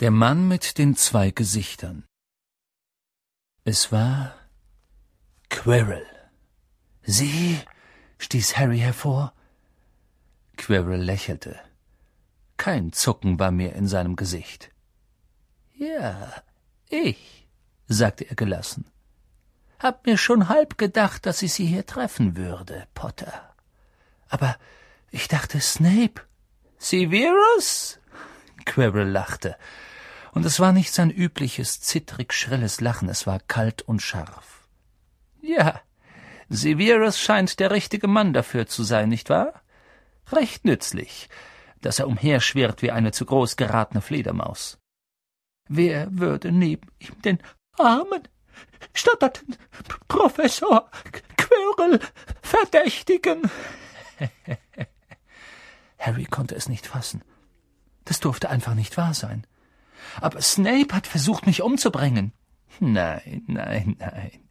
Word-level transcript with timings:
Der 0.00 0.10
Mann 0.10 0.48
mit 0.48 0.78
den 0.78 0.96
zwei 0.96 1.30
Gesichtern. 1.30 2.06
Es 3.64 3.92
war 3.92 4.34
Quirrell. 5.50 6.06
Sie? 7.02 7.60
stieß 8.16 8.56
Harry 8.56 8.78
hervor. 8.78 9.34
Quirrell 10.56 11.02
lächelte. 11.02 11.60
Kein 12.56 12.94
Zucken 12.94 13.38
war 13.38 13.50
mehr 13.50 13.74
in 13.74 13.86
seinem 13.86 14.16
Gesicht. 14.16 14.70
Ja, 15.74 16.32
ich, 16.88 17.46
sagte 17.86 18.24
er 18.24 18.36
gelassen. 18.36 18.86
Hab 19.78 20.06
mir 20.06 20.16
schon 20.16 20.48
halb 20.48 20.78
gedacht, 20.78 21.26
dass 21.26 21.42
ich 21.42 21.52
Sie 21.52 21.66
hier 21.66 21.84
treffen 21.84 22.38
würde, 22.38 22.86
Potter. 22.94 23.54
Aber 24.30 24.56
ich 25.10 25.28
dachte 25.28 25.60
Snape. 25.60 26.22
Severus? 26.78 27.98
Quirrell 28.64 29.10
lachte 29.10 29.58
und 30.32 30.44
es 30.44 30.60
war 30.60 30.72
nicht 30.72 30.92
sein 30.92 31.10
übliches, 31.10 31.80
zittrig 31.80 32.32
schrilles 32.32 32.80
Lachen, 32.80 33.08
es 33.08 33.26
war 33.26 33.40
kalt 33.40 33.82
und 33.82 34.00
scharf. 34.00 34.68
Ja, 35.40 35.80
Severus 36.48 37.18
scheint 37.18 37.60
der 37.60 37.70
richtige 37.70 38.08
Mann 38.08 38.32
dafür 38.32 38.66
zu 38.66 38.82
sein, 38.82 39.08
nicht 39.08 39.30
wahr? 39.30 39.62
Recht 40.32 40.64
nützlich, 40.64 41.28
dass 41.80 41.98
er 41.98 42.08
umherschwirrt 42.08 42.82
wie 42.82 42.90
eine 42.90 43.12
zu 43.12 43.24
groß 43.24 43.56
geratene 43.56 44.00
Fledermaus. 44.00 44.78
Wer 45.68 46.08
würde 46.10 46.50
neben 46.50 46.88
ihm 46.98 47.22
den 47.22 47.38
armen, 47.78 48.26
stotterten 48.92 49.56
Professor 50.08 50.90
Quirrell 51.36 52.00
verdächtigen? 52.42 53.48
Harry 55.98 56.24
konnte 56.24 56.56
es 56.56 56.68
nicht 56.68 56.86
fassen. 56.86 57.22
Das 58.04 58.18
durfte 58.18 58.50
einfach 58.50 58.74
nicht 58.74 58.96
wahr 58.96 59.14
sein. 59.14 59.46
Aber 60.20 60.40
Snape 60.40 60.94
hat 60.94 61.06
versucht, 61.06 61.46
mich 61.46 61.62
umzubringen. 61.62 62.32
Nein, 62.78 63.44
nein, 63.46 63.96
nein. 63.98 64.48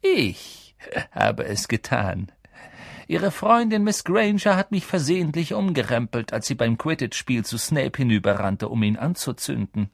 Ich 0.00 0.76
habe 1.12 1.44
es 1.44 1.68
getan. 1.68 2.32
Ihre 3.06 3.30
Freundin 3.30 3.84
Miss 3.84 4.04
Granger 4.04 4.56
hat 4.56 4.70
mich 4.70 4.84
versehentlich 4.84 5.54
umgerempelt, 5.54 6.32
als 6.32 6.46
sie 6.46 6.54
beim 6.54 6.76
Quidditch-Spiel 6.76 7.44
zu 7.44 7.56
Snape 7.56 7.96
hinüberrannte, 7.96 8.68
um 8.68 8.82
ihn 8.82 8.98
anzuzünden. 8.98 9.90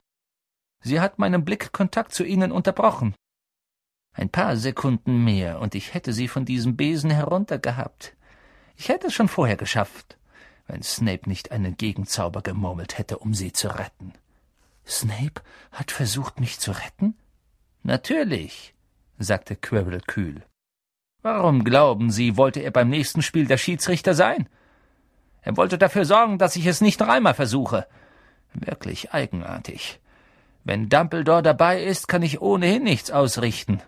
Sie 0.80 1.00
hat 1.00 1.18
meinen 1.18 1.44
Blickkontakt 1.44 2.12
zu 2.12 2.24
Ihnen 2.24 2.52
unterbrochen. 2.52 3.14
Ein 4.12 4.30
paar 4.30 4.56
Sekunden 4.56 5.24
mehr, 5.24 5.60
und 5.60 5.74
ich 5.74 5.94
hätte 5.94 6.12
sie 6.12 6.28
von 6.28 6.44
diesem 6.44 6.76
Besen 6.76 7.10
heruntergehabt. 7.10 8.16
Ich 8.76 8.88
hätte 8.88 9.06
es 9.06 9.14
schon 9.14 9.28
vorher 9.28 9.56
geschafft, 9.56 10.18
wenn 10.66 10.82
Snape 10.82 11.28
nicht 11.28 11.52
einen 11.52 11.76
Gegenzauber 11.76 12.42
gemurmelt 12.42 12.98
hätte, 12.98 13.18
um 13.18 13.32
sie 13.32 13.52
zu 13.52 13.68
retten. 13.68 14.12
Snape 14.86 15.42
hat 15.72 15.90
versucht, 15.90 16.40
mich 16.40 16.60
zu 16.60 16.72
retten? 16.72 17.14
Natürlich, 17.82 18.74
sagte 19.18 19.56
Quirrell 19.56 20.00
kühl. 20.00 20.42
Warum 21.22 21.64
glauben 21.64 22.10
Sie, 22.10 22.36
wollte 22.36 22.60
er 22.60 22.70
beim 22.70 22.90
nächsten 22.90 23.22
Spiel 23.22 23.46
der 23.46 23.56
Schiedsrichter 23.56 24.14
sein? 24.14 24.48
Er 25.42 25.56
wollte 25.56 25.78
dafür 25.78 26.04
sorgen, 26.04 26.38
dass 26.38 26.56
ich 26.56 26.66
es 26.66 26.80
nicht 26.80 27.00
noch 27.00 27.08
einmal 27.08 27.34
versuche. 27.34 27.86
Wirklich 28.52 29.12
eigenartig. 29.12 30.00
Wenn 30.64 30.88
Dumbledore 30.88 31.42
dabei 31.42 31.82
ist, 31.82 32.08
kann 32.08 32.22
ich 32.22 32.40
ohnehin 32.40 32.82
nichts 32.82 33.10
ausrichten. 33.10 33.82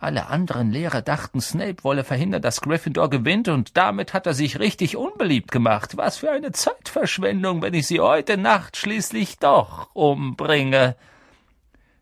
Alle 0.00 0.28
anderen 0.28 0.70
Lehrer 0.70 1.02
dachten, 1.02 1.42
Snape 1.42 1.84
wolle 1.84 2.04
verhindern, 2.04 2.40
dass 2.40 2.62
Gryffindor 2.62 3.10
gewinnt, 3.10 3.48
und 3.48 3.76
damit 3.76 4.14
hat 4.14 4.26
er 4.26 4.32
sich 4.32 4.58
richtig 4.58 4.96
unbeliebt 4.96 5.52
gemacht. 5.52 5.98
Was 5.98 6.16
für 6.16 6.30
eine 6.30 6.52
Zeitverschwendung, 6.52 7.60
wenn 7.60 7.74
ich 7.74 7.86
sie 7.86 8.00
heute 8.00 8.38
Nacht 8.38 8.78
schließlich 8.78 9.38
doch 9.38 9.94
umbringe. 9.94 10.96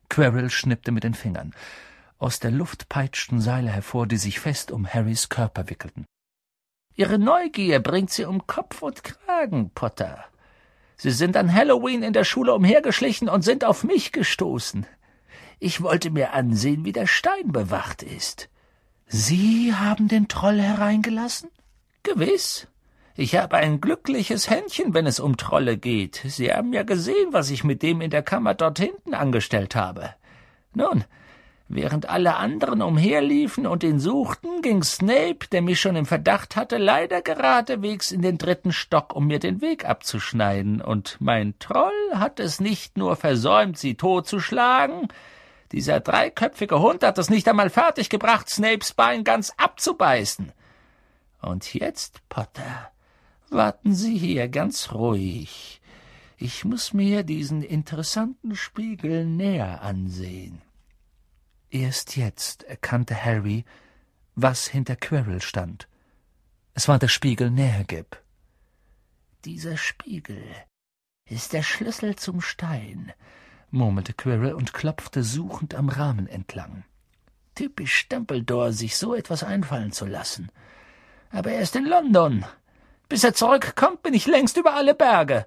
Quirrell 0.09 0.49
schnippte 0.49 0.93
mit 0.93 1.03
den 1.03 1.15
Fingern. 1.15 1.53
Aus 2.19 2.39
der 2.39 2.53
Luft 2.53 2.89
peitschten 2.89 3.41
Seile 3.41 3.71
hervor, 3.71 4.07
die 4.07 4.17
sich 4.17 4.39
fest 4.39 4.71
um 4.71 4.87
Harrys 4.87 5.29
Körper 5.29 5.69
wickelten. 5.69 6.07
Ihre 6.95 7.19
Neugier 7.19 7.81
bringt 7.81 8.11
sie 8.11 8.25
um 8.25 8.47
Kopf 8.47 8.81
und 8.81 9.03
Kragen, 9.03 9.71
Potter. 9.71 10.25
Sie 10.97 11.11
sind 11.11 11.37
an 11.37 11.53
Halloween 11.53 12.05
in 12.05 12.13
der 12.13 12.25
Schule 12.25 12.55
umhergeschlichen 12.55 13.29
und 13.29 13.43
sind 13.43 13.65
auf 13.65 13.83
mich 13.83 14.13
gestoßen. 14.13 14.87
Ich 15.61 15.83
wollte 15.83 16.11
mir 16.11 16.33
ansehen, 16.35 16.85
wie 16.85 16.93
der 16.93 17.07
Stein 17.07 17.51
bewacht 17.51 18.03
ist. 18.03 18.49
Sie 19.07 19.75
haben 19.75 20.07
den 20.07 20.29
Troll 20.29 20.61
hereingelassen? 20.61 21.51
Gewiss. 22.03 22.69
Ich 23.17 23.35
habe 23.35 23.57
ein 23.57 23.81
glückliches 23.81 24.49
Händchen, 24.49 24.95
wenn 24.95 25.07
es 25.07 25.19
um 25.19 25.37
Trolle 25.37 25.77
geht. 25.77 26.23
Sie 26.27 26.53
haben 26.53 26.73
ja 26.73 26.85
gesehen, 26.85 27.33
was 27.33 27.51
ich 27.51 27.65
mit 27.65 27.83
dem 27.83 28.01
in 28.01 28.11
der 28.11 28.23
Kammer 28.23 28.55
dort 28.55 28.79
hinten 28.79 29.15
angestellt 29.15 29.75
habe. 29.75 30.15
Nun, 30.75 31.03
während 31.67 32.09
alle 32.09 32.37
anderen 32.37 32.81
umherliefen 32.81 33.67
und 33.67 33.83
ihn 33.83 33.99
suchten, 33.99 34.63
ging 34.63 34.85
Snape, 34.85 35.49
der 35.51 35.63
mich 35.63 35.81
schon 35.81 35.97
im 35.97 36.07
Verdacht 36.07 36.55
hatte, 36.55 36.77
leider 36.77 37.21
geradewegs 37.21 38.13
in 38.13 38.23
den 38.23 38.39
dritten 38.39 38.71
Stock, 38.71 39.17
um 39.17 39.27
mir 39.27 39.41
den 39.41 39.61
Weg 39.61 39.85
abzuschneiden, 39.85 40.81
und 40.81 41.17
mein 41.19 41.59
Troll 41.59 41.91
hat 42.15 42.39
es 42.39 42.61
nicht 42.61 42.97
nur 42.97 43.17
versäumt, 43.17 43.79
sie 43.79 43.97
totzuschlagen, 43.97 45.09
dieser 45.73 46.01
dreiköpfige 46.01 46.81
Hund 46.81 47.03
hat 47.03 47.19
es 47.19 47.31
nicht 47.31 47.49
einmal 47.49 47.71
fertiggebracht, 47.71 48.49
Snapes 48.49 48.95
Bein 48.95 49.25
ganz 49.25 49.53
abzubeißen. 49.57 50.53
Und 51.41 51.75
jetzt, 51.75 52.27
Potter, 52.29 52.91
warten 53.51 53.95
Sie 53.95 54.17
hier 54.17 54.49
ganz 54.49 54.93
ruhig. 54.93 55.81
Ich 56.37 56.65
muss 56.65 56.93
mir 56.93 57.23
diesen 57.23 57.63
interessanten 57.63 58.55
Spiegel 58.57 59.27
näher 59.27 59.83
ansehen. 59.83 60.63
Erst 61.71 62.17
jetzt 62.17 62.63
erkannte 62.63 63.23
Harry, 63.23 63.65
was 64.35 64.69
hinter 64.69 64.97
Quirrell 64.97 65.43
stand. 65.43 65.89
Es 66.75 66.89
war 66.89 66.99
der 66.99 67.09
Spiegel 67.09 67.51
Nähergib. 67.51 68.23
Dieser 69.45 69.77
Spiegel 69.77 70.43
ist 71.27 71.53
der 71.53 71.63
Schlüssel 71.63 72.17
zum 72.17 72.41
Stein, 72.41 73.13
murmelte 73.71 74.13
Quirrell 74.13 74.55
und 74.55 74.73
klopfte 74.73 75.23
suchend 75.23 75.75
am 75.75 75.89
Rahmen 75.89 76.27
entlang. 76.27 76.85
Typisch 77.55 78.09
Dumbledore, 78.09 78.73
sich 78.73 78.97
so 78.97 79.15
etwas 79.15 79.43
einfallen 79.43 79.93
zu 79.93 80.07
lassen. 80.07 80.51
Aber 81.31 81.51
er 81.51 81.61
ist 81.61 81.77
in 81.77 81.85
London. 81.85 82.45
Bis 83.09 83.25
er 83.25 83.35
zurückkommt, 83.35 84.03
bin 84.03 84.15
ich 84.15 84.27
längst 84.27 84.57
über 84.57 84.75
alle 84.75 84.95
Berge. 84.95 85.47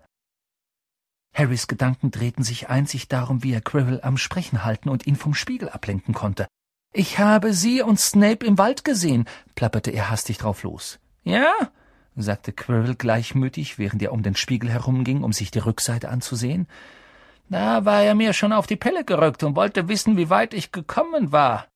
Harrys 1.33 1.67
Gedanken 1.67 2.11
drehten 2.11 2.43
sich 2.43 2.69
einzig 2.69 3.07
darum, 3.07 3.43
wie 3.43 3.53
er 3.53 3.61
Quirrell 3.61 4.01
am 4.01 4.17
Sprechen 4.17 4.65
halten 4.65 4.89
und 4.89 5.07
ihn 5.07 5.15
vom 5.15 5.33
Spiegel 5.33 5.69
ablenken 5.69 6.13
konnte. 6.13 6.47
Ich 6.93 7.19
habe 7.19 7.53
Sie 7.53 7.81
und 7.81 7.99
Snape 7.99 8.45
im 8.45 8.57
Wald 8.57 8.83
gesehen, 8.83 9.25
plapperte 9.55 9.91
er 9.91 10.09
hastig 10.09 10.37
drauf 10.39 10.63
los. 10.63 10.99
Ja? 11.23 11.53
sagte 12.17 12.51
Quirrell 12.51 12.95
gleichmütig, 12.95 13.77
während 13.77 14.01
er 14.01 14.11
um 14.11 14.23
den 14.23 14.35
Spiegel 14.35 14.69
herumging, 14.69 15.23
um 15.23 15.31
sich 15.31 15.51
die 15.51 15.59
Rückseite 15.59 16.09
anzusehen. 16.09 16.67
Da 17.51 17.83
war 17.83 18.01
er 18.01 18.15
mir 18.15 18.31
schon 18.31 18.53
auf 18.53 18.65
die 18.65 18.77
Pelle 18.77 19.03
gerückt 19.03 19.43
und 19.43 19.57
wollte 19.57 19.89
wissen, 19.89 20.15
wie 20.15 20.29
weit 20.29 20.53
ich 20.53 20.71
gekommen 20.71 21.33
war. 21.33 21.67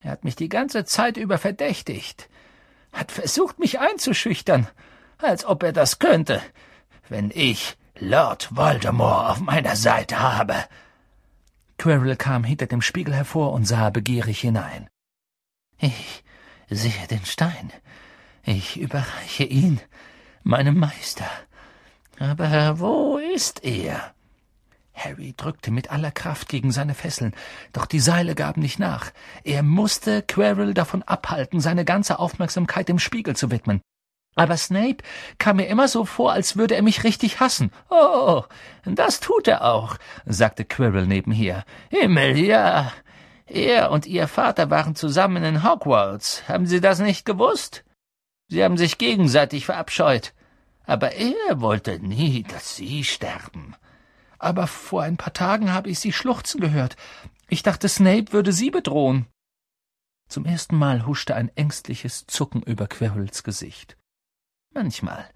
Er 0.00 0.12
hat 0.12 0.22
mich 0.22 0.36
die 0.36 0.48
ganze 0.48 0.84
Zeit 0.84 1.16
über 1.16 1.38
verdächtigt, 1.38 2.28
hat 2.92 3.10
versucht, 3.10 3.58
mich 3.58 3.80
einzuschüchtern, 3.80 4.68
als 5.18 5.44
ob 5.44 5.64
er 5.64 5.72
das 5.72 5.98
könnte, 5.98 6.40
wenn 7.08 7.32
ich 7.34 7.76
Lord 7.98 8.54
Voldemort 8.54 9.30
auf 9.30 9.40
meiner 9.40 9.74
Seite 9.74 10.20
habe. 10.20 10.54
Quirrell 11.78 12.14
kam 12.14 12.44
hinter 12.44 12.66
dem 12.66 12.80
Spiegel 12.80 13.12
hervor 13.12 13.52
und 13.54 13.64
sah 13.64 13.90
begierig 13.90 14.40
hinein. 14.40 14.88
Ich 15.78 16.22
sehe 16.70 17.08
den 17.10 17.24
Stein. 17.24 17.72
Ich 18.44 18.78
überreiche 18.78 19.42
ihn 19.42 19.80
meinem 20.44 20.78
Meister. 20.78 21.28
Aber 22.20 22.78
wo 22.78 23.18
ist 23.18 23.64
er? 23.64 24.11
Harry 25.04 25.34
drückte 25.36 25.70
mit 25.70 25.90
aller 25.90 26.10
Kraft 26.10 26.48
gegen 26.48 26.70
seine 26.70 26.94
Fesseln, 26.94 27.34
doch 27.72 27.86
die 27.86 28.00
Seile 28.00 28.34
gaben 28.34 28.60
nicht 28.60 28.78
nach. 28.78 29.10
Er 29.44 29.62
musste 29.62 30.22
Quirrell 30.22 30.74
davon 30.74 31.02
abhalten, 31.02 31.60
seine 31.60 31.84
ganze 31.84 32.18
Aufmerksamkeit 32.18 32.88
dem 32.88 32.98
Spiegel 32.98 33.36
zu 33.36 33.50
widmen. 33.50 33.80
Aber 34.34 34.56
Snape 34.56 34.98
kam 35.38 35.56
mir 35.56 35.66
immer 35.66 35.88
so 35.88 36.04
vor, 36.04 36.32
als 36.32 36.56
würde 36.56 36.74
er 36.74 36.82
mich 36.82 37.04
richtig 37.04 37.40
hassen. 37.40 37.70
Oh, 37.90 38.44
das 38.84 39.20
tut 39.20 39.46
er 39.46 39.64
auch, 39.64 39.96
sagte 40.24 40.64
Quirrell 40.64 41.06
nebenher. 41.06 41.64
Himmel, 41.90 42.38
ja. 42.38 42.92
Er 43.46 43.90
und 43.90 44.06
Ihr 44.06 44.28
Vater 44.28 44.70
waren 44.70 44.94
zusammen 44.94 45.44
in 45.44 45.62
Hogwarts. 45.62 46.48
Haben 46.48 46.66
Sie 46.66 46.80
das 46.80 47.00
nicht 47.00 47.26
gewusst? 47.26 47.84
Sie 48.48 48.64
haben 48.64 48.78
sich 48.78 48.96
gegenseitig 48.96 49.66
verabscheut. 49.66 50.32
Aber 50.86 51.12
er 51.12 51.60
wollte 51.60 51.98
nie, 51.98 52.44
dass 52.44 52.76
Sie 52.76 53.04
sterben 53.04 53.76
aber 54.42 54.66
vor 54.66 55.02
ein 55.02 55.16
paar 55.16 55.32
Tagen 55.32 55.72
habe 55.72 55.88
ich 55.88 56.00
sie 56.00 56.12
schluchzen 56.12 56.60
gehört. 56.60 56.96
Ich 57.48 57.62
dachte, 57.62 57.88
Snape 57.88 58.32
würde 58.32 58.52
sie 58.52 58.70
bedrohen. 58.70 59.26
Zum 60.28 60.46
ersten 60.46 60.76
Mal 60.76 61.06
huschte 61.06 61.36
ein 61.36 61.50
ängstliches 61.54 62.26
Zucken 62.26 62.62
über 62.62 62.86
Quirrells 62.86 63.44
Gesicht. 63.44 63.96
Manchmal, 64.74 65.28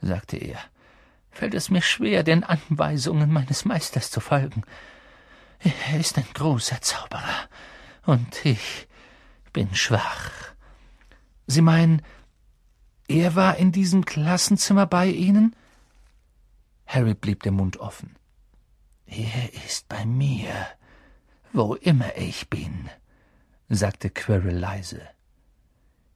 sagte 0.00 0.38
er, 0.38 0.58
fällt 1.30 1.54
es 1.54 1.70
mir 1.70 1.82
schwer, 1.82 2.24
den 2.24 2.42
Anweisungen 2.42 3.30
meines 3.30 3.64
Meisters 3.64 4.10
zu 4.10 4.20
folgen. 4.20 4.64
Er 5.90 6.00
ist 6.00 6.18
ein 6.18 6.26
großer 6.34 6.80
Zauberer, 6.80 7.48
und 8.06 8.44
ich 8.44 8.88
bin 9.52 9.74
schwach. 9.74 10.32
Sie 11.46 11.62
meinen, 11.62 12.02
er 13.06 13.34
war 13.34 13.56
in 13.56 13.72
diesem 13.72 14.04
Klassenzimmer 14.04 14.86
bei 14.86 15.06
Ihnen? 15.06 15.54
Harry 16.86 17.14
blieb 17.14 17.42
der 17.42 17.52
Mund 17.52 17.78
offen. 17.78 18.17
Er 19.10 19.64
ist 19.66 19.88
bei 19.88 20.04
mir, 20.04 20.52
wo 21.52 21.74
immer 21.74 22.16
ich 22.16 22.50
bin, 22.50 22.90
sagte 23.70 24.10
Quirrell 24.10 24.58
leise. 24.58 25.00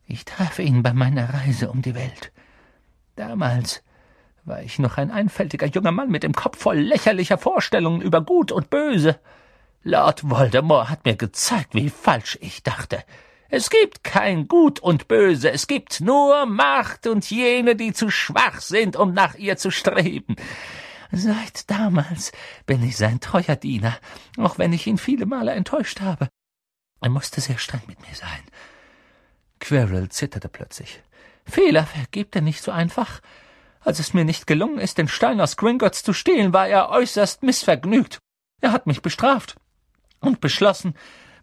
Ich 0.07 0.27
traf 0.27 0.59
ihn 0.59 0.83
bei 0.83 0.93
meiner 0.93 1.33
Reise 1.33 1.71
um 1.71 1.81
die 1.81 1.95
Welt. 1.95 2.33
Damals 3.17 3.83
war 4.45 4.63
ich 4.63 4.79
noch 4.79 4.99
ein 4.99 5.11
einfältiger 5.11 5.67
junger 5.67 5.93
Mann 5.93 6.11
mit 6.11 6.23
dem 6.23 6.35
Kopf 6.35 6.59
voll 6.59 6.79
lächerlicher 6.79 7.39
Vorstellungen 7.39 8.03
über 8.03 8.21
Gut 8.21 8.53
und 8.53 8.69
Böse. 8.69 9.19
Lord 9.83 10.29
Voldemort 10.29 10.91
hat 10.91 11.07
mir 11.07 11.17
gezeigt, 11.17 11.75
wie 11.75 11.89
falsch 11.89 12.39
ich 12.43 12.63
dachte. 12.63 13.03
Es 13.49 13.71
gibt 13.71 14.05
kein 14.05 14.49
Gut 14.49 14.81
und 14.81 15.09
Böse, 15.09 15.51
es 15.51 15.67
gibt 15.67 16.03
nur 16.03 16.45
Macht 16.45 17.07
und 17.07 17.31
jene, 17.31 17.75
die 17.75 17.93
zu 17.93 18.11
schwach 18.11 18.61
sind, 18.61 18.97
um 18.97 19.15
nach 19.15 19.35
ihr 19.37 19.57
zu 19.57 19.71
streben. 19.71 20.37
Seit 21.15 21.71
damals 21.71 22.33
bin 22.65 22.83
ich 22.83 22.97
sein 22.97 23.21
treuer 23.21 23.57
Diener, 23.57 23.99
auch 24.39 24.59
wenn 24.59 24.73
ich 24.73 24.87
ihn 24.87 24.97
viele 24.97 25.27
Male 25.27 25.53
enttäuscht 25.53 26.01
habe. 26.01 26.29
Er 27.03 27.11
musste 27.11 27.43
sehr 27.43 27.59
streng 27.59 27.83
mit 27.87 28.01
mir 28.01 28.15
sein. 28.15 28.43
Quirrell 29.61 30.09
zitterte 30.09 30.49
plötzlich. 30.49 31.03
Fehler 31.45 31.85
vergibt 31.85 32.35
er 32.35 32.41
nicht 32.41 32.63
so 32.63 32.73
einfach. 32.73 33.21
Als 33.81 33.99
es 33.99 34.15
mir 34.15 34.25
nicht 34.25 34.47
gelungen 34.47 34.79
ist, 34.79 34.97
den 34.97 35.09
Stein 35.09 35.41
aus 35.41 35.59
Gringotts 35.59 36.03
zu 36.03 36.15
stehlen, 36.15 36.55
war 36.55 36.67
er 36.67 36.89
äußerst 36.89 37.43
missvergnügt. 37.43 38.19
Er 38.63 38.73
hat 38.73 38.87
mich 38.87 39.03
bestraft 39.03 39.57
und 40.21 40.41
beschlossen, 40.41 40.95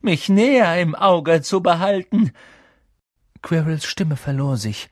mich 0.01 0.29
näher 0.29 0.81
im 0.81 0.95
Auge 0.95 1.41
zu 1.41 1.61
behalten. 1.61 2.31
Quirrells 3.43 3.85
Stimme 3.85 4.15
verlor 4.15 4.57
sich. 4.57 4.89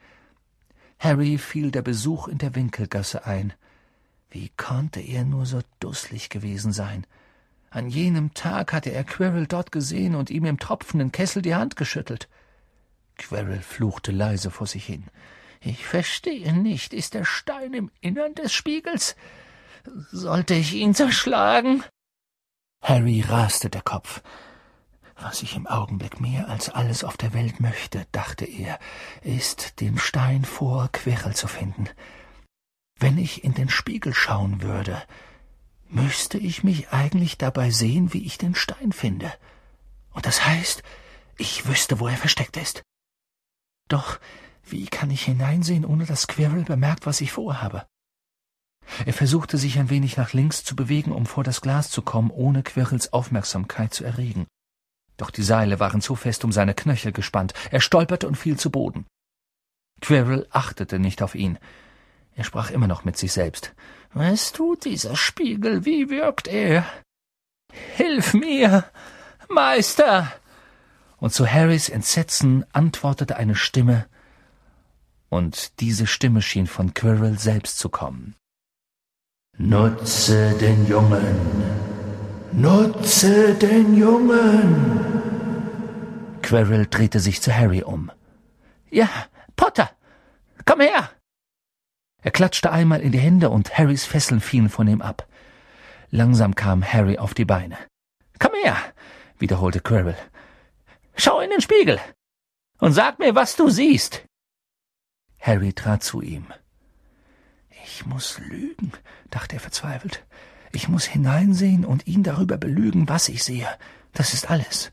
Harry 1.00 1.40
fiel 1.40 1.72
der 1.72 1.82
Besuch 1.82 2.28
in 2.28 2.38
der 2.38 2.54
Winkelgasse 2.54 3.26
ein. 3.26 3.54
Wie 4.30 4.50
konnte 4.58 5.00
er 5.00 5.24
nur 5.24 5.46
so 5.46 5.62
dusselig 5.80 6.30
gewesen 6.30 6.74
sein? 6.74 7.06
An 7.70 7.90
jenem 7.90 8.34
Tag 8.34 8.74
hatte 8.74 8.92
er 8.92 9.04
Quirrell 9.04 9.48
dort 9.48 9.72
gesehen 9.72 10.16
und 10.16 10.30
ihm 10.30 10.46
im 10.46 10.60
tropfenden 10.60 11.12
Kessel 11.12 11.42
die 11.42 11.56
Hand 11.56 11.76
geschüttelt. 11.76 12.28
Quirrell 13.18 13.62
fluchte 13.62 14.12
leise 14.12 14.52
vor 14.52 14.68
sich 14.68 14.86
hin. 14.86 15.06
Ich 15.62 15.86
verstehe 15.86 16.54
nicht, 16.54 16.94
ist 16.94 17.14
der 17.14 17.26
Stein 17.26 17.74
im 17.74 17.92
Innern 18.00 18.36
des 18.36 18.54
Spiegels? 18.54 19.16
Sollte 20.12 20.54
ich 20.54 20.74
ihn 20.74 20.94
zerschlagen? 20.94 21.84
Harry 22.82 23.22
raste 23.22 23.70
der 23.70 23.82
Kopf. 23.82 24.22
Was 25.16 25.42
ich 25.42 25.56
im 25.56 25.66
Augenblick 25.66 26.22
mehr 26.22 26.48
als 26.48 26.70
alles 26.70 27.04
auf 27.04 27.18
der 27.18 27.34
Welt 27.34 27.60
möchte, 27.60 28.06
dachte 28.12 28.46
er, 28.46 28.78
ist, 29.24 29.82
den 29.82 29.98
Stein 29.98 30.46
vor 30.46 30.90
Quirrell 30.92 31.36
zu 31.36 31.48
finden. 31.48 31.90
Wenn 33.00 33.18
ich 33.18 33.44
in 33.44 33.54
den 33.54 33.70
Spiegel 33.70 34.14
schauen 34.14 34.62
würde, 34.62 35.02
müsste 35.90 36.38
ich 36.38 36.64
mich 36.64 36.90
eigentlich 36.90 37.38
dabei 37.38 37.70
sehen, 37.70 38.14
wie 38.14 38.26
ich 38.26 38.38
den 38.38 38.56
Stein 38.56 38.92
finde. 38.92 39.32
Und 40.12 40.26
das 40.26 40.46
heißt, 40.46 40.84
ich 41.38 41.68
wüsste, 41.68 42.00
wo 42.00 42.08
er 42.08 42.18
versteckt 42.18 42.58
ist. 42.58 42.82
Doch 43.88 44.20
wie 44.64 44.88
kann 44.88 45.12
ich 45.12 45.24
hineinsehen, 45.24 45.86
ohne 45.86 46.06
dass 46.06 46.28
Quirrell 46.28 46.64
bemerkt, 46.64 47.06
was 47.06 47.22
ich 47.22 47.32
vorhabe? 47.32 47.86
Er 49.06 49.14
versuchte 49.14 49.58
sich 49.58 49.78
ein 49.80 49.90
wenig 49.90 50.18
nach 50.18 50.34
links 50.34 50.64
zu 50.64 50.76
bewegen, 50.76 51.12
um 51.12 51.26
vor 51.26 51.44
das 51.44 51.62
Glas 51.62 51.90
zu 51.90 52.02
kommen, 52.02 52.32
ohne 52.32 52.64
Quirrells 52.64 53.14
Aufmerksamkeit 53.14 53.94
zu 53.94 54.04
erregen. 54.04 54.48
Doch 55.18 55.32
die 55.32 55.44
Seile 55.44 55.80
waren 55.80 56.02
zu 56.02 56.16
fest 56.16 56.44
um 56.44 56.52
seine 56.52 56.74
Knöchel 56.74 57.12
gespannt. 57.12 57.54
Er 57.72 57.82
stolperte 57.82 58.28
und 58.28 58.36
fiel 58.36 58.58
zu 58.58 58.70
Boden. 58.70 59.06
Quirrell 60.02 60.48
achtete 60.52 61.00
nicht 61.00 61.22
auf 61.22 61.36
ihn. 61.36 61.58
Er 62.38 62.44
sprach 62.44 62.70
immer 62.70 62.88
noch 62.88 63.04
mit 63.04 63.18
sich 63.18 63.34
selbst. 63.34 63.74
Was 64.14 64.52
tut 64.52 64.86
dieser 64.86 65.16
Spiegel? 65.16 65.86
Wie 65.86 66.12
wirkt 66.12 66.48
er? 66.48 66.86
Hilf 67.96 68.36
mir, 68.36 68.86
Meister! 69.50 70.32
Und 71.18 71.34
zu 71.34 71.52
Harrys 71.52 71.90
Entsetzen 71.90 72.64
antwortete 72.74 73.38
eine 73.38 73.56
Stimme, 73.56 74.06
und 75.30 75.82
diese 75.82 76.06
Stimme 76.06 76.44
schien 76.44 76.68
von 76.68 76.94
Quirrell 76.94 77.40
selbst 77.40 77.80
zu 77.80 77.90
kommen. 77.90 78.36
Nutze 79.58 80.56
den 80.60 80.88
Jungen, 80.88 81.40
Nutze 82.52 83.56
den 83.56 83.98
Jungen! 83.98 85.10
Quirrell 86.44 86.86
drehte 86.86 87.20
sich 87.20 87.42
zu 87.42 87.52
Harry 87.52 87.82
um. 87.82 88.12
Ja, 88.92 89.10
Potter! 89.56 89.90
Komm 90.66 90.82
her! 90.82 91.10
Er 92.28 92.32
klatschte 92.32 92.74
einmal 92.74 93.00
in 93.00 93.14
die 93.14 93.20
Hände 93.20 93.50
und 93.50 93.78
Harrys 93.78 94.04
Fesseln 94.04 94.42
fielen 94.42 94.68
von 94.68 94.86
ihm 94.86 95.02
ab. 95.02 95.26
Langsam 96.12 96.56
kam 96.56 96.84
Harry 96.84 97.18
auf 97.18 97.34
die 97.34 97.46
Beine. 97.46 97.78
Komm 98.38 98.52
her! 98.62 98.76
wiederholte 99.40 99.80
Quirrell. 99.80 100.18
Schau 101.16 101.40
in 101.40 101.50
den 101.50 101.62
Spiegel 101.62 102.02
und 102.80 102.92
sag 102.92 103.18
mir, 103.20 103.34
was 103.34 103.56
du 103.56 103.70
siehst. 103.70 104.26
Harry 105.40 105.72
trat 105.72 106.04
zu 106.04 106.22
ihm. 106.22 106.48
Ich 107.86 108.06
muss 108.06 108.40
lügen, 108.40 108.92
dachte 109.30 109.56
er 109.56 109.62
verzweifelt. 109.62 110.26
Ich 110.74 110.90
muss 110.90 111.06
hineinsehen 111.06 111.86
und 111.86 112.08
ihn 112.08 112.24
darüber 112.24 112.58
belügen, 112.58 113.08
was 113.08 113.30
ich 113.30 113.42
sehe. 113.42 113.70
Das 114.12 114.34
ist 114.34 114.50
alles. 114.50 114.92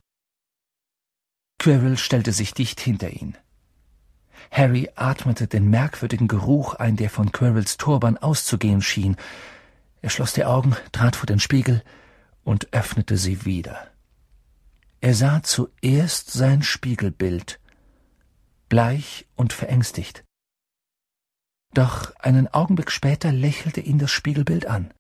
Quirrell 1.59 1.99
stellte 1.99 2.31
sich 2.31 2.55
dicht 2.55 2.79
hinter 2.79 3.11
ihn. 3.11 3.37
Harry 4.55 4.89
atmete 4.95 5.49
den 5.49 5.69
merkwürdigen 5.69 6.29
Geruch 6.29 6.75
ein, 6.75 6.95
der 6.95 7.11
von 7.11 7.33
Quirrells 7.33 7.77
Turban 7.77 8.17
auszugehen 8.17 8.83
schien. 8.83 9.17
Er 10.01 10.11
schloss 10.11 10.33
die 10.33 10.45
Augen, 10.45 10.77
trat 10.93 11.17
vor 11.17 11.27
den 11.27 11.41
Spiegel 11.41 11.83
und 12.45 12.73
öffnete 12.73 13.17
sie 13.17 13.45
wieder. 13.45 13.91
Er 15.01 15.15
sah 15.15 15.43
zuerst 15.43 16.31
sein 16.31 16.63
Spiegelbild, 16.63 17.59
bleich 18.69 19.27
und 19.35 19.53
verängstigt. 19.53 20.23
Doch 21.75 22.15
einen 22.21 22.47
Augenblick 22.47 22.93
später 22.93 23.33
lächelte 23.33 23.81
ihn 23.81 23.99
das 23.99 24.13
Spiegelbild 24.13 24.67
an. 24.67 24.95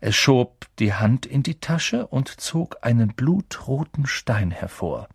Er 0.00 0.12
schob 0.12 0.66
die 0.78 0.94
Hand 0.94 1.26
in 1.26 1.42
die 1.42 1.60
Tasche 1.60 2.06
und 2.06 2.28
zog 2.40 2.78
einen 2.80 3.08
blutroten 3.08 4.06
Stein 4.06 4.50
hervor. 4.50 5.10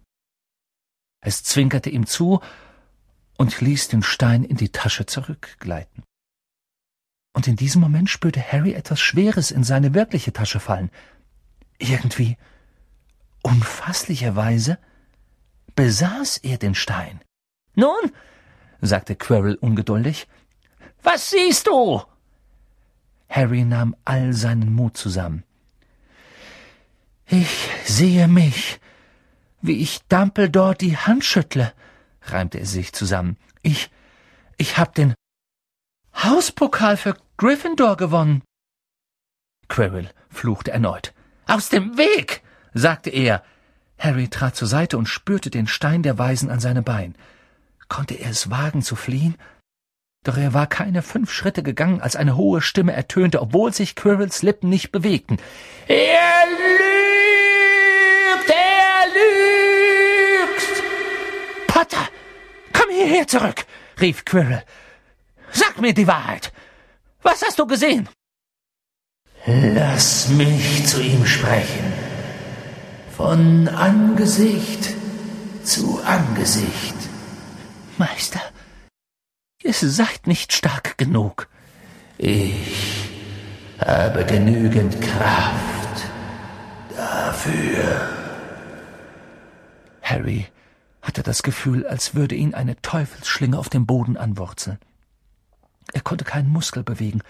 Es 1.20 1.44
zwinkerte 1.44 1.90
ihm 1.90 2.06
zu 2.06 2.42
und 3.38 3.62
ließ 3.62 3.88
den 3.88 4.03
Stein 4.03 4.44
in 4.44 4.58
die 4.58 4.70
Tasche 4.70 5.06
zurückgleiten. 5.06 6.03
Und 7.34 7.48
in 7.48 7.56
diesem 7.56 7.82
Moment 7.82 8.10
spürte 8.10 8.41
Harry 8.41 8.74
etwas 8.74 9.00
Schweres 9.00 9.51
in 9.51 9.63
seine 9.63 9.94
wirkliche 9.94 10.34
Tasche 10.34 10.60
fallen. 10.60 10.89
Irgendwie, 11.77 12.36
unfasslicherweise, 13.44 14.79
besaß 15.75 16.38
er 16.38 16.58
den 16.58 16.74
Stein. 16.74 17.22
Nun, 17.75 18.12
sagte 18.82 19.15
Quirrell 19.15 19.56
ungeduldig, 19.56 20.27
was 21.03 21.29
siehst 21.29 21.67
du? 21.67 22.01
Harry 23.29 23.63
nahm 23.63 23.96
all 24.03 24.34
seinen 24.34 24.74
Mut 24.74 24.98
zusammen. 24.98 25.44
Ich 27.27 27.70
sehe 27.86 28.27
mich, 28.27 28.79
wie 29.62 29.79
ich 29.79 30.01
Dumbledore 30.10 30.75
die 30.75 30.98
Hand 30.98 31.24
schüttle, 31.24 31.74
reimte 32.32 32.60
er 32.60 32.66
sich 32.66 32.94
zusammen. 32.94 33.38
Ich, 33.62 33.90
ich 34.58 34.78
hab 34.78 34.96
den 34.96 35.14
Hauspokal 36.16 36.98
für 36.98 37.16
Gryffindor 37.38 37.98
gewonnen. 37.98 38.42
Quirrell 39.68 40.10
fluchte 40.30 40.72
erneut. 40.72 41.14
Aus 41.46 41.70
dem 41.70 41.98
Weg! 41.98 42.42
sagte 42.74 43.10
er. 43.10 43.44
Harry 44.00 44.28
trat 44.28 44.56
zur 44.56 44.68
Seite 44.68 44.98
und 44.98 45.08
spürte 45.08 45.50
den 45.50 45.68
Stein 45.68 46.04
der 46.04 46.18
Weisen 46.18 46.50
an 46.50 46.60
seinem 46.60 46.84
Bein. 46.84 47.16
Konnte 47.88 48.16
er 48.16 48.30
es 48.30 48.50
wagen 48.50 48.82
zu 48.82 48.96
fliehen? 48.96 49.36
Doch 50.24 50.38
er 50.38 50.54
war 50.54 50.68
keine 50.68 51.02
fünf 51.02 51.32
Schritte 51.32 51.64
gegangen, 51.64 52.02
als 52.02 52.16
eine 52.16 52.36
hohe 52.36 52.62
Stimme 52.62 52.94
ertönte, 52.94 53.42
obwohl 53.42 53.74
sich 53.74 53.96
Quirrells 53.96 54.42
Lippen 54.42 54.70
nicht 54.70 54.92
bewegten. 54.92 55.38
Er 55.88 56.46
lügt! 56.50 58.50
Er 58.50 59.08
lügt! 59.14 60.84
Potter! 61.68 62.10
Hierher 62.98 63.27
zurück! 63.27 63.66
rief 64.01 64.25
Quirrell. 64.25 64.63
Sag 65.51 65.80
mir 65.80 65.94
die 65.94 66.08
Wahrheit! 66.08 66.51
Was 67.22 67.44
hast 67.44 67.60
du 67.60 67.68
gesehen? 67.68 68.10
Lass 69.46 70.30
mich 70.30 70.88
zu 70.88 71.00
ihm 71.01 71.24
sprechen. 71.25 71.94
Von 73.16 73.68
Angesicht 73.68 74.96
zu 75.63 76.01
Angesicht. 76.04 76.96
Meister, 77.98 78.42
Ihr 79.63 79.74
seid 79.74 80.25
nicht 80.25 80.54
stark 80.54 80.98
genug. 80.98 81.50
Ich 82.18 83.10
habe 83.80 84.24
genügend 84.25 85.00
Kraft 85.01 85.98
dafür. 86.96 88.10
Harry 90.01 90.48
hatte 91.08 91.24
das 91.24 91.42
Gefühl, 91.42 91.88
als 91.88 92.16
würde 92.16 92.36
ihn 92.36 92.54
eine 92.54 92.80
Teufelsschlinge 92.82 93.58
auf 93.58 93.70
dem 93.70 93.86
Boden 93.86 94.18
anwurzeln. 94.18 94.78
Er 95.94 96.02
konnte 96.02 96.26
keinen 96.26 96.50
Muskel 96.50 96.84
bewegen. 96.84 97.22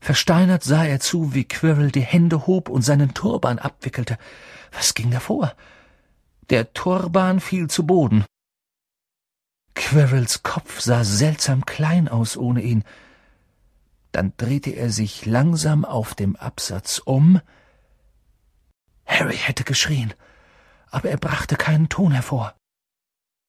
Versteinert 0.00 0.62
sah 0.62 0.84
er 0.84 1.00
zu, 1.00 1.34
wie 1.34 1.44
Quirrell 1.44 1.90
die 1.90 2.02
Hände 2.02 2.46
hob 2.46 2.68
und 2.68 2.82
seinen 2.82 3.14
Turban 3.14 3.58
abwickelte. 3.58 4.18
Was 4.72 4.94
ging 4.94 5.10
da 5.10 5.20
vor? 5.20 5.54
Der 6.50 6.74
Turban 6.74 7.40
fiel 7.40 7.68
zu 7.68 7.86
Boden. 7.86 8.24
Quirrells 9.74 10.42
Kopf 10.42 10.80
sah 10.80 11.02
seltsam 11.02 11.64
klein 11.64 12.08
aus 12.08 12.36
ohne 12.36 12.62
ihn. 12.62 12.84
Dann 14.12 14.32
drehte 14.36 14.70
er 14.70 14.90
sich 14.90 15.26
langsam 15.26 15.84
auf 15.84 16.14
dem 16.14 16.36
Absatz 16.36 16.98
um. 16.98 17.40
Harry 19.06 19.36
hätte 19.36 19.64
geschrien, 19.64 20.12
aber 20.90 21.10
er 21.10 21.16
brachte 21.16 21.56
keinen 21.56 21.88
Ton 21.88 22.12
hervor. 22.12 22.54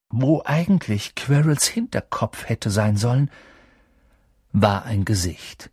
Wo 0.09 0.41
eigentlich 0.45 1.15
Quirrells 1.15 1.67
Hinterkopf 1.67 2.47
hätte 2.47 2.69
sein 2.69 2.97
sollen, 2.97 3.29
war 4.51 4.85
ein 4.85 5.05
Gesicht. 5.05 5.69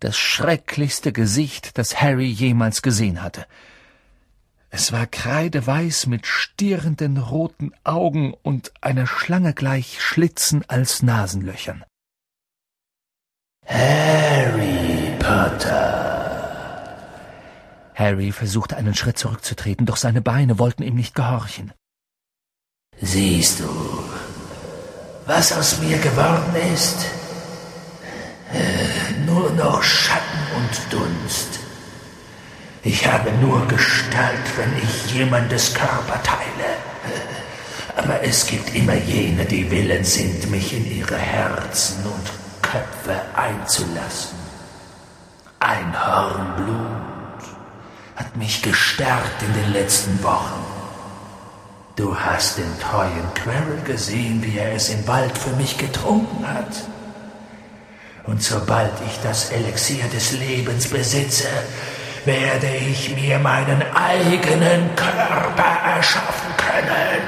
Das 0.00 0.18
schrecklichste 0.18 1.12
Gesicht, 1.12 1.78
das 1.78 2.00
Harry 2.02 2.26
jemals 2.26 2.82
gesehen 2.82 3.22
hatte. 3.22 3.46
Es 4.68 4.92
war 4.92 5.06
kreideweiß 5.06 6.06
mit 6.06 6.26
stierenden 6.26 7.16
roten 7.16 7.72
Augen 7.82 8.34
und 8.34 8.72
einer 8.82 9.06
Schlange 9.06 9.54
gleich 9.54 10.02
Schlitzen 10.02 10.64
als 10.68 11.02
Nasenlöchern. 11.02 11.84
Harry 13.64 15.16
Potter. 15.18 16.26
Harry 17.94 18.32
versuchte 18.32 18.76
einen 18.76 18.94
Schritt 18.94 19.16
zurückzutreten, 19.16 19.86
doch 19.86 19.96
seine 19.96 20.20
Beine 20.20 20.58
wollten 20.58 20.82
ihm 20.82 20.94
nicht 20.94 21.14
gehorchen. 21.14 21.72
Siehst 23.02 23.60
du, 23.60 23.68
was 25.26 25.52
aus 25.52 25.78
mir 25.80 25.98
geworden 25.98 26.54
ist? 26.72 26.96
Nur 29.26 29.50
noch 29.50 29.82
Schatten 29.82 30.38
und 30.56 30.92
Dunst. 30.92 31.60
Ich 32.82 33.06
habe 33.06 33.32
nur 33.32 33.66
Gestalt, 33.68 34.46
wenn 34.56 34.72
ich 34.82 35.12
jemandes 35.12 35.74
Körper 35.74 36.22
teile. 36.22 36.76
Aber 37.96 38.22
es 38.22 38.46
gibt 38.46 38.74
immer 38.74 38.94
jene, 38.94 39.44
die 39.44 39.70
willens 39.70 40.14
sind, 40.14 40.50
mich 40.50 40.72
in 40.72 40.90
ihre 40.98 41.18
Herzen 41.18 42.02
und 42.04 42.30
Köpfe 42.62 43.20
einzulassen. 43.34 44.38
Ein 45.58 45.92
Hornblut 46.06 47.42
hat 48.14 48.36
mich 48.36 48.62
gestärkt 48.62 49.42
in 49.42 49.52
den 49.52 49.72
letzten 49.72 50.22
Wochen. 50.22 50.75
Du 51.96 52.14
hast 52.14 52.58
den 52.58 52.78
treuen 52.78 53.32
Quirrell 53.34 53.80
gesehen, 53.84 54.42
wie 54.42 54.58
er 54.58 54.74
es 54.74 54.90
im 54.90 55.08
Wald 55.08 55.36
für 55.38 55.56
mich 55.56 55.78
getrunken 55.78 56.46
hat. 56.46 56.84
Und 58.24 58.42
sobald 58.42 58.92
ich 59.06 59.18
das 59.22 59.50
Elixier 59.50 60.04
des 60.08 60.32
Lebens 60.32 60.88
besitze, 60.88 61.48
werde 62.26 62.66
ich 62.76 63.14
mir 63.14 63.38
meinen 63.38 63.82
eigenen 63.94 64.94
Körper 64.94 65.96
erschaffen 65.96 66.50
können. 66.58 67.22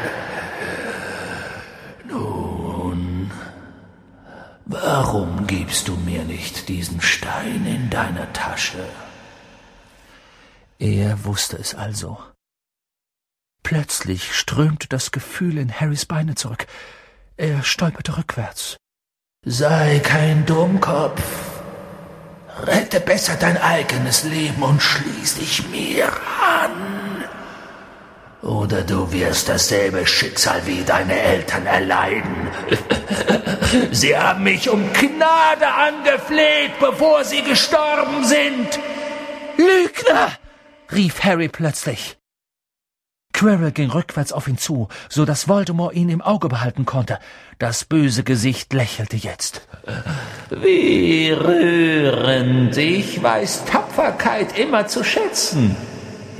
Nun, 2.10 3.30
warum 4.66 5.46
gibst 5.46 5.88
du 5.88 5.96
mir 5.96 6.24
nicht 6.24 6.68
diesen 6.68 7.00
Stein 7.00 7.64
in 7.64 7.88
deiner 7.88 8.30
Tasche? 8.34 8.84
Er 10.78 11.24
wusste 11.24 11.56
es 11.56 11.74
also. 11.74 12.18
Plötzlich 13.68 14.34
strömte 14.34 14.88
das 14.88 15.10
Gefühl 15.10 15.58
in 15.58 15.70
Harrys 15.70 16.06
Beine 16.06 16.34
zurück. 16.34 16.66
Er 17.36 17.62
stolperte 17.62 18.16
rückwärts. 18.16 18.78
Sei 19.44 19.98
kein 19.98 20.46
Dummkopf, 20.46 21.20
Rette 22.62 22.98
besser 22.98 23.36
dein 23.38 23.58
eigenes 23.58 24.24
Leben 24.24 24.62
und 24.62 24.80
schließ 24.80 25.34
dich 25.34 25.68
mir 25.68 26.06
an. 26.06 27.24
Oder 28.40 28.80
du 28.80 29.12
wirst 29.12 29.50
dasselbe 29.50 30.06
Schicksal 30.06 30.62
wie 30.64 30.82
deine 30.82 31.20
Eltern 31.20 31.66
erleiden. 31.66 32.48
sie 33.90 34.16
haben 34.16 34.44
mich 34.44 34.70
um 34.70 34.90
Gnade 34.94 35.68
angefleht, 35.68 36.72
bevor 36.80 37.22
sie 37.22 37.42
gestorben 37.42 38.24
sind. 38.24 38.78
Lügner! 39.58 40.32
rief 40.90 41.22
Harry 41.22 41.48
plötzlich. 41.48 42.17
Quirrell 43.38 43.70
ging 43.70 43.92
rückwärts 43.92 44.32
auf 44.32 44.48
ihn 44.48 44.58
zu, 44.58 44.88
so 45.08 45.24
dass 45.24 45.46
Voldemort 45.46 45.94
ihn 45.94 46.08
im 46.08 46.20
Auge 46.20 46.48
behalten 46.48 46.84
konnte. 46.86 47.20
Das 47.60 47.84
böse 47.84 48.24
Gesicht 48.24 48.72
lächelte 48.72 49.16
jetzt. 49.16 49.62
Wie 50.50 51.30
rührend. 51.30 52.76
Ich 52.76 53.22
weiß 53.22 53.64
Tapferkeit 53.66 54.58
immer 54.58 54.88
zu 54.88 55.04
schätzen. 55.04 55.76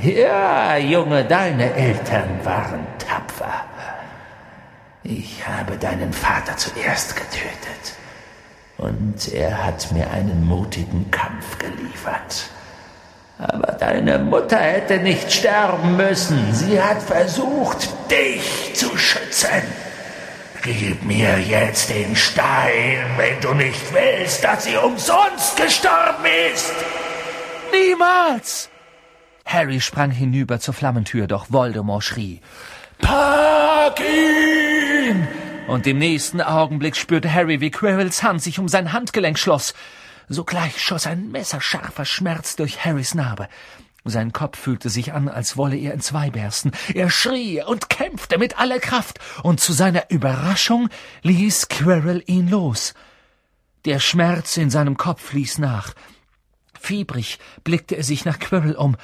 Ja, 0.02 0.76
Junge, 0.76 1.24
deine 1.24 1.72
Eltern 1.72 2.40
waren 2.44 2.84
tapfer. 2.98 3.64
Ich 5.04 5.46
habe 5.46 5.76
deinen 5.76 6.12
Vater 6.12 6.56
zuerst 6.56 7.14
getötet. 7.14 7.94
Und 8.76 9.32
er 9.32 9.64
hat 9.64 9.92
mir 9.92 10.10
einen 10.10 10.44
mutigen 10.44 11.08
Kampf 11.12 11.58
geliefert. 11.58 12.50
Aber 13.38 13.73
deine 13.73 14.18
Mutter 14.18 14.59
hätte 14.59 14.99
nicht 14.99 15.33
sterben 15.33 15.97
müssen. 15.97 16.52
Sie 16.52 16.83
hat 16.83 17.00
versucht, 17.00 17.88
dich 18.11 18.75
zu 18.75 18.97
schützen. 18.97 19.62
Gib 20.62 21.04
mir 21.04 21.38
jetzt 21.38 21.88
den 21.88 22.16
Stein, 22.16 22.99
wenn 23.16 23.40
du 23.40 23.54
nicht 23.54 23.95
willst, 23.95 24.42
dass 24.42 24.64
sie 24.64 24.76
umsonst 24.76 25.57
gestorben 25.57 26.25
ist. 26.52 26.73
Niemals! 27.73 28.68
Harry 29.47 29.80
sprang 29.80 30.11
hinüber 30.11 30.59
zur 30.59 30.75
Flammentür, 30.75 31.26
doch 31.26 31.47
Voldemort 31.50 32.02
schrie. 32.02 32.40
Pack 32.99 34.00
ihn! 34.00 35.28
Und 35.68 35.87
im 35.87 35.99
nächsten 35.99 36.40
Augenblick 36.40 36.97
spürte 36.97 37.33
Harry, 37.33 37.61
wie 37.61 37.71
Quirrells 37.71 38.23
Hand 38.23 38.42
sich 38.42 38.59
um 38.59 38.68
sein 38.68 38.92
Handgelenk 38.92 39.38
schloss. 39.38 39.75
Sogleich 40.28 40.82
schoss 40.82 41.06
ein 41.06 41.30
messerscharfer 41.30 42.04
Schmerz 42.04 42.56
durch 42.56 42.85
Harrys 42.85 43.14
Narbe. 43.14 43.49
Sein 44.04 44.32
Kopf 44.32 44.58
fühlte 44.58 44.90
sich 44.90 45.12
an, 45.12 45.28
als 45.28 45.56
wolle 45.56 45.76
er 45.76 45.92
in 45.94 46.00
zwei 46.00 46.30
bersten. 46.30 46.73
Er 46.94 47.11
schrie 47.11 47.62
und 47.62 47.88
kämpfte 47.88 48.38
mit 48.38 48.58
aller 48.58 48.78
Kraft, 48.78 49.18
und 49.42 49.61
zu 49.61 49.73
seiner 49.73 50.11
Überraschung 50.11 50.88
ließ 51.23 51.68
Quirrell 51.68 52.23
ihn 52.26 52.49
los. 52.49 52.94
Der 53.85 53.99
Schmerz 53.99 54.56
in 54.56 54.70
seinem 54.70 54.97
Kopf 54.97 55.32
ließ 55.32 55.58
nach. 55.58 55.94
Fiebrig 56.78 57.38
blickte 57.64 57.97
er 57.97 58.04
sich 58.04 58.25
nach 58.25 58.38
Quirrell 58.38 58.76
um 58.76 58.97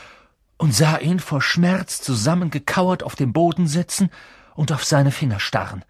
und 0.58 0.74
sah 0.74 0.98
ihn 0.98 1.20
vor 1.20 1.42
Schmerz 1.42 2.00
zusammengekauert 2.00 3.02
auf 3.02 3.16
dem 3.16 3.32
Boden 3.32 3.66
sitzen 3.66 4.10
und 4.54 4.72
auf 4.72 4.84
seine 4.84 5.10
Finger 5.10 5.40
starren. 5.40 5.84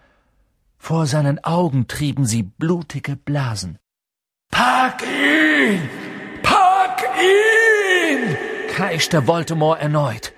Vor 0.78 1.06
seinen 1.06 1.42
Augen 1.44 1.86
trieben 1.88 2.24
sie 2.24 2.42
blutige 2.42 3.16
Blasen. 3.16 3.78
Pack 4.54 5.02
ihn! 5.02 5.90
Pack 6.40 7.02
ihn! 7.20 8.36
kreischte 8.68 9.26
Voldemort 9.26 9.80
erneut. 9.82 10.32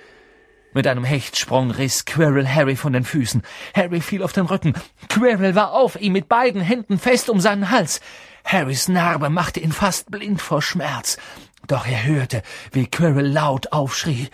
Mit 0.72 0.86
einem 0.86 1.04
Hechtsprung 1.04 1.70
riss 1.70 2.06
Quirrell 2.06 2.48
Harry 2.48 2.76
von 2.76 2.94
den 2.94 3.04
Füßen. 3.04 3.42
Harry 3.74 4.00
fiel 4.00 4.22
auf 4.22 4.32
den 4.32 4.46
Rücken. 4.46 4.72
Quirrell 5.10 5.54
war 5.54 5.72
auf 5.72 6.00
ihm 6.00 6.14
mit 6.14 6.30
beiden 6.30 6.62
Händen 6.62 6.98
fest 6.98 7.28
um 7.28 7.40
seinen 7.40 7.70
Hals. 7.70 8.00
Harrys 8.42 8.88
Narbe 8.88 9.28
machte 9.28 9.60
ihn 9.60 9.72
fast 9.72 10.10
blind 10.10 10.40
vor 10.40 10.62
Schmerz. 10.62 11.18
Doch 11.66 11.86
er 11.86 12.04
hörte, 12.04 12.42
wie 12.72 12.86
Quirrell 12.86 13.30
laut 13.30 13.72
aufschrie. 13.72 14.30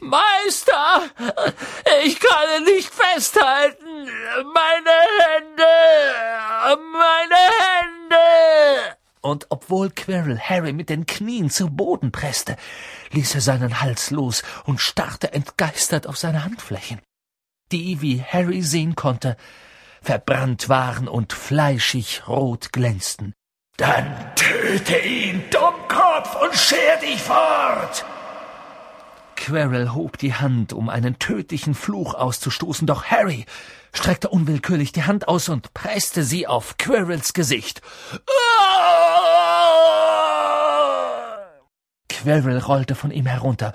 Meister, 0.00 1.02
ich 2.02 2.18
kann 2.18 2.64
nicht 2.64 2.94
festhalten. 2.94 4.08
Meine 4.54 4.96
Hände, 5.20 6.78
meine 6.92 7.34
Hände 7.34 8.97
und 9.20 9.46
obwohl 9.50 9.90
Quirrell 9.90 10.38
Harry 10.38 10.72
mit 10.72 10.88
den 10.88 11.06
Knien 11.06 11.50
zu 11.50 11.68
Boden 11.68 12.12
presste, 12.12 12.56
ließ 13.12 13.34
er 13.34 13.40
seinen 13.40 13.80
Hals 13.80 14.10
los 14.10 14.42
und 14.64 14.80
starrte 14.80 15.32
entgeistert 15.32 16.06
auf 16.06 16.16
seine 16.16 16.44
Handflächen, 16.44 17.00
die, 17.72 18.00
wie 18.00 18.22
Harry 18.22 18.62
sehen 18.62 18.94
konnte, 18.94 19.36
verbrannt 20.02 20.68
waren 20.68 21.08
und 21.08 21.32
fleischig 21.32 22.28
rot 22.28 22.72
glänzten. 22.72 23.34
Dann 23.76 24.34
töte 24.34 24.98
ihn, 24.98 25.44
Dummkopf, 25.50 26.34
und 26.42 26.54
scher 26.54 26.96
dich 27.00 27.20
fort! 27.20 28.04
Quirrell 29.36 29.90
hob 29.90 30.18
die 30.18 30.34
Hand, 30.34 30.72
um 30.72 30.88
einen 30.88 31.18
tödlichen 31.18 31.74
Fluch 31.74 32.14
auszustoßen, 32.14 32.86
doch 32.86 33.04
Harry 33.04 33.46
streckte 33.92 34.28
unwillkürlich 34.28 34.92
die 34.92 35.04
Hand 35.04 35.28
aus 35.28 35.48
und 35.48 35.74
presste 35.74 36.24
sie 36.24 36.46
auf 36.46 36.76
Quirrells 36.76 37.32
Gesicht. 37.32 37.82
Quirrell 42.08 42.58
rollte 42.58 42.94
von 42.94 43.10
ihm 43.10 43.26
herunter, 43.26 43.72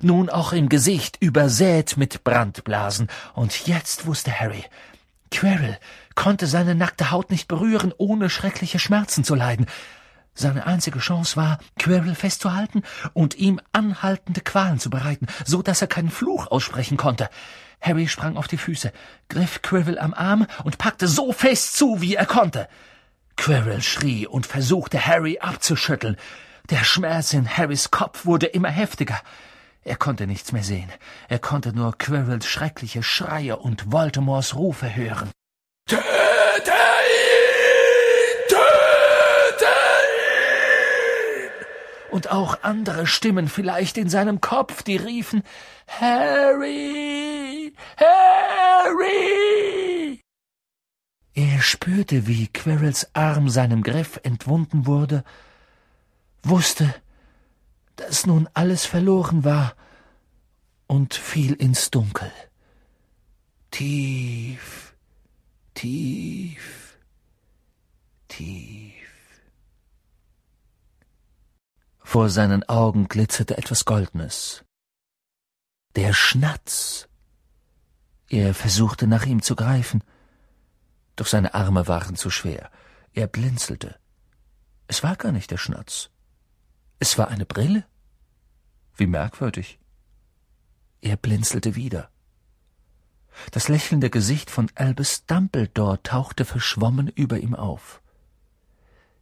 nun 0.00 0.30
auch 0.30 0.52
im 0.52 0.68
Gesicht 0.68 1.18
übersät 1.20 1.96
mit 1.96 2.24
Brandblasen, 2.24 3.08
und 3.34 3.66
jetzt 3.66 4.06
wusste 4.06 4.32
Harry, 4.32 4.64
Quirrell 5.32 5.78
konnte 6.14 6.46
seine 6.46 6.74
nackte 6.74 7.10
Haut 7.10 7.30
nicht 7.30 7.48
berühren, 7.48 7.92
ohne 7.96 8.30
schreckliche 8.30 8.78
Schmerzen 8.78 9.24
zu 9.24 9.34
leiden. 9.34 9.66
Seine 10.34 10.66
einzige 10.66 10.98
Chance 10.98 11.36
war, 11.36 11.58
Quirrell 11.78 12.14
festzuhalten 12.14 12.82
und 13.12 13.34
ihm 13.36 13.60
anhaltende 13.72 14.40
Qualen 14.40 14.78
zu 14.78 14.88
bereiten, 14.88 15.26
so 15.44 15.62
dass 15.62 15.82
er 15.82 15.88
keinen 15.88 16.10
Fluch 16.10 16.46
aussprechen 16.46 16.96
konnte. 16.96 17.28
Harry 17.82 18.06
sprang 18.06 18.36
auf 18.36 18.46
die 18.46 18.58
Füße, 18.58 18.92
griff 19.28 19.60
Quirrell 19.60 19.98
am 19.98 20.14
Arm 20.14 20.46
und 20.64 20.78
packte 20.78 21.08
so 21.08 21.32
fest 21.32 21.76
zu, 21.76 22.00
wie 22.00 22.14
er 22.14 22.26
konnte. 22.26 22.68
Quirrell 23.36 23.82
schrie 23.82 24.26
und 24.26 24.46
versuchte, 24.46 25.04
Harry 25.04 25.38
abzuschütteln. 25.40 26.16
Der 26.70 26.84
Schmerz 26.84 27.32
in 27.32 27.48
Harrys 27.48 27.90
Kopf 27.90 28.24
wurde 28.24 28.46
immer 28.46 28.70
heftiger. 28.70 29.20
Er 29.84 29.96
konnte 29.96 30.28
nichts 30.28 30.52
mehr 30.52 30.62
sehen. 30.62 30.88
Er 31.28 31.40
konnte 31.40 31.72
nur 31.72 31.98
Quirrells 31.98 32.46
schreckliche 32.46 33.02
Schreie 33.02 33.56
und 33.56 33.90
Voldemorts 33.90 34.54
Rufe 34.54 34.94
hören. 34.94 35.32
Töte 35.88 36.00
ihn! 36.00 36.70
Töte 38.48 39.66
ihn! 41.34 42.12
Und 42.12 42.30
auch 42.30 42.62
andere 42.62 43.08
Stimmen 43.08 43.48
vielleicht 43.48 43.98
in 43.98 44.08
seinem 44.08 44.40
Kopf, 44.40 44.84
die 44.84 44.96
riefen 44.96 45.42
Harry! 45.88 47.61
Harry! 47.96 49.42
Er 51.34 51.60
spürte, 51.62 52.26
wie 52.26 52.48
Quirrells 52.48 53.14
Arm 53.14 53.48
seinem 53.48 53.82
Griff 53.82 54.20
entwunden 54.22 54.86
wurde, 54.86 55.24
wusste, 56.42 56.94
dass 57.96 58.26
nun 58.26 58.48
alles 58.54 58.84
verloren 58.84 59.44
war 59.44 59.74
und 60.86 61.14
fiel 61.14 61.54
ins 61.54 61.90
Dunkel. 61.90 62.30
Tief, 63.70 64.94
tief, 65.72 66.98
tief. 68.28 68.92
Vor 72.00 72.28
seinen 72.28 72.68
Augen 72.68 73.08
glitzerte 73.08 73.56
etwas 73.56 73.86
Goldenes. 73.86 74.64
Der 75.96 76.12
Schnatz. 76.12 77.08
Er 78.32 78.54
versuchte 78.54 79.06
nach 79.06 79.26
ihm 79.26 79.42
zu 79.42 79.54
greifen, 79.54 80.02
doch 81.16 81.26
seine 81.26 81.52
Arme 81.52 81.86
waren 81.86 82.16
zu 82.16 82.30
schwer. 82.30 82.70
Er 83.12 83.26
blinzelte. 83.26 83.96
Es 84.86 85.02
war 85.02 85.16
gar 85.16 85.32
nicht 85.32 85.50
der 85.50 85.58
Schnatz. 85.58 86.08
Es 86.98 87.18
war 87.18 87.28
eine 87.28 87.44
Brille. 87.44 87.84
Wie 88.96 89.06
merkwürdig. 89.06 89.78
Er 91.02 91.18
blinzelte 91.18 91.74
wieder. 91.74 92.08
Das 93.50 93.68
lächelnde 93.68 94.08
Gesicht 94.08 94.50
von 94.50 94.70
Albus 94.76 95.26
Dumbledore 95.26 96.02
tauchte 96.02 96.46
verschwommen 96.46 97.08
über 97.08 97.38
ihm 97.38 97.54
auf. 97.54 98.00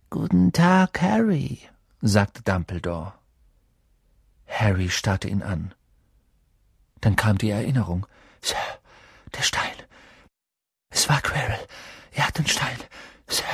Guten 0.08 0.52
Tag, 0.52 1.02
Harry, 1.02 1.58
sagte 2.00 2.42
Dumbledore. 2.42 3.14
Harry 4.46 4.88
starrte 4.88 5.26
ihn 5.26 5.42
an. 5.42 5.74
Dann 7.00 7.16
kam 7.16 7.38
die 7.38 7.50
Erinnerung. 7.50 8.06
Sir, 8.40 8.56
der 9.36 9.42
Stein. 9.42 9.76
Es 10.90 11.08
war 11.08 11.20
Quirrell. 11.20 11.66
Er 12.12 12.26
hat 12.26 12.38
den 12.38 12.46
Stein. 12.46 12.78
Sir, 13.28 13.44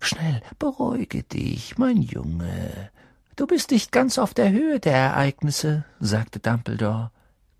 schnell, 0.00 0.42
beruhige 0.58 1.22
dich, 1.22 1.78
mein 1.78 2.02
Junge. 2.02 2.90
Du 3.36 3.46
bist 3.46 3.70
nicht 3.70 3.92
ganz 3.92 4.18
auf 4.18 4.34
der 4.34 4.50
Höhe 4.50 4.80
der 4.80 4.94
Ereignisse, 4.94 5.84
sagte 6.00 6.40
Dumbledore. 6.40 7.10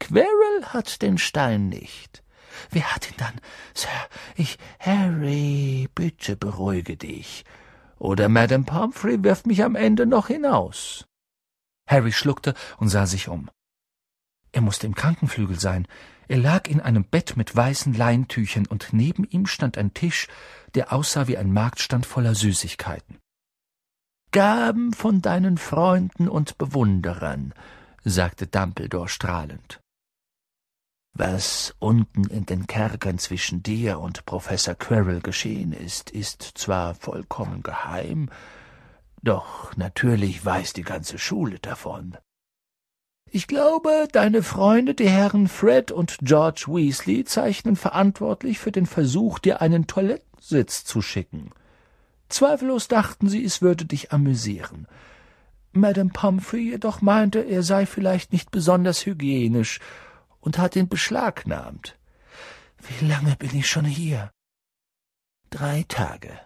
Quirrell 0.00 0.64
hat 0.64 1.02
den 1.02 1.18
Stein 1.18 1.68
nicht. 1.68 2.22
Wer 2.70 2.94
hat 2.94 3.08
ihn 3.08 3.16
dann? 3.16 3.40
Sir, 3.74 3.88
ich. 4.36 4.58
Harry, 4.78 5.88
bitte 5.94 6.36
beruhige 6.36 6.96
dich. 6.96 7.44
Oder 7.98 8.28
Madame 8.28 8.64
Pomfrey 8.64 9.22
wirft 9.22 9.46
mich 9.46 9.62
am 9.62 9.76
Ende 9.76 10.06
noch 10.06 10.26
hinaus. 10.26 11.06
Harry 11.86 12.12
schluckte 12.12 12.54
und 12.78 12.88
sah 12.88 13.06
sich 13.06 13.28
um. 13.28 13.48
Er 14.50 14.60
musste 14.60 14.86
im 14.86 14.94
Krankenflügel 14.94 15.58
sein. 15.58 15.86
Er 16.28 16.38
lag 16.38 16.68
in 16.68 16.80
einem 16.80 17.04
Bett 17.04 17.36
mit 17.36 17.54
weißen 17.54 17.94
Leintüchern 17.94 18.66
und 18.66 18.92
neben 18.92 19.24
ihm 19.24 19.46
stand 19.46 19.76
ein 19.76 19.94
Tisch, 19.94 20.28
der 20.74 20.92
aussah 20.92 21.28
wie 21.28 21.36
ein 21.36 21.52
Marktstand 21.52 22.06
voller 22.06 22.34
Süßigkeiten. 22.34 23.18
Gaben 24.30 24.94
von 24.94 25.20
deinen 25.20 25.58
Freunden 25.58 26.28
und 26.28 26.56
Bewunderern, 26.56 27.52
sagte 28.02 28.46
Dumbledore 28.46 29.08
strahlend. 29.08 29.80
Was 31.14 31.74
unten 31.78 32.24
in 32.24 32.46
den 32.46 32.66
Kerkern 32.66 33.18
zwischen 33.18 33.62
dir 33.62 34.00
und 34.00 34.24
Professor 34.24 34.74
Quirrell 34.74 35.20
geschehen 35.20 35.74
ist, 35.74 36.10
ist 36.10 36.42
zwar 36.42 36.94
vollkommen 36.94 37.62
geheim, 37.62 38.30
doch 39.22 39.76
natürlich 39.76 40.44
weiß 40.44 40.72
die 40.72 40.82
ganze 40.82 41.18
Schule 41.18 41.58
davon. 41.58 42.16
Ich 43.34 43.46
glaube, 43.46 44.08
deine 44.12 44.42
Freunde, 44.42 44.94
die 44.94 45.08
Herren 45.08 45.48
Fred 45.48 45.90
und 45.90 46.18
George 46.20 46.66
Weasley, 46.68 47.24
zeichnen 47.24 47.76
verantwortlich 47.76 48.58
für 48.58 48.72
den 48.72 48.84
Versuch, 48.84 49.38
dir 49.38 49.62
einen 49.62 49.86
Toilettensitz 49.86 50.84
zu 50.84 51.00
schicken. 51.00 51.50
Zweifellos 52.28 52.88
dachten 52.88 53.30
sie, 53.30 53.42
es 53.42 53.62
würde 53.62 53.86
dich 53.86 54.12
amüsieren. 54.12 54.86
Madame 55.72 56.10
Pomfrey 56.10 56.72
jedoch 56.72 57.00
meinte, 57.00 57.38
er 57.38 57.62
sei 57.62 57.86
vielleicht 57.86 58.34
nicht 58.34 58.50
besonders 58.50 59.06
hygienisch 59.06 59.80
und 60.40 60.58
hat 60.58 60.76
ihn 60.76 60.90
beschlagnahmt. 60.90 61.96
Wie 62.86 63.06
lange 63.06 63.36
bin 63.36 63.56
ich 63.56 63.66
schon 63.66 63.86
hier? 63.86 64.30
Drei 65.48 65.86
Tage. 65.88 66.38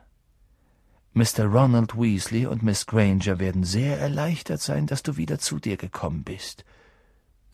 Mr. 1.14 1.46
Ronald 1.46 1.98
Weasley 1.98 2.46
und 2.46 2.62
Miss 2.62 2.86
Granger 2.86 3.40
werden 3.40 3.64
sehr 3.64 3.98
erleichtert 3.98 4.60
sein, 4.60 4.86
dass 4.86 5.02
du 5.02 5.16
wieder 5.16 5.40
zu 5.40 5.58
dir 5.58 5.76
gekommen 5.76 6.22
bist. 6.22 6.64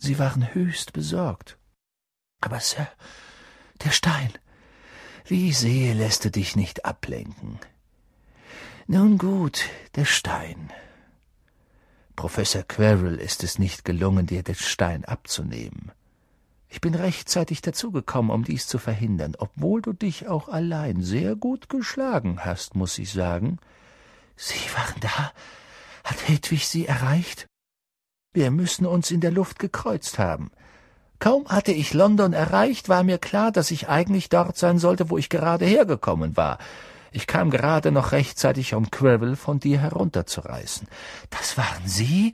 Sie 0.04 0.18
waren 0.18 0.52
höchst 0.52 0.92
besorgt. 0.92 1.58
Aber, 2.40 2.58
Sir, 2.58 2.88
der 3.84 3.92
Stein. 3.92 4.32
Wie 5.24 5.52
sehe, 5.52 5.94
lässt 5.94 6.24
du 6.24 6.30
dich 6.32 6.56
nicht 6.56 6.84
ablenken. 6.84 7.60
Nun 8.88 9.16
gut, 9.16 9.66
der 9.94 10.04
Stein. 10.04 10.72
Professor 12.16 12.64
Quirrell 12.64 13.14
ist 13.14 13.44
es 13.44 13.60
nicht 13.60 13.84
gelungen, 13.84 14.26
dir 14.26 14.42
den 14.42 14.56
Stein 14.56 15.04
abzunehmen. 15.04 15.92
Ich 16.68 16.80
bin 16.80 16.96
rechtzeitig 16.96 17.62
dazugekommen, 17.62 18.32
um 18.32 18.42
dies 18.42 18.66
zu 18.66 18.78
verhindern, 18.78 19.36
obwohl 19.38 19.82
du 19.82 19.92
dich 19.92 20.26
auch 20.26 20.48
allein 20.48 21.00
sehr 21.00 21.36
gut 21.36 21.68
geschlagen 21.68 22.44
hast, 22.44 22.74
muss 22.74 22.98
ich 22.98 23.12
sagen. 23.12 23.60
Sie 24.34 24.68
waren 24.74 24.98
da? 24.98 25.32
Hat 26.02 26.28
Hedwig 26.28 26.66
Sie 26.66 26.86
erreicht? 26.86 27.46
Wir 28.32 28.50
müssen 28.50 28.86
uns 28.86 29.10
in 29.10 29.20
der 29.20 29.30
Luft 29.30 29.58
gekreuzt 29.58 30.18
haben. 30.18 30.50
Kaum 31.18 31.48
hatte 31.48 31.72
ich 31.72 31.94
London 31.94 32.32
erreicht, 32.32 32.88
war 32.88 33.04
mir 33.04 33.18
klar, 33.18 33.52
dass 33.52 33.70
ich 33.70 33.88
eigentlich 33.88 34.28
dort 34.28 34.56
sein 34.56 34.78
sollte, 34.78 35.10
wo 35.10 35.18
ich 35.18 35.28
gerade 35.28 35.66
hergekommen 35.66 36.36
war. 36.36 36.58
Ich 37.12 37.26
kam 37.26 37.50
gerade 37.50 37.92
noch 37.92 38.12
rechtzeitig, 38.12 38.74
um 38.74 38.90
Quirrell 38.90 39.36
von 39.36 39.60
dir 39.60 39.78
herunterzureißen. 39.78 40.88
Das 41.30 41.58
waren 41.58 41.86
Sie? 41.86 42.32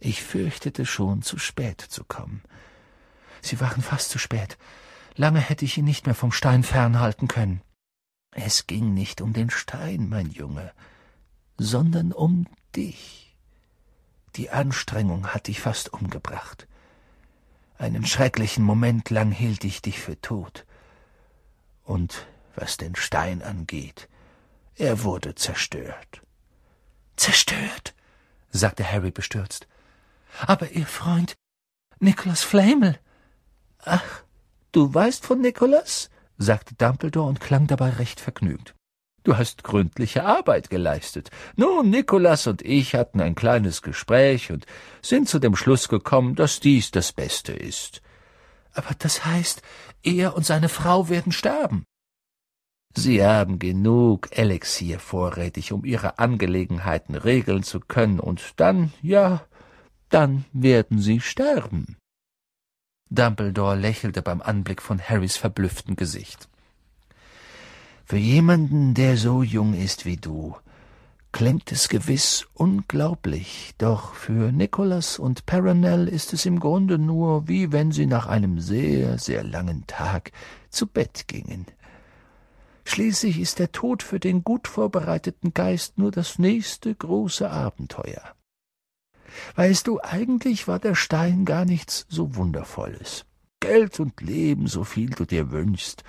Ich 0.00 0.22
fürchtete 0.22 0.86
schon, 0.86 1.22
zu 1.22 1.38
spät 1.38 1.80
zu 1.80 2.04
kommen. 2.04 2.42
Sie 3.42 3.60
waren 3.60 3.82
fast 3.82 4.10
zu 4.10 4.18
spät. 4.18 4.56
Lange 5.14 5.40
hätte 5.40 5.64
ich 5.64 5.76
ihn 5.76 5.84
nicht 5.84 6.06
mehr 6.06 6.14
vom 6.14 6.32
Stein 6.32 6.62
fernhalten 6.62 7.28
können. 7.28 7.60
Es 8.32 8.66
ging 8.66 8.94
nicht 8.94 9.20
um 9.20 9.32
den 9.32 9.50
Stein, 9.50 10.08
mein 10.08 10.30
Junge, 10.30 10.72
sondern 11.56 12.12
um 12.12 12.46
dich. 12.74 13.27
Die 14.36 14.50
Anstrengung 14.50 15.28
hat 15.28 15.46
dich 15.48 15.60
fast 15.60 15.92
umgebracht. 15.92 16.66
Einen 17.78 18.04
schrecklichen 18.04 18.64
Moment 18.64 19.10
lang 19.10 19.30
hielt 19.30 19.64
ich 19.64 19.82
dich 19.82 20.00
für 20.00 20.20
tot. 20.20 20.66
Und 21.84 22.26
was 22.54 22.76
den 22.76 22.96
Stein 22.96 23.42
angeht. 23.42 24.08
Er 24.76 25.02
wurde 25.02 25.34
zerstört. 25.34 26.22
Zerstört? 27.16 27.94
sagte 28.50 28.90
Harry 28.90 29.10
bestürzt. 29.10 29.66
Aber 30.40 30.70
Ihr 30.70 30.86
Freund 30.86 31.34
Nicholas 32.00 32.42
Flamel. 32.42 32.98
Ach, 33.84 34.22
du 34.72 34.92
weißt 34.92 35.24
von 35.24 35.40
Nicholas? 35.40 36.10
sagte 36.36 36.74
Dumbledore 36.74 37.28
und 37.28 37.40
klang 37.40 37.66
dabei 37.66 37.90
recht 37.90 38.20
vergnügt. 38.20 38.74
Du 39.28 39.36
hast 39.36 39.62
gründliche 39.62 40.24
Arbeit 40.24 40.70
geleistet. 40.70 41.30
Nun, 41.54 41.90
Nicholas 41.90 42.46
und 42.46 42.62
ich 42.62 42.94
hatten 42.94 43.20
ein 43.20 43.34
kleines 43.34 43.82
Gespräch 43.82 44.50
und 44.50 44.64
sind 45.02 45.28
zu 45.28 45.38
dem 45.38 45.54
Schluss 45.54 45.90
gekommen, 45.90 46.34
dass 46.34 46.60
dies 46.60 46.92
das 46.92 47.12
Beste 47.12 47.52
ist. 47.52 48.00
Aber 48.72 48.94
das 48.98 49.26
heißt, 49.26 49.60
er 50.02 50.34
und 50.34 50.46
seine 50.46 50.70
Frau 50.70 51.10
werden 51.10 51.32
sterben. 51.32 51.84
Sie 52.96 53.22
haben 53.22 53.58
genug 53.58 54.28
Elixier 54.30 54.98
vorrätig, 54.98 55.72
um 55.72 55.84
Ihre 55.84 56.18
Angelegenheiten 56.18 57.14
regeln 57.14 57.62
zu 57.64 57.80
können, 57.80 58.20
und 58.20 58.54
dann, 58.56 58.94
ja, 59.02 59.44
dann 60.08 60.46
werden 60.54 61.00
Sie 61.00 61.20
sterben. 61.20 61.98
Dumbledore 63.10 63.76
lächelte 63.76 64.22
beim 64.22 64.40
Anblick 64.40 64.80
von 64.80 64.98
Harrys 64.98 65.36
verblüfftem 65.36 65.96
Gesicht. 65.96 66.48
Für 68.08 68.16
jemanden, 68.16 68.94
der 68.94 69.18
so 69.18 69.42
jung 69.42 69.74
ist 69.74 70.06
wie 70.06 70.16
du, 70.16 70.56
klingt 71.30 71.70
es 71.72 71.90
gewiss 71.90 72.46
unglaublich, 72.54 73.74
doch 73.76 74.14
für 74.14 74.50
Nicholas 74.50 75.18
und 75.18 75.44
Peronell 75.44 76.08
ist 76.08 76.32
es 76.32 76.46
im 76.46 76.58
Grunde 76.58 76.98
nur, 76.98 77.48
wie 77.48 77.70
wenn 77.70 77.92
sie 77.92 78.06
nach 78.06 78.26
einem 78.26 78.60
sehr, 78.60 79.18
sehr 79.18 79.44
langen 79.44 79.86
Tag 79.86 80.32
zu 80.70 80.86
Bett 80.86 81.28
gingen. 81.28 81.66
Schließlich 82.86 83.38
ist 83.38 83.58
der 83.58 83.72
Tod 83.72 84.02
für 84.02 84.18
den 84.18 84.42
gut 84.42 84.68
vorbereiteten 84.68 85.52
Geist 85.52 85.98
nur 85.98 86.10
das 86.10 86.38
nächste 86.38 86.94
große 86.94 87.50
Abenteuer. 87.50 88.22
Weißt 89.54 89.86
du, 89.86 90.00
eigentlich 90.00 90.66
war 90.66 90.78
der 90.78 90.94
Stein 90.94 91.44
gar 91.44 91.66
nichts 91.66 92.06
so 92.08 92.36
Wundervolles. 92.36 93.26
Geld 93.60 94.00
und 94.00 94.22
Leben, 94.22 94.66
so 94.66 94.84
viel 94.84 95.10
du 95.10 95.26
dir 95.26 95.50
wünschst, 95.50 96.04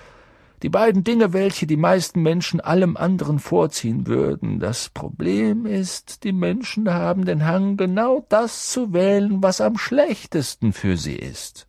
die 0.61 0.69
beiden 0.69 1.03
Dinge, 1.03 1.33
welche 1.33 1.67
die 1.67 1.77
meisten 1.77 2.21
Menschen 2.21 2.59
allem 2.59 2.97
anderen 2.97 3.39
vorziehen 3.39 4.07
würden. 4.07 4.59
Das 4.59 4.89
Problem 4.89 5.65
ist, 5.65 6.23
die 6.23 6.33
Menschen 6.33 6.93
haben 6.93 7.25
den 7.25 7.45
Hang, 7.45 7.77
genau 7.77 8.25
das 8.29 8.69
zu 8.69 8.93
wählen, 8.93 9.41
was 9.41 9.61
am 9.61 9.77
schlechtesten 9.77 10.73
für 10.73 10.97
sie 10.97 11.15
ist. 11.15 11.67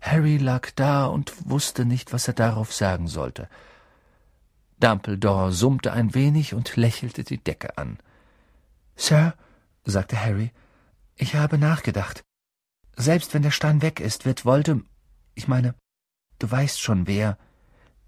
Harry 0.00 0.38
lag 0.38 0.70
da 0.76 1.06
und 1.06 1.32
wusste 1.50 1.84
nicht, 1.84 2.12
was 2.12 2.26
er 2.28 2.34
darauf 2.34 2.72
sagen 2.72 3.06
sollte. 3.06 3.48
Dumbledore 4.78 5.52
summte 5.52 5.92
ein 5.92 6.14
wenig 6.14 6.54
und 6.54 6.76
lächelte 6.76 7.22
die 7.22 7.36
Decke 7.36 7.76
an. 7.76 7.98
Sir, 8.96 9.34
sagte 9.84 10.22
Harry, 10.22 10.52
ich 11.16 11.34
habe 11.34 11.58
nachgedacht. 11.58 12.22
Selbst 12.96 13.34
wenn 13.34 13.42
der 13.42 13.50
Stein 13.50 13.82
weg 13.82 14.00
ist, 14.00 14.24
wird 14.24 14.44
Voldem, 14.44 14.86
ich 15.34 15.48
meine, 15.48 15.74
Du 16.40 16.50
weißt 16.50 16.80
schon 16.80 17.06
wer. 17.06 17.38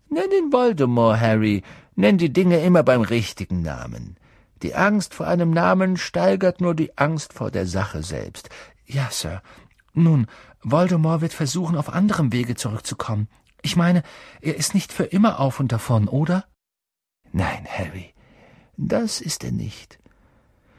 Nenn 0.08 0.32
ihn 0.32 0.52
Voldemort, 0.52 1.20
Harry. 1.20 1.62
Nenn 1.94 2.18
die 2.18 2.32
Dinge 2.32 2.58
immer 2.60 2.82
beim 2.82 3.02
richtigen 3.02 3.62
Namen. 3.62 4.16
Die 4.62 4.74
Angst 4.74 5.14
vor 5.14 5.26
einem 5.26 5.50
Namen 5.50 5.96
steigert 5.96 6.60
nur 6.60 6.74
die 6.74 6.96
Angst 6.96 7.34
vor 7.34 7.50
der 7.50 7.66
Sache 7.66 8.02
selbst. 8.02 8.48
Ja, 8.86 9.08
Sir. 9.10 9.42
Nun, 9.92 10.26
Voldemort 10.62 11.20
wird 11.20 11.34
versuchen, 11.34 11.76
auf 11.76 11.92
anderem 11.92 12.32
Wege 12.32 12.54
zurückzukommen. 12.54 13.28
Ich 13.60 13.76
meine, 13.76 14.02
er 14.40 14.56
ist 14.56 14.74
nicht 14.74 14.92
für 14.92 15.04
immer 15.04 15.38
auf 15.38 15.60
und 15.60 15.70
davon, 15.70 16.08
oder? 16.08 16.46
Nein, 17.32 17.66
Harry, 17.68 18.14
das 18.76 19.20
ist 19.20 19.44
er 19.44 19.52
nicht. 19.52 19.98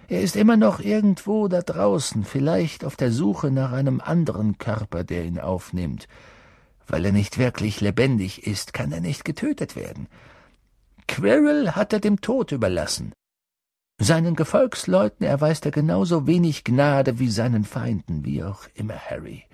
Er 0.08 0.22
ist 0.22 0.36
immer 0.36 0.58
noch 0.58 0.80
irgendwo 0.80 1.48
da 1.48 1.62
draußen, 1.62 2.26
vielleicht 2.26 2.84
auf 2.84 2.96
der 2.96 3.12
Suche 3.12 3.52
nach 3.52 3.72
einem 3.72 4.02
anderen 4.02 4.58
Körper, 4.58 5.04
der 5.04 5.24
ihn 5.24 5.40
aufnimmt. 5.40 6.08
Weil 6.88 7.06
er 7.06 7.12
nicht 7.12 7.38
wirklich 7.38 7.82
lebendig 7.82 8.46
ist, 8.46 8.74
kann 8.74 8.92
er 8.92 9.02
nicht 9.02 9.26
getötet 9.26 9.76
werden. 9.76 10.08
Quirrell 11.08 11.72
hat 11.72 11.94
er 11.94 12.00
dem 12.00 12.22
Tod 12.22 12.52
überlassen. 12.52 13.14
Seinen 14.00 14.36
Gefolgsleuten 14.36 15.26
erweist 15.26 15.66
er 15.66 15.72
genauso 15.72 16.28
wenig 16.28 16.64
Gnade 16.64 17.20
wie 17.20 17.30
seinen 17.30 17.64
Feinden, 17.64 18.26
wie 18.26 18.44
auch 18.44 18.64
immer 18.74 18.98
Harry. 18.98 19.46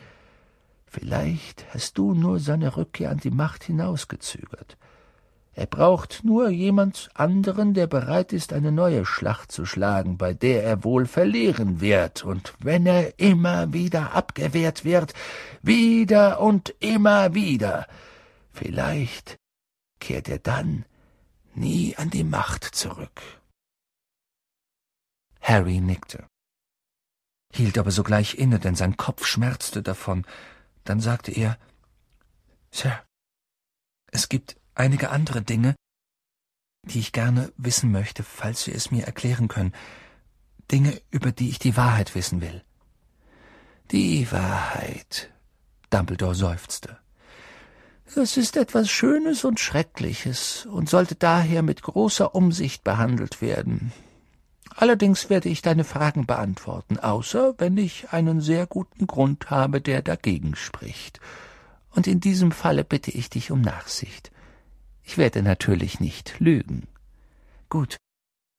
Vielleicht 0.85 1.65
hast 1.73 1.97
du 1.97 2.13
nur 2.13 2.39
seine 2.39 2.75
Rückkehr 2.75 3.11
an 3.11 3.17
die 3.17 3.31
Macht 3.31 3.65
hinausgezögert. 3.65 4.77
Er 5.59 5.65
braucht 5.65 6.23
nur 6.23 6.47
jemand 6.47 7.09
anderen, 7.15 7.73
der 7.73 7.85
bereit 7.85 8.31
ist, 8.31 8.53
eine 8.53 8.71
neue 8.71 9.05
Schlacht 9.05 9.51
zu 9.51 9.65
schlagen, 9.65 10.17
bei 10.17 10.33
der 10.33 10.63
er 10.63 10.85
wohl 10.85 11.05
verlieren 11.05 11.81
wird, 11.81 12.23
und 12.23 12.53
wenn 12.59 12.85
er 12.85 13.19
immer 13.19 13.73
wieder 13.73 14.13
abgewehrt 14.13 14.85
wird, 14.85 15.13
wieder 15.61 16.39
und 16.39 16.73
immer 16.79 17.33
wieder, 17.33 17.87
vielleicht 18.53 19.35
kehrt 19.99 20.29
er 20.29 20.39
dann 20.39 20.85
nie 21.55 21.93
an 21.97 22.09
die 22.09 22.23
Macht 22.23 22.63
zurück. 22.63 23.21
Harry 25.41 25.81
nickte, 25.81 26.25
hielt 27.53 27.77
aber 27.77 27.91
sogleich 27.91 28.35
inne, 28.35 28.59
denn 28.59 28.75
sein 28.75 28.95
Kopf 28.95 29.25
schmerzte 29.25 29.83
davon. 29.83 30.25
Dann 30.85 31.01
sagte 31.01 31.33
er 31.33 31.57
Sir, 32.71 33.03
es 34.09 34.29
gibt 34.29 34.55
einige 34.79 35.09
andere 35.09 35.41
Dinge, 35.41 35.75
die 36.83 36.99
ich 36.99 37.11
gerne 37.11 37.51
wissen 37.57 37.91
möchte, 37.91 38.23
falls 38.23 38.63
Sie 38.63 38.71
es 38.71 38.91
mir 38.91 39.05
erklären 39.05 39.47
können. 39.47 39.73
Dinge, 40.71 40.99
über 41.11 41.31
die 41.31 41.49
ich 41.49 41.59
die 41.59 41.75
Wahrheit 41.75 42.15
wissen 42.15 42.41
will. 42.41 42.63
Die 43.91 44.31
Wahrheit, 44.31 45.31
Dumbledore 45.89 46.35
seufzte. 46.35 46.97
Das 48.15 48.37
ist 48.37 48.55
etwas 48.55 48.89
Schönes 48.89 49.43
und 49.43 49.59
Schreckliches 49.59 50.65
und 50.65 50.89
sollte 50.89 51.15
daher 51.15 51.61
mit 51.61 51.83
großer 51.83 52.33
Umsicht 52.33 52.83
behandelt 52.83 53.41
werden. 53.41 53.91
Allerdings 54.75 55.29
werde 55.29 55.49
ich 55.49 55.61
deine 55.61 55.83
Fragen 55.83 56.25
beantworten, 56.25 56.97
außer 56.97 57.55
wenn 57.57 57.77
ich 57.77 58.11
einen 58.11 58.39
sehr 58.39 58.65
guten 58.65 59.07
Grund 59.07 59.49
habe, 59.49 59.81
der 59.81 60.01
dagegen 60.01 60.55
spricht. 60.55 61.19
Und 61.91 62.07
in 62.07 62.19
diesem 62.19 62.51
Falle 62.51 62.83
bitte 62.83 63.11
ich 63.11 63.29
dich 63.29 63.51
um 63.51 63.61
Nachsicht. 63.61 64.31
Ich 65.09 65.17
werde 65.17 65.41
natürlich 65.41 65.99
nicht 65.99 66.39
lügen. 66.39 66.87
Gut. 67.67 67.97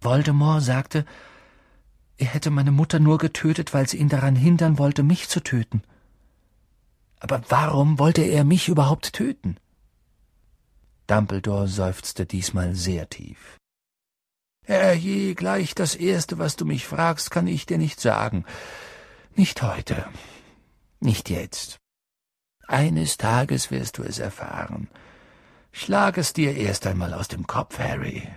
Voldemort 0.03 0.65
sagte, 0.65 1.05
er 2.17 2.27
hätte 2.27 2.51
meine 2.51 2.73
Mutter 2.73 2.99
nur 2.99 3.19
getötet, 3.19 3.73
weil 3.73 3.89
sie 3.89 3.99
ihn 3.99 4.09
daran 4.09 4.35
hindern 4.35 4.77
wollte, 4.77 5.05
mich 5.05 5.29
zu 5.29 5.45
töten. 5.45 5.85
Aber 7.21 7.41
warum 7.51 8.01
wollte 8.01 8.23
er 8.23 8.43
mich 8.43 8.67
überhaupt 8.69 9.13
töten? 9.13 9.59
Dumbledore 11.07 11.69
seufzte 11.69 12.27
diesmal 12.27 12.75
sehr 12.75 13.09
tief. 13.09 13.57
Herrje, 14.65 15.37
gleich 15.37 15.77
das 15.77 15.95
Erste, 15.95 16.39
was 16.39 16.57
du 16.57 16.65
mich 16.65 16.85
fragst, 16.85 17.31
kann 17.31 17.47
ich 17.47 17.65
dir 17.65 17.79
nicht 17.79 18.01
sagen. 18.01 18.45
Nicht 19.37 19.63
heute. 19.63 20.05
Nicht 20.99 21.31
jetzt. 21.31 21.79
Eines 22.67 23.19
Tages 23.19 23.71
wirst 23.71 23.99
du 23.99 24.03
es 24.03 24.19
erfahren. 24.19 24.89
Schlag 25.73 26.19
es 26.19 26.33
dir 26.33 26.57
erst 26.57 26.87
einmal 26.87 27.15
aus 27.15 27.29
dem 27.29 27.47
Kopf, 27.47 27.79
Harry. 27.79 28.29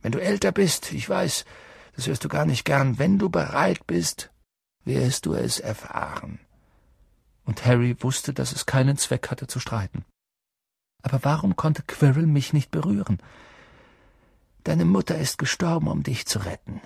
Wenn 0.00 0.12
du 0.12 0.20
älter 0.20 0.52
bist, 0.52 0.92
ich 0.92 1.08
weiß, 1.08 1.44
das 1.94 2.06
hörst 2.06 2.24
du 2.24 2.28
gar 2.28 2.46
nicht 2.46 2.64
gern, 2.64 2.98
wenn 2.98 3.18
du 3.18 3.28
bereit 3.28 3.86
bist, 3.86 4.30
wirst 4.84 5.26
du 5.26 5.34
es 5.34 5.58
erfahren. 5.58 6.38
Und 7.44 7.64
Harry 7.66 7.96
wusste, 8.00 8.32
dass 8.32 8.52
es 8.52 8.66
keinen 8.66 8.96
Zweck 8.96 9.30
hatte 9.30 9.46
zu 9.46 9.58
streiten. 9.58 10.04
Aber 11.02 11.24
warum 11.24 11.56
konnte 11.56 11.82
Quirrell 11.82 12.26
mich 12.26 12.52
nicht 12.52 12.70
berühren? 12.70 13.18
Deine 14.64 14.84
Mutter 14.84 15.18
ist 15.18 15.38
gestorben, 15.38 15.88
um 15.88 16.02
dich 16.02 16.26
zu 16.26 16.40
retten. 16.40 16.80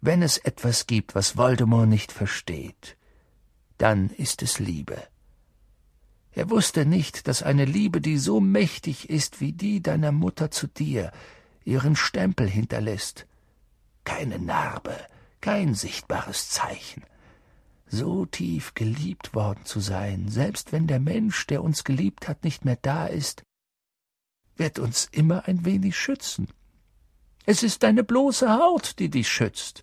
Wenn 0.00 0.22
es 0.22 0.38
etwas 0.38 0.86
gibt, 0.86 1.14
was 1.14 1.36
Voldemort 1.36 1.88
nicht 1.88 2.10
versteht, 2.10 2.96
dann 3.78 4.10
ist 4.10 4.42
es 4.42 4.58
Liebe. 4.58 5.11
Er 6.34 6.48
wusste 6.48 6.86
nicht, 6.86 7.28
dass 7.28 7.42
eine 7.42 7.66
Liebe, 7.66 8.00
die 8.00 8.16
so 8.16 8.40
mächtig 8.40 9.10
ist 9.10 9.40
wie 9.40 9.52
die 9.52 9.82
deiner 9.82 10.12
Mutter 10.12 10.50
zu 10.50 10.66
dir, 10.66 11.12
ihren 11.64 11.94
Stempel 11.94 12.48
hinterlässt. 12.48 13.26
Keine 14.04 14.38
Narbe, 14.38 14.96
kein 15.40 15.74
sichtbares 15.74 16.48
Zeichen. 16.48 17.04
So 17.86 18.24
tief 18.24 18.72
geliebt 18.74 19.34
worden 19.34 19.66
zu 19.66 19.80
sein, 19.80 20.28
selbst 20.28 20.72
wenn 20.72 20.86
der 20.86 21.00
Mensch, 21.00 21.46
der 21.46 21.62
uns 21.62 21.84
geliebt 21.84 22.26
hat, 22.26 22.42
nicht 22.42 22.64
mehr 22.64 22.78
da 22.80 23.06
ist, 23.06 23.42
wird 24.56 24.78
uns 24.78 25.08
immer 25.12 25.46
ein 25.46 25.66
wenig 25.66 25.96
schützen. 25.96 26.48
Es 27.44 27.62
ist 27.62 27.82
deine 27.82 28.04
bloße 28.04 28.50
Haut, 28.50 28.98
die 28.98 29.10
dich 29.10 29.28
schützt. 29.28 29.82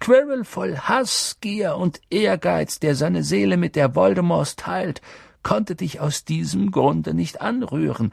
Quirrell 0.00 0.44
voll 0.44 0.76
Hass, 0.78 1.36
Gier 1.40 1.76
und 1.76 2.00
Ehrgeiz, 2.10 2.80
der 2.80 2.94
seine 2.96 3.22
Seele 3.22 3.56
mit 3.56 3.76
der 3.76 3.94
Voldemorts 3.94 4.56
teilt, 4.56 5.02
konnte 5.42 5.76
dich 5.76 6.00
aus 6.00 6.24
diesem 6.24 6.70
Grunde 6.70 7.14
nicht 7.14 7.40
anrühren. 7.40 8.12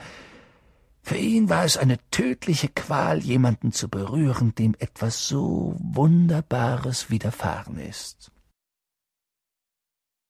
Für 1.01 1.17
ihn 1.17 1.49
war 1.49 1.63
es 1.63 1.77
eine 1.77 1.99
tödliche 2.11 2.67
Qual, 2.67 3.19
jemanden 3.19 3.71
zu 3.71 3.89
berühren, 3.89 4.53
dem 4.55 4.75
etwas 4.79 5.27
so 5.27 5.75
Wunderbares 5.79 7.09
widerfahren 7.09 7.79
ist. 7.79 8.31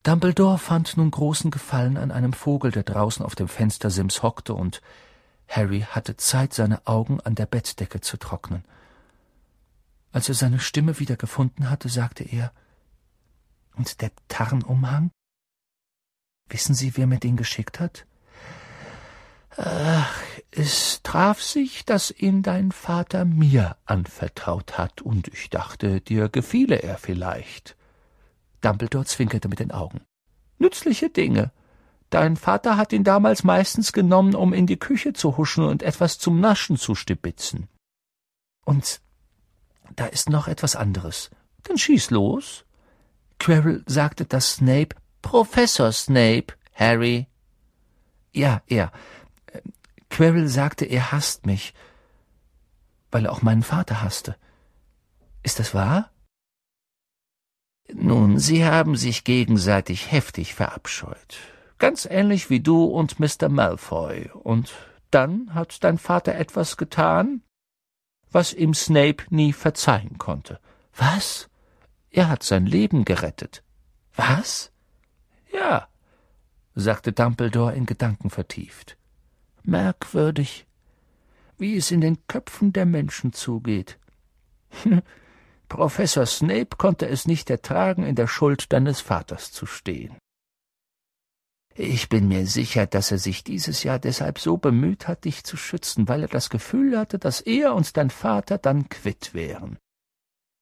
Dumbledore 0.03 0.57
fand 0.57 0.95
nun 0.95 1.11
großen 1.11 1.51
Gefallen 1.51 1.97
an 1.97 2.11
einem 2.11 2.31
Vogel, 2.31 2.71
der 2.71 2.83
draußen 2.83 3.25
auf 3.25 3.35
dem 3.35 3.47
Fenstersims 3.47 4.23
hockte, 4.23 4.53
und 4.53 4.81
Harry 5.47 5.81
hatte 5.81 6.15
Zeit, 6.15 6.53
seine 6.53 6.85
Augen 6.87 7.19
an 7.21 7.35
der 7.35 7.45
Bettdecke 7.45 7.99
zu 8.01 8.17
trocknen. 8.17 8.63
Als 10.11 10.29
er 10.29 10.35
seine 10.35 10.59
Stimme 10.59 10.99
wieder 10.99 11.15
gefunden 11.15 11.69
hatte, 11.69 11.89
sagte 11.89 12.23
er 12.23 12.51
Und 13.75 14.01
der 14.01 14.11
Tarnumhang? 14.27 15.11
Wissen 16.49 16.75
Sie, 16.75 16.95
wer 16.95 17.07
mir 17.07 17.19
den 17.19 17.35
geschickt 17.35 17.79
hat? 17.79 18.05
Ach, 19.57 20.21
es 20.51 21.01
traf 21.01 21.41
sich, 21.41 21.83
dass 21.83 22.11
ihn 22.11 22.43
dein 22.43 22.71
Vater 22.71 23.25
mir 23.25 23.75
anvertraut 23.85 24.77
hat, 24.77 25.01
und 25.01 25.27
ich 25.29 25.49
dachte, 25.49 25.99
dir 25.99 26.29
gefiele 26.29 26.81
er 26.83 26.97
vielleicht. 26.97 27.75
Dumbledore 28.61 29.05
zwinkerte 29.05 29.49
mit 29.49 29.59
den 29.59 29.71
Augen. 29.71 30.01
Nützliche 30.59 31.09
Dinge. 31.09 31.51
Dein 32.09 32.37
Vater 32.37 32.77
hat 32.77 32.93
ihn 32.93 33.03
damals 33.03 33.43
meistens 33.43 33.91
genommen, 33.91 34.35
um 34.35 34.53
in 34.53 34.67
die 34.67 34.77
Küche 34.77 35.13
zu 35.13 35.37
huschen 35.37 35.65
und 35.65 35.83
etwas 35.83 36.19
zum 36.19 36.39
Naschen 36.39 36.77
zu 36.77 36.95
stibitzen. 36.95 37.67
Und 38.63 39.01
da 39.95 40.05
ist 40.05 40.29
noch 40.29 40.47
etwas 40.47 40.75
anderes. 40.75 41.29
Dann 41.63 41.77
schieß 41.77 42.11
los. 42.11 42.65
Quirrell 43.39 43.83
sagte, 43.87 44.25
dass 44.25 44.53
Snape 44.55 44.95
Professor 45.27 45.91
Snape, 45.91 46.53
Harry. 46.73 47.27
Ja, 48.31 48.61
er. 48.67 48.93
Quirrell 50.09 50.47
sagte, 50.47 50.85
er 50.85 51.11
hasst 51.11 51.45
mich, 51.45 51.73
weil 53.11 53.25
er 53.25 53.33
auch 53.33 53.41
meinen 53.41 53.63
Vater 53.63 54.01
hasste. 54.01 54.37
Ist 55.43 55.59
das 55.59 55.73
wahr? 55.73 56.11
Nun, 57.93 58.39
sie 58.39 58.63
haben 58.63 58.95
sich 58.95 59.25
gegenseitig 59.25 60.13
heftig 60.13 60.55
verabscheut. 60.55 61.39
Ganz 61.77 62.05
ähnlich 62.05 62.49
wie 62.49 62.61
du 62.61 62.85
und 62.85 63.19
Mr. 63.19 63.49
Malfoy. 63.49 64.31
Und 64.31 64.73
dann 65.11 65.53
hat 65.53 65.83
dein 65.83 65.97
Vater 65.97 66.35
etwas 66.35 66.77
getan, 66.77 67.41
was 68.31 68.53
ihm 68.53 68.73
Snape 68.73 69.25
nie 69.29 69.51
verzeihen 69.51 70.17
konnte. 70.17 70.61
Was? 70.95 71.49
Er 72.11 72.29
hat 72.29 72.43
sein 72.43 72.65
Leben 72.65 73.03
gerettet. 73.03 73.61
Was? 74.15 74.71
Ja, 75.57 75.87
sagte 76.75 77.11
Dumbledore 77.11 77.73
in 77.73 77.87
Gedanken 77.87 78.29
vertieft. 78.29 78.97
Merkwürdig, 79.63 80.67
wie 81.57 81.75
es 81.75 81.89
in 81.89 82.01
den 82.01 82.19
Köpfen 82.27 82.73
der 82.73 82.85
Menschen 82.85 83.33
zugeht. 83.33 83.97
Professor 85.67 86.25
Snape 86.25 86.77
konnte 86.77 87.07
es 87.07 87.25
nicht 87.25 87.49
ertragen, 87.49 88.03
in 88.03 88.15
der 88.15 88.27
Schuld 88.27 88.71
deines 88.71 89.01
Vaters 89.01 89.51
zu 89.51 89.65
stehen. 89.65 90.15
Ich 91.73 92.09
bin 92.09 92.27
mir 92.27 92.45
sicher, 92.47 92.85
dass 92.85 93.11
er 93.11 93.17
sich 93.17 93.43
dieses 93.43 93.83
Jahr 93.83 93.99
deshalb 93.99 94.39
so 94.39 94.57
bemüht 94.57 95.07
hat, 95.07 95.25
dich 95.25 95.43
zu 95.43 95.57
schützen, 95.57 96.07
weil 96.07 96.21
er 96.21 96.27
das 96.27 96.49
Gefühl 96.49 96.97
hatte, 96.97 97.19
dass 97.19 97.41
er 97.41 97.73
und 97.73 97.97
dein 97.97 98.09
Vater 98.09 98.57
dann 98.57 98.89
quitt 98.89 99.33
wären. 99.33 99.77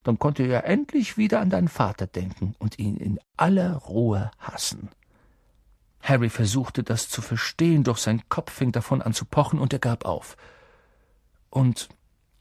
Dann 0.05 0.19
konnte 0.19 0.43
er 0.43 0.65
endlich 0.65 1.17
wieder 1.17 1.41
an 1.41 1.49
deinen 1.49 1.67
Vater 1.67 2.05
denken 2.05 2.55
und 2.59 2.77
ihn 2.77 2.97
in 2.97 3.19
aller 3.37 3.73
Ruhe 3.73 4.29
hassen. 4.37 4.91
Harry 5.99 6.29
versuchte 6.29 6.83
das 6.83 7.09
zu 7.09 7.23
verstehen, 7.23 7.83
doch 7.83 7.97
sein 7.97 8.21
Kopf 8.29 8.53
fing 8.53 8.71
davon 8.71 9.01
an 9.01 9.13
zu 9.13 9.25
pochen 9.25 9.57
und 9.57 9.73
er 9.73 9.79
gab 9.79 10.05
auf. 10.05 10.37
Und, 11.49 11.89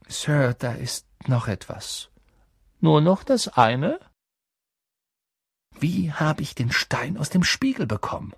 Sir, 0.07 0.53
da 0.53 0.73
ist 0.73 1.07
noch 1.27 1.49
etwas. 1.49 2.11
Nur 2.81 3.01
noch 3.01 3.25
das 3.25 3.49
eine? 3.49 3.99
Wie 5.71 6.13
habe 6.13 6.43
ich 6.43 6.55
den 6.55 6.71
Stein 6.71 7.17
aus 7.17 7.31
dem 7.31 7.45
Spiegel 7.45 7.87
bekommen? 7.87 8.35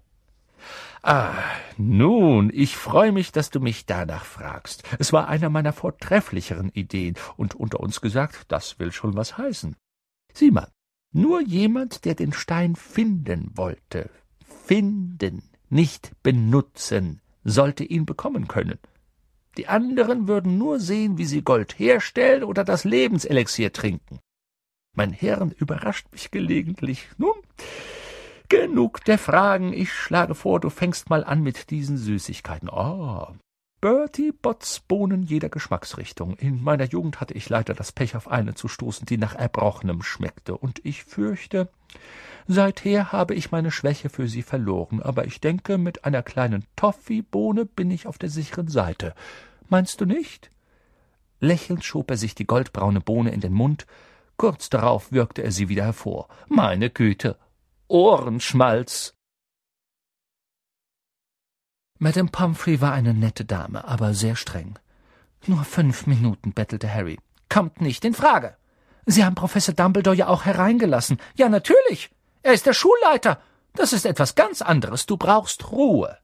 Ah, 1.02 1.35
nun, 1.76 2.50
ich 2.52 2.76
freue 2.76 3.12
mich, 3.12 3.32
dass 3.32 3.50
du 3.50 3.61
mich 3.61 3.87
danach 3.87 4.24
fragst. 4.24 4.82
Es 4.98 5.12
war 5.12 5.28
einer 5.28 5.50
meiner 5.50 5.72
vortrefflicheren 5.72 6.70
Ideen, 6.70 7.14
und 7.37 7.54
unter 7.54 7.80
uns 7.80 8.00
gesagt, 8.00 8.44
das 8.48 8.78
will 8.78 8.92
schon 8.92 9.14
was 9.14 9.38
heißen. 9.38 9.76
Sieh 10.32 10.50
mal, 10.50 10.68
nur 11.12 11.40
jemand, 11.40 12.04
der 12.04 12.14
den 12.14 12.32
Stein 12.32 12.76
finden 12.76 13.50
wollte, 13.54 14.11
finden, 14.44 15.42
nicht 15.68 16.12
benutzen, 16.22 17.20
sollte 17.44 17.85
ihn 17.85 18.06
bekommen 18.06 18.48
können. 18.48 18.78
Die 19.56 19.68
anderen 19.68 20.28
würden 20.28 20.59
nur 20.59 20.80
sehen, 20.80 21.16
wie 21.18 21.24
sie 21.24 21.42
Gold 21.42 21.78
herstellen 21.78 22.44
oder 22.44 22.64
das 22.64 22.85
Lebenselixier 22.85 23.72
trinken. 23.72 24.18
Mein 24.94 25.12
Hirn 25.12 25.52
überrascht 25.52 26.06
mich 26.12 26.30
gelegentlich. 26.30 27.09
Nun, 27.16 27.35
genug 28.48 29.04
der 29.04 29.18
Fragen. 29.18 29.72
Ich 29.72 29.92
schlage 29.92 30.35
vor, 30.35 30.61
du 30.61 30.70
fängst 30.70 31.11
mal 31.11 31.24
an 31.24 31.42
mit 31.42 31.70
diesen 31.70 31.96
Süßigkeiten. 31.96 32.68
Oh, 32.68 33.28
Bertie 33.80 34.32
Botts 34.32 34.80
Bohnen 34.80 35.22
jeder 35.22 35.48
Geschmacksrichtung. 35.48 36.37
In 36.37 36.62
meiner 36.62 36.85
Jugend 36.85 37.20
hatte 37.20 37.35
ich 37.35 37.48
leider 37.48 37.74
das 37.74 37.92
Pech, 37.92 38.16
auf 38.16 38.28
eine 38.28 38.54
zu 38.54 38.68
stoßen, 38.68 39.06
die 39.06 39.18
nach 39.18 39.35
Erbrochenem 39.35 40.02
schmeckte, 40.02 40.56
und 40.56 40.85
ich 40.85 41.04
fürchte, 41.04 41.68
seither 42.48 43.12
habe 43.12 43.35
ich 43.35 43.52
meine 43.52 43.70
Schwäche 43.70 44.09
für 44.09 44.28
sie 44.28 44.42
verloren, 44.42 45.02
aber 45.02 45.26
ich 45.26 45.40
denke, 45.40 45.78
mit 45.78 46.04
einer 46.04 46.22
kleinen 46.22 46.64
Toffeebohne 46.74 47.66
bin 47.66 47.90
ich 47.90 48.06
auf 48.06 48.18
der 48.18 48.30
sicheren 48.30 48.68
Seite. 48.68 49.14
Meinst 49.68 50.00
du 50.00 50.06
nicht? 50.06 50.50
Lächelnd 51.38 51.85
schob 51.85 52.11
er 52.11 52.16
sich 52.16 52.35
die 52.35 52.46
goldbraune 52.46 53.00
Bohne 53.00 53.30
in 53.30 53.40
den 53.40 53.52
Mund, 53.52 53.87
Kurz 54.37 54.68
darauf 54.68 55.12
würgte 55.12 55.42
er 55.42 55.50
sie 55.50 55.70
wieder 55.70 55.85
hervor. 55.85 56.28
Meine 56.48 56.90
Güte, 56.90 57.38
Ohrenschmalz. 57.88 59.14
Madame 61.99 62.29
Pomfrey 62.31 62.81
war 62.81 62.92
eine 62.92 63.14
nette 63.14 63.44
Dame, 63.44 63.87
aber 63.87 64.12
sehr 64.14 64.37
streng. 64.37 64.79
Nur 65.46 65.64
fünf 65.64 66.07
Minuten, 66.07 66.53
bettelte 66.53 66.92
Harry. 66.92 67.18
Kommt 67.49 67.81
nicht 67.81 68.05
in 68.05 68.14
Frage. 68.14 68.57
Sie 69.07 69.25
haben 69.25 69.35
Professor 69.35 69.75
Dumbledore 69.75 70.16
ja 70.16 70.27
auch 70.27 70.44
hereingelassen. 70.44 71.18
Ja, 71.37 71.49
natürlich. 71.49 72.11
Er 72.42 72.53
ist 72.53 72.66
der 72.66 72.75
Schulleiter. 72.75 73.40
Das 73.75 73.92
ist 73.92 74.05
etwas 74.05 74.35
ganz 74.35 74.62
anderes. 74.62 75.07
Du 75.07 75.16
brauchst 75.16 75.70
Ruhe. 75.70 76.18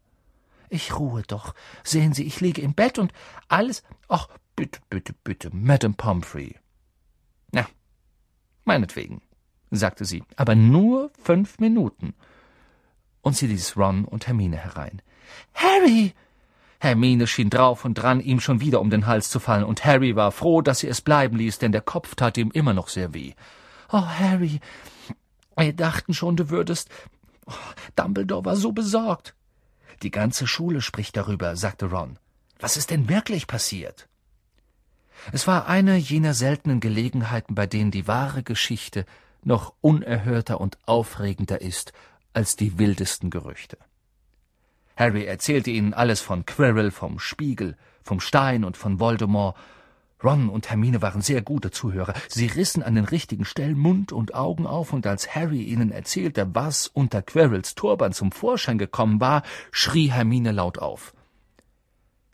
Ich 0.69 0.99
ruhe 0.99 1.23
doch. 1.23 1.55
Sehen 1.85 2.13
Sie, 2.13 2.25
ich 2.25 2.41
liege 2.41 2.61
im 2.61 2.75
Bett 2.75 2.99
und 2.99 3.13
alles. 3.49 3.83
Ach, 4.09 4.29
bitte, 4.57 4.81
bitte, 4.91 5.15
bitte, 5.25 5.51
Madame 5.53 5.95
Pomfrey. 5.95 6.59
Na, 7.53 7.67
Meinetwegen, 8.65 9.23
sagte 9.77 10.05
sie, 10.05 10.23
aber 10.37 10.55
nur 10.55 11.11
fünf 11.23 11.59
Minuten. 11.59 12.15
Und 13.21 13.37
sie 13.37 13.47
ließ 13.47 13.77
Ron 13.77 14.05
und 14.05 14.27
Hermine 14.27 14.57
herein. 14.57 15.03
Harry! 15.55 16.15
Hermine 16.81 17.29
schien 17.29 17.49
drauf 17.49 17.85
und 17.85 17.95
dran, 17.95 18.21
ihm 18.21 18.41
schon 18.41 18.61
wieder 18.61 18.81
um 18.81 18.91
den 18.91 19.07
Hals 19.07 19.31
zu 19.31 19.39
fallen, 19.39 19.63
und 19.63 19.85
Harry 19.85 20.17
war 20.17 20.33
froh, 20.33 20.63
dass 20.63 20.81
sie 20.81 20.89
es 20.89 21.01
bleiben 21.01 21.37
ließ, 21.37 21.59
denn 21.59 21.71
der 21.71 21.81
Kopf 21.81 22.17
tat 22.17 22.37
ihm 22.37 22.51
immer 22.51 22.73
noch 22.73 22.89
sehr 22.89 23.15
weh. 23.15 23.35
Oh, 23.93 24.05
Harry, 24.05 24.61
wir 25.57 25.73
dachten 25.73 26.13
schon, 26.13 26.37
du 26.37 26.51
würdest. 26.51 26.91
Oh, 27.47 27.53
Dumbledore 27.95 28.45
war 28.45 28.57
so 28.57 28.73
besorgt. 28.73 29.35
Die 30.03 30.11
ganze 30.11 30.49
Schule 30.49 30.81
spricht 30.81 31.17
darüber, 31.17 31.55
sagte 31.55 31.87
Ron. 31.87 32.19
Was 32.59 32.77
ist 32.77 32.91
denn 32.91 33.09
wirklich 33.09 33.47
passiert? 33.47 34.09
Es 35.31 35.47
war 35.47 35.69
eine 35.69 35.97
jener 35.97 36.35
seltenen 36.35 36.81
Gelegenheiten, 36.81 37.55
bei 37.55 37.67
denen 37.67 37.93
die 37.93 38.09
wahre 38.09 38.43
Geschichte 38.43 39.07
noch 39.47 39.75
unerhörter 39.81 40.61
und 40.61 40.79
aufregender 40.87 41.61
ist 41.61 41.93
als 42.33 42.57
die 42.57 42.79
wildesten 42.79 43.31
Gerüchte. 43.31 43.79
Harry 44.97 45.25
erzählte 45.25 45.71
ihnen 45.71 45.95
alles 45.95 46.21
von 46.21 46.47
Quirrell, 46.47 46.91
vom 46.91 47.19
Spiegel, 47.19 47.77
vom 48.03 48.21
Stein 48.21 48.65
und 48.65 48.77
von 48.77 49.01
Voldemort. 49.01 49.57
Ron 50.23 50.49
und 50.49 50.71
Hermine 50.71 51.03
waren 51.03 51.21
sehr 51.21 51.43
gute 51.43 51.71
Zuhörer. 51.71 52.15
Sie 52.29 52.47
rissen 52.47 52.83
an 52.83 52.95
den 52.95 53.05
richtigen 53.05 53.45
Stellen 53.45 53.79
Mund 53.79 54.13
und 54.13 54.35
Augen 54.35 54.67
auf, 54.67 54.93
und 54.93 55.07
als 55.07 55.35
Harry 55.35 55.63
ihnen 55.63 55.91
erzählte, 55.91 56.55
was 56.55 56.87
unter 56.87 57.23
Quirrells 57.23 57.75
Turban 57.75 58.13
zum 58.13 58.31
Vorschein 58.31 58.79
gekommen 58.79 59.21
war, 59.21 59.43
schrie 59.73 60.13
Hermine 60.13 60.53
laut 60.53 60.79
auf. 60.79 61.15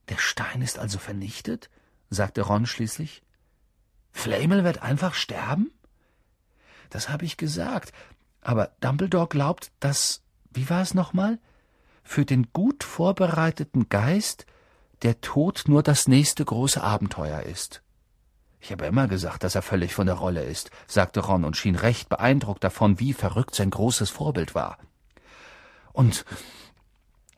Der 0.09 0.19
Stein 0.19 0.63
ist 0.63 0.79
also 0.79 0.99
vernichtet? 0.99 1.71
sagte 2.11 2.43
Ron 2.43 2.67
schließlich. 2.67 3.23
Flamel 4.11 4.65
wird 4.65 4.83
einfach 4.83 5.15
sterben? 5.15 5.71
Das 6.91 7.09
habe 7.09 7.25
ich 7.25 7.37
gesagt. 7.37 7.93
Aber 8.41 8.71
Dumbledore 8.81 9.29
glaubt, 9.29 9.73
dass, 9.81 10.23
wie 10.53 10.69
war 10.71 10.83
es 10.83 10.95
nochmal? 10.95 11.39
Für 12.03 12.25
den 12.25 12.49
gut 12.53 12.85
vorbereiteten 12.85 13.89
Geist 13.89 14.47
der 15.03 15.21
Tod 15.21 15.65
nur 15.67 15.83
das 15.83 16.09
nächste 16.09 16.45
große 16.45 16.83
Abenteuer 16.83 17.43
ist. 17.43 17.83
Ich 18.61 18.73
habe 18.73 18.87
immer 18.87 19.07
gesagt, 19.07 19.45
dass 19.45 19.55
er 19.55 19.63
völlig 19.63 19.95
von 19.95 20.07
der 20.07 20.17
Rolle 20.17 20.43
ist, 20.43 20.71
sagte 20.87 21.21
Ron 21.21 21.45
und 21.45 21.57
schien 21.57 21.77
recht 21.77 22.09
beeindruckt 22.09 22.65
davon, 22.65 22.99
wie 22.99 23.13
verrückt 23.13 23.55
sein 23.55 23.71
großes 23.71 24.11
Vorbild 24.11 24.55
war. 24.55 24.79
Und 25.93 26.25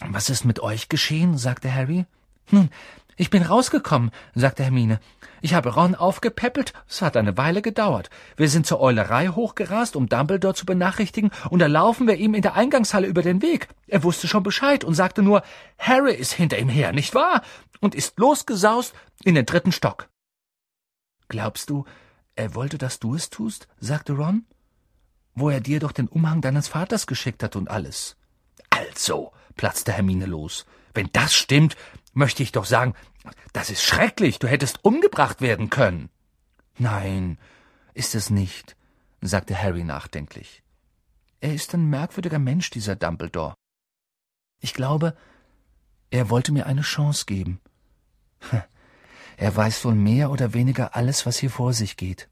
was 0.01 0.31
ist 0.31 0.45
mit 0.45 0.61
euch 0.61 0.89
geschehen? 0.89 1.37
sagte 1.37 1.73
Harry. 1.75 2.07
Nun, 2.51 2.71
ich 3.17 3.29
bin 3.29 3.43
rausgekommen, 3.43 4.11
sagte 4.35 4.65
Hermine. 4.65 4.99
Ich 5.43 5.55
habe 5.55 5.75
Ron 5.75 5.95
aufgepäppelt, 5.95 6.73
es 6.89 7.03
hat 7.03 7.17
eine 7.17 7.37
Weile 7.37 7.63
gedauert. 7.63 8.11
Wir 8.37 8.49
sind 8.49 8.67
zur 8.67 8.81
Eulerei 8.81 9.29
hochgerast, 9.29 9.97
um 9.97 10.09
Dumbledore 10.09 10.55
zu 10.55 10.67
benachrichtigen, 10.67 11.31
und 11.49 11.61
da 11.61 11.67
laufen 11.67 12.07
wir 12.07 12.17
ihm 12.17 12.35
in 12.35 12.43
der 12.43 12.55
Eingangshalle 12.55 13.07
über 13.07 13.23
den 13.23 13.43
Weg. 13.43 13.69
Er 13.87 14.03
wusste 14.03 14.29
schon 14.29 14.43
Bescheid 14.43 14.85
und 14.85 14.95
sagte 14.95 15.23
nur, 15.23 15.43
Harry 15.79 16.15
ist 16.15 16.33
hinter 16.33 16.59
ihm 16.59 16.69
her, 16.69 16.93
nicht 16.93 17.15
wahr? 17.15 17.43
Und 17.81 17.95
ist 17.95 18.19
losgesaust 18.19 18.95
in 19.25 19.35
den 19.35 19.47
dritten 19.47 19.73
Stock. 19.73 20.09
Glaubst 21.29 21.71
du, 21.71 21.85
er 22.37 22.55
wollte, 22.55 22.79
dass 22.79 22.99
du 22.99 23.15
es 23.15 23.31
tust? 23.31 23.69
sagte 23.79 24.15
Ron. 24.15 24.45
Wo 25.35 25.49
er 25.49 25.61
dir 25.61 25.81
doch 25.81 25.93
den 25.93 26.09
Umhang 26.09 26.41
deines 26.41 26.69
Vaters 26.69 27.07
geschickt 27.07 27.43
hat 27.43 27.57
und 27.57 27.71
alles. 27.71 28.17
Also, 28.69 29.33
platzte 29.57 29.93
Hermine 29.93 30.27
los. 30.27 30.67
Wenn 30.93 31.09
das 31.13 31.35
stimmt, 31.35 31.77
möchte 32.13 32.43
ich 32.43 32.53
doch 32.53 32.65
sagen, 32.65 32.95
das 33.53 33.71
ist 33.71 33.83
schrecklich, 33.83 34.39
du 34.39 34.49
hättest 34.49 34.85
umgebracht 34.85 35.41
werden 35.41 35.71
können. 35.71 36.11
Nein, 36.79 37.39
ist 37.95 38.15
es 38.15 38.31
nicht, 38.31 38.77
sagte 39.21 39.61
Harry 39.61 39.85
nachdenklich. 39.85 40.63
Er 41.41 41.55
ist 41.55 41.75
ein 41.75 41.89
merkwürdiger 41.89 42.39
Mensch, 42.39 42.71
dieser 42.71 42.97
Dumbledore. 42.97 43.55
Ich 44.61 44.75
glaube, 44.75 45.17
er 46.11 46.29
wollte 46.29 46.53
mir 46.53 46.67
eine 46.67 46.83
Chance 46.83 47.25
geben. 47.27 47.61
Er 49.37 49.57
weiß 49.57 49.87
wohl 49.87 49.95
mehr 49.95 50.31
oder 50.31 50.53
weniger 50.53 50.95
alles, 50.95 51.25
was 51.25 51.39
hier 51.39 51.49
vor 51.49 51.73
sich 51.73 51.97
geht. 51.97 52.29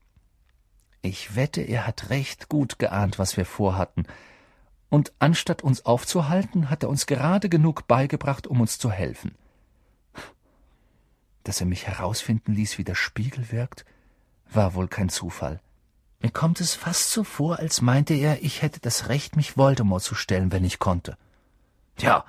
Ich 1.01 1.37
wette, 1.37 1.63
er 1.63 1.87
hat 1.87 2.11
recht 2.11 2.51
gut 2.51 2.79
geahnt, 2.79 3.19
was 3.19 3.39
wir 3.39 3.47
vorhatten, 3.47 4.07
und 4.91 5.15
anstatt 5.19 5.63
uns 5.63 5.87
aufzuhalten, 5.87 6.69
hat 6.69 6.83
er 6.83 6.91
uns 6.91 7.07
gerade 7.07 7.49
genug 7.49 7.87
beigebracht, 7.87 8.47
um 8.47 8.61
uns 8.61 8.79
zu 8.79 8.91
helfen. 8.91 9.35
Dass 11.49 11.63
er 11.63 11.67
mich 11.67 11.87
herausfinden 11.87 12.53
ließ, 12.53 12.77
wie 12.77 12.85
der 12.85 12.95
Spiegel 12.95 13.51
wirkt, 13.51 13.87
war 14.53 14.75
wohl 14.75 14.87
kein 14.87 15.09
Zufall. 15.09 15.63
Mir 16.21 16.31
kommt 16.31 16.61
es 16.61 16.75
fast 16.75 17.11
so 17.11 17.25
vor, 17.25 17.59
als 17.59 17.81
meinte 17.81 18.13
er, 18.13 18.43
ich 18.43 18.61
hätte 18.61 18.81
das 18.81 19.09
Recht, 19.09 19.35
mich 19.35 19.57
Voldemort 19.57 20.03
zu 20.03 20.15
stellen, 20.15 20.53
wenn 20.53 20.63
ich 20.63 20.79
konnte. 20.79 21.17
Ja, 22.01 22.27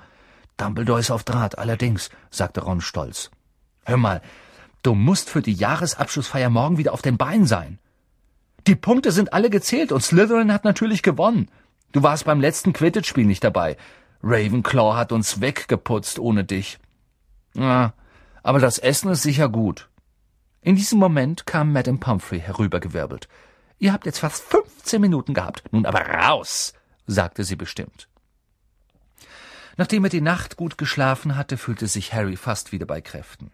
Dumbledore 0.56 1.00
ist 1.00 1.10
auf 1.10 1.22
Draht, 1.22 1.58
allerdings, 1.58 2.08
sagte 2.30 2.62
Ron 2.62 2.80
stolz. 2.80 3.30
Hör 3.84 3.98
mal, 3.98 4.22
du 4.82 4.94
musst 4.94 5.28
für 5.28 5.42
die 5.42 5.52
Jahresabschlussfeier 5.52 6.48
morgen 6.48 6.78
wieder 6.78 6.94
auf 6.94 7.02
den 7.02 7.18
Beinen 7.18 7.46
sein. 7.46 7.78
Die 8.66 8.74
Punkte 8.74 9.12
sind 9.12 9.34
alle 9.34 9.50
gezählt 9.50 9.92
und 9.92 10.02
Slytherin 10.02 10.50
hat 10.50 10.64
natürlich 10.64 11.02
gewonnen. 11.02 11.50
Du 11.92 12.02
warst 12.02 12.24
beim 12.24 12.40
letzten 12.40 12.72
Quidditch-Spiel 12.72 13.26
nicht 13.26 13.44
dabei. 13.44 13.76
Ravenclaw 14.22 14.96
hat 14.96 15.12
uns 15.12 15.42
weggeputzt 15.42 16.18
ohne 16.18 16.44
dich. 16.44 16.78
Ja, 17.52 17.92
aber 18.42 18.58
das 18.58 18.78
Essen 18.78 19.10
ist 19.10 19.22
sicher 19.22 19.48
gut. 19.48 19.88
In 20.62 20.76
diesem 20.76 20.98
Moment 20.98 21.46
kam 21.46 21.72
Madame 21.72 21.98
Pumphrey 21.98 22.40
herübergewirbelt. 22.40 23.28
Ihr 23.78 23.92
habt 23.92 24.04
jetzt 24.04 24.18
fast 24.18 24.42
fünfzehn 24.42 25.00
Minuten 25.00 25.32
gehabt. 25.32 25.64
Nun 25.72 25.86
aber 25.86 26.00
raus, 26.00 26.74
sagte 27.06 27.44
sie 27.44 27.56
bestimmt. 27.56 28.08
Nachdem 29.76 30.04
er 30.04 30.10
die 30.10 30.20
Nacht 30.20 30.56
gut 30.56 30.76
geschlafen 30.76 31.36
hatte, 31.36 31.56
fühlte 31.56 31.86
sich 31.86 32.12
Harry 32.12 32.36
fast 32.36 32.72
wieder 32.72 32.84
bei 32.84 33.00
Kräften. 33.00 33.50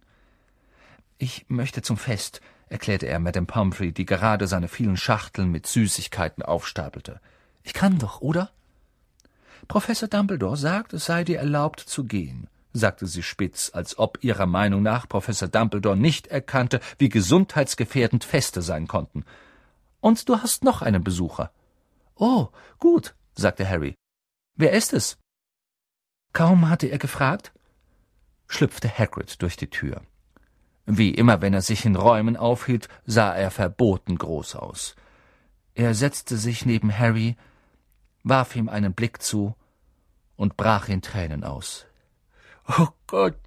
Ich 1.19 1.47
möchte 1.49 1.83
zum 1.83 1.97
Fest, 1.97 2.41
erklärte 2.69 3.07
er 3.07 3.21
Madame 3.21 3.47
Pumphrey, 3.47 3.93
die 3.93 4.05
gerade 4.05 4.49
seine 4.49 4.67
vielen 4.67 4.97
Schachteln 4.97 5.51
mit 5.53 5.69
Süßigkeiten 5.69 6.43
aufstapelte. 6.43 7.21
Ich 7.63 7.73
kann 7.73 7.99
doch, 7.99 8.21
oder? 8.21 8.51
Professor 9.69 10.09
Dumbledore 10.09 10.57
sagt, 10.57 10.93
es 10.93 11.05
sei 11.05 11.23
dir 11.23 11.39
erlaubt 11.39 11.81
zu 11.81 12.05
gehen 12.05 12.49
sagte 12.77 13.07
sie 13.07 13.23
spitz, 13.23 13.71
als 13.73 13.99
ob 13.99 14.23
ihrer 14.23 14.47
Meinung 14.47 14.83
nach 14.83 15.09
Professor 15.09 15.49
Dumbledore 15.49 15.97
nicht 15.97 16.27
erkannte, 16.29 16.81
wie 16.99 17.09
gesundheitsgefährdend 17.09 18.25
Feste 18.25 18.63
sein 18.63 18.87
konnten. 18.87 19.25
Und 20.01 20.29
du 20.29 20.39
hast 20.41 20.65
noch 20.65 20.83
einen 20.83 21.03
Besucher. 21.03 21.51
Oh, 22.15 22.49
gut, 22.79 23.15
sagte 23.35 23.69
Harry. 23.69 23.95
Wer 24.57 24.73
ist 24.73 24.93
es? 24.93 25.19
Kaum 26.33 26.69
hatte 26.69 26.87
er 26.87 26.99
gefragt, 26.99 27.53
schlüpfte 28.47 28.89
Hagrid 28.89 29.41
durch 29.43 29.57
die 29.57 29.71
Tür. 29.71 30.03
Wie 30.87 31.11
immer, 31.11 31.43
wenn 31.43 31.55
er 31.55 31.63
sich 31.63 31.85
in 31.85 31.97
Räumen 31.97 32.37
aufhielt, 32.37 32.89
sah 33.05 33.35
er 33.35 33.51
verboten 33.51 34.17
groß 34.17 34.55
aus. 34.57 34.95
Er 35.75 35.95
setzte 35.95 36.37
sich 36.37 36.65
neben 36.65 36.97
Harry, 36.97 37.37
warf 38.23 38.55
ihm 38.55 38.69
einen 38.69 38.95
Blick 38.95 39.21
zu 39.21 39.55
und 40.37 40.57
brach 40.57 40.89
in 40.89 41.03
Tränen 41.03 41.45
aus. 41.45 41.87
Oh 42.69 42.89
Gott, 43.07 43.39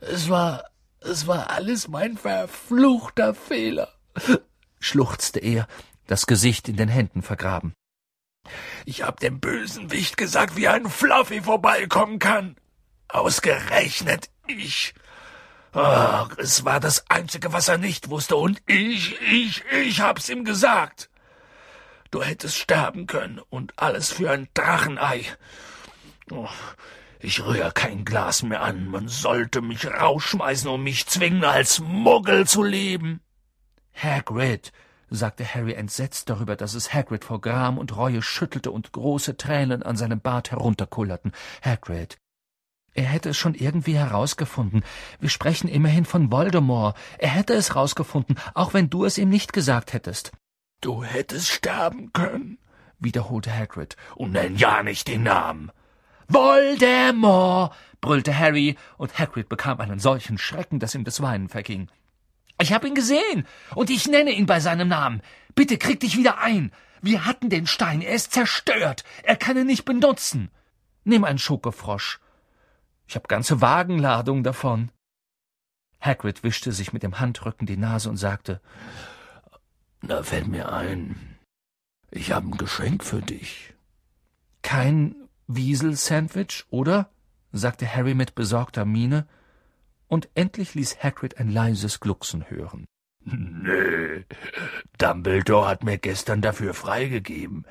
es 0.00 0.28
war, 0.28 0.64
es 1.00 1.26
war 1.26 1.50
alles 1.50 1.88
mein 1.88 2.16
verfluchter 2.16 3.34
Fehler, 3.34 3.92
schluchzte 4.80 5.40
er, 5.40 5.68
das 6.06 6.26
Gesicht 6.26 6.68
in 6.68 6.76
den 6.76 6.88
Händen 6.88 7.22
vergraben. 7.22 7.74
Ich 8.86 9.02
hab 9.02 9.20
dem 9.20 9.40
bösen 9.40 9.90
Wicht 9.90 10.16
gesagt, 10.16 10.56
wie 10.56 10.68
ein 10.68 10.88
Fluffy 10.88 11.42
vorbeikommen 11.42 12.18
kann. 12.18 12.56
Ausgerechnet 13.08 14.30
ich. 14.46 14.94
Ach, 15.72 16.30
es 16.38 16.64
war 16.64 16.80
das 16.80 17.10
Einzige, 17.10 17.52
was 17.52 17.68
er 17.68 17.76
nicht 17.78 18.08
wusste, 18.08 18.36
und 18.36 18.62
ich, 18.66 19.20
ich, 19.20 19.62
ich 19.70 20.00
hab's 20.00 20.28
ihm 20.30 20.44
gesagt. 20.44 21.10
Du 22.10 22.22
hättest 22.22 22.56
sterben 22.56 23.06
können, 23.06 23.40
und 23.50 23.74
alles 23.76 24.10
für 24.10 24.30
ein 24.30 24.48
Drachenei. 24.54 25.26
Oh, 26.30 26.48
ich 27.20 27.44
rühr 27.44 27.70
kein 27.72 28.04
Glas 28.04 28.42
mehr 28.42 28.62
an. 28.62 28.88
Man 28.88 29.08
sollte 29.08 29.60
mich 29.60 29.86
rausschmeißen 29.86 30.70
und 30.70 30.82
mich 30.82 31.06
zwingen, 31.06 31.44
als 31.44 31.80
Muggel 31.80 32.46
zu 32.46 32.62
leben. 32.62 33.20
Hagrid, 33.94 34.72
sagte 35.10 35.44
Harry 35.44 35.72
entsetzt 35.72 36.30
darüber, 36.30 36.54
dass 36.54 36.74
es 36.74 36.94
Hagrid 36.94 37.24
vor 37.24 37.40
Gram 37.40 37.78
und 37.78 37.96
Reue 37.96 38.22
schüttelte 38.22 38.70
und 38.70 38.92
große 38.92 39.36
Tränen 39.36 39.82
an 39.82 39.96
seinem 39.96 40.20
Bart 40.20 40.50
herunterkullerten. 40.50 41.32
Hagrid. 41.62 42.18
Er 42.94 43.04
hätte 43.04 43.30
es 43.30 43.36
schon 43.36 43.54
irgendwie 43.54 43.96
herausgefunden. 43.96 44.82
Wir 45.20 45.28
sprechen 45.28 45.68
immerhin 45.68 46.04
von 46.04 46.32
Voldemort. 46.32 46.96
Er 47.18 47.28
hätte 47.30 47.54
es 47.54 47.70
herausgefunden, 47.70 48.36
auch 48.54 48.74
wenn 48.74 48.90
du 48.90 49.04
es 49.04 49.18
ihm 49.18 49.28
nicht 49.28 49.52
gesagt 49.52 49.92
hättest. 49.92 50.32
Du 50.80 51.04
hättest 51.04 51.48
sterben 51.48 52.12
können, 52.12 52.58
wiederholte 52.98 53.52
Hagrid, 53.56 53.96
und 54.14 54.32
nenn 54.32 54.56
ja 54.56 54.82
nicht 54.82 55.08
den 55.08 55.24
Namen. 55.24 55.70
Voldemort! 56.28 57.74
brüllte 58.00 58.38
Harry, 58.38 58.76
und 58.96 59.18
Hagrid 59.18 59.48
bekam 59.48 59.80
einen 59.80 59.98
solchen 59.98 60.38
Schrecken, 60.38 60.78
dass 60.78 60.94
ihm 60.94 61.04
das 61.04 61.20
Weinen 61.20 61.48
verging. 61.48 61.88
Ich 62.60 62.72
hab 62.72 62.84
ihn 62.84 62.94
gesehen, 62.94 63.46
und 63.74 63.90
ich 63.90 64.06
nenne 64.08 64.32
ihn 64.32 64.46
bei 64.46 64.60
seinem 64.60 64.88
Namen. 64.88 65.22
Bitte 65.54 65.78
krieg 65.78 66.00
dich 66.00 66.16
wieder 66.16 66.38
ein. 66.38 66.72
Wir 67.00 67.24
hatten 67.24 67.50
den 67.50 67.66
Stein, 67.66 68.02
er 68.02 68.14
ist 68.14 68.32
zerstört. 68.32 69.04
Er 69.22 69.36
kann 69.36 69.56
ihn 69.56 69.66
nicht 69.66 69.84
benutzen. 69.84 70.50
Nimm 71.04 71.24
einen 71.24 71.38
Schokofrosch. 71.38 72.20
Ich 73.06 73.16
hab 73.16 73.28
ganze 73.28 73.60
Wagenladung 73.60 74.42
davon. 74.42 74.90
Hagrid 76.00 76.42
wischte 76.42 76.72
sich 76.72 76.92
mit 76.92 77.02
dem 77.02 77.18
Handrücken 77.20 77.66
die 77.66 77.76
Nase 77.76 78.08
und 78.10 78.16
sagte, 78.16 78.60
Da 80.02 80.22
fällt 80.22 80.48
mir 80.48 80.72
ein, 80.72 81.38
ich 82.10 82.32
hab 82.32 82.44
ein 82.44 82.56
Geschenk 82.56 83.04
für 83.04 83.22
dich. 83.22 83.74
Kein 84.62 85.27
Wiesel-Sandwich, 85.48 86.66
oder? 86.70 87.10
sagte 87.52 87.92
Harry 87.92 88.14
mit 88.14 88.34
besorgter 88.34 88.84
Miene, 88.84 89.26
und 90.06 90.28
endlich 90.34 90.74
ließ 90.74 91.02
Hagrid 91.02 91.38
ein 91.38 91.50
leises 91.50 92.00
Glucksen 92.00 92.48
hören. 92.48 92.86
Nö, 93.24 94.22
Dumbledore 94.98 95.68
hat 95.68 95.84
mir 95.84 95.98
gestern 95.98 96.40
dafür 96.40 96.74
freigegeben. 96.74 97.66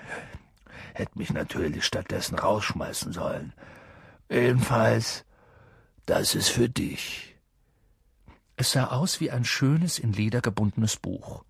Hätte 0.93 1.17
mich 1.17 1.31
natürlich 1.31 1.85
stattdessen 1.85 2.37
rausschmeißen 2.37 3.13
sollen. 3.13 3.53
Jedenfalls, 4.29 5.25
das 6.05 6.35
ist 6.35 6.49
für 6.49 6.69
dich. 6.69 7.35
Es 8.55 8.71
sah 8.71 8.87
aus 8.87 9.19
wie 9.19 9.29
ein 9.29 9.45
schönes, 9.45 9.99
in 9.99 10.13
Leder 10.13 10.41
gebundenes 10.41 10.97
Buch. 10.97 11.43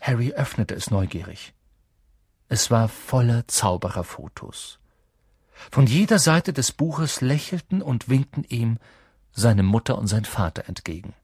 Harry 0.00 0.32
öffnete 0.32 0.74
es 0.74 0.90
neugierig. 0.90 1.54
Es 2.48 2.70
war 2.72 2.88
voller 2.88 3.46
Zaubererfotos. 3.46 4.81
Von 5.70 5.86
jeder 5.86 6.18
Seite 6.18 6.52
des 6.52 6.72
Buches 6.72 7.20
lächelten 7.20 7.82
und 7.82 8.08
winkten 8.08 8.44
ihm 8.44 8.78
seine 9.32 9.62
Mutter 9.62 9.98
und 9.98 10.06
sein 10.06 10.24
Vater 10.24 10.68
entgegen. 10.68 11.14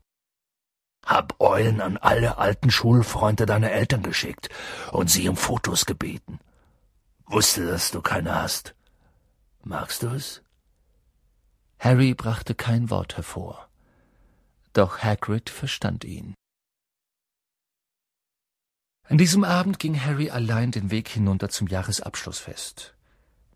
Hab 1.04 1.40
Eulen 1.40 1.80
an 1.80 1.96
alle 1.96 2.38
alten 2.38 2.70
Schulfreunde 2.70 3.46
deiner 3.46 3.70
Eltern 3.70 4.02
geschickt 4.02 4.48
und 4.92 5.10
sie 5.10 5.28
um 5.28 5.36
Fotos 5.36 5.86
gebeten. 5.86 6.38
Wusste, 7.26 7.66
dass 7.66 7.90
du 7.90 8.00
keine 8.00 8.34
hast. 8.34 8.74
Magst 9.64 10.02
du 10.02 10.08
es? 10.08 10.42
Harry 11.78 12.14
brachte 12.14 12.54
kein 12.54 12.90
Wort 12.90 13.16
hervor. 13.16 13.68
Doch 14.72 14.98
Hagrid 14.98 15.50
verstand 15.50 16.04
ihn. 16.04 16.34
An 19.04 19.16
diesem 19.16 19.44
Abend 19.44 19.78
ging 19.78 19.98
Harry 20.04 20.30
allein 20.30 20.70
den 20.70 20.90
Weg 20.90 21.08
hinunter 21.08 21.48
zum 21.48 21.66
Jahresabschlussfest. 21.66 22.94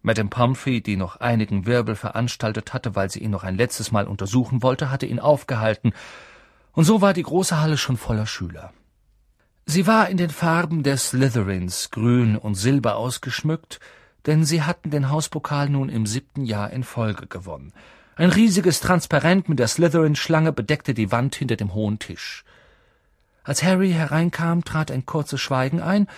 Madame 0.02 0.28
Pumphrey, 0.28 0.80
die 0.80 0.96
noch 0.96 1.16
einigen 1.16 1.64
Wirbel 1.64 1.94
veranstaltet 1.94 2.74
hatte, 2.74 2.94
weil 2.96 3.10
sie 3.10 3.20
ihn 3.20 3.30
noch 3.30 3.44
ein 3.44 3.56
letztes 3.56 3.92
Mal 3.92 4.06
untersuchen 4.06 4.62
wollte, 4.62 4.90
hatte 4.90 5.06
ihn 5.06 5.20
aufgehalten, 5.20 5.92
und 6.72 6.84
so 6.84 7.00
war 7.00 7.12
die 7.12 7.22
große 7.22 7.60
Halle 7.60 7.76
schon 7.76 7.96
voller 7.96 8.26
Schüler. 8.26 8.72
Sie 9.66 9.86
war 9.86 10.08
in 10.08 10.16
den 10.16 10.30
Farben 10.30 10.82
der 10.82 10.96
Slytherins, 10.96 11.90
grün 11.90 12.36
und 12.36 12.54
silber 12.54 12.96
ausgeschmückt, 12.96 13.78
denn 14.26 14.44
sie 14.44 14.62
hatten 14.62 14.90
den 14.90 15.10
Hauspokal 15.10 15.68
nun 15.68 15.88
im 15.88 16.06
siebten 16.06 16.44
Jahr 16.44 16.70
in 16.70 16.82
Folge 16.82 17.26
gewonnen. 17.26 17.72
Ein 18.16 18.30
riesiges 18.30 18.80
Transparent 18.80 19.48
mit 19.48 19.58
der 19.58 19.68
Slytherin-Schlange 19.68 20.52
bedeckte 20.52 20.94
die 20.94 21.12
Wand 21.12 21.34
hinter 21.34 21.56
dem 21.56 21.74
hohen 21.74 21.98
Tisch. 21.98 22.44
Als 23.44 23.62
Harry 23.62 23.92
hereinkam, 23.92 24.64
trat 24.64 24.90
ein 24.90 25.06
kurzes 25.06 25.40
Schweigen 25.40 25.80
ein, 25.80 26.08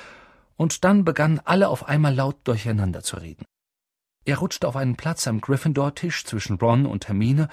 und 0.57 0.85
dann 0.85 1.05
begannen 1.05 1.41
alle 1.45 1.69
auf 1.69 1.89
einmal 1.89 2.15
laut 2.15 2.37
durcheinander 2.45 3.03
zu 3.03 3.17
reden. 3.17 3.45
Er 4.25 4.39
rutschte 4.39 4.67
auf 4.67 4.77
einen 4.77 4.97
Platz 4.97 5.27
am 5.27 5.41
Gryffindor-Tisch 5.41 6.25
zwischen 6.25 6.57
Ron 6.57 6.87
und 6.87 7.09
Hermine 7.09 7.49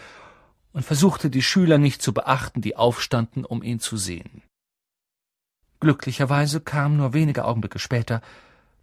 und 0.74 0.86
versuchte 0.86 1.30
die 1.30 1.42
Schüler 1.42 1.78
nicht 1.78 2.02
zu 2.02 2.14
beachten, 2.14 2.62
die 2.62 2.78
aufstanden, 2.78 3.44
um 3.44 3.62
ihn 3.62 3.80
zu 3.80 3.98
sehen. 3.98 4.42
Glücklicherweise 5.82 6.62
kam 6.62 6.96
nur 6.96 7.14
wenige 7.14 7.46
Augenblicke 7.46 7.80
später 7.80 8.22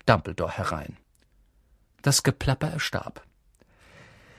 Dumbledore 0.04 0.50
herein. 0.50 0.96
Das 2.02 2.22
Geplapper 2.22 2.70
erstarb. 2.72 3.22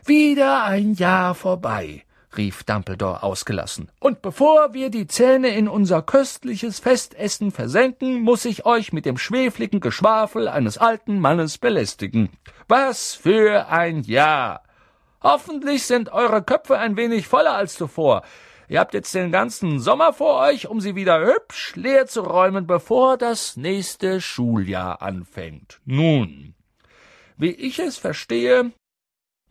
Wieder 0.06 0.64
ein 0.66 0.94
Jahr 0.94 1.36
vorbei, 1.36 2.04
rief 2.38 2.64
Dumbledore 2.64 3.24
ausgelassen. 3.24 3.92
Und 4.00 4.22
bevor 4.22 4.74
wir 4.74 4.90
die 4.90 5.08
Zähne 5.08 5.50
in 5.50 5.68
unser 5.68 6.02
köstliches 6.02 6.80
Festessen 6.80 7.52
versenken, 7.52 8.22
muss 8.22 8.46
ich 8.46 8.66
euch 8.66 8.94
mit 8.94 9.06
dem 9.06 9.18
schwefligen 9.18 9.80
Geschwafel 9.80 10.48
eines 10.48 10.78
alten 10.78 11.20
Mannes 11.20 11.58
belästigen. 11.58 12.30
Was 12.68 13.16
für 13.16 13.68
ein 13.70 14.04
Jahr! 14.04 14.64
Hoffentlich 15.22 15.84
sind 15.86 16.12
eure 16.12 16.44
Köpfe 16.44 16.78
ein 16.78 16.96
wenig 16.96 17.28
voller 17.28 17.56
als 17.56 17.74
zuvor. 17.76 18.24
Ihr 18.70 18.80
habt 18.80 18.94
jetzt 18.94 19.14
den 19.16 19.32
ganzen 19.32 19.80
Sommer 19.80 20.14
vor 20.14 20.40
euch, 20.40 20.68
um 20.68 20.80
sie 20.80 20.96
wieder 20.96 21.20
hübsch 21.26 21.76
leer 21.76 22.06
zu 22.06 22.22
räumen, 22.22 22.68
bevor 22.68 23.18
das 23.18 23.58
nächste 23.58 24.22
Schuljahr 24.22 25.02
anfängt. 25.02 25.82
Nun, 25.86 26.54
wie 27.36 27.52
ich 27.52 27.80
es 27.80 27.98
verstehe, 27.98 28.72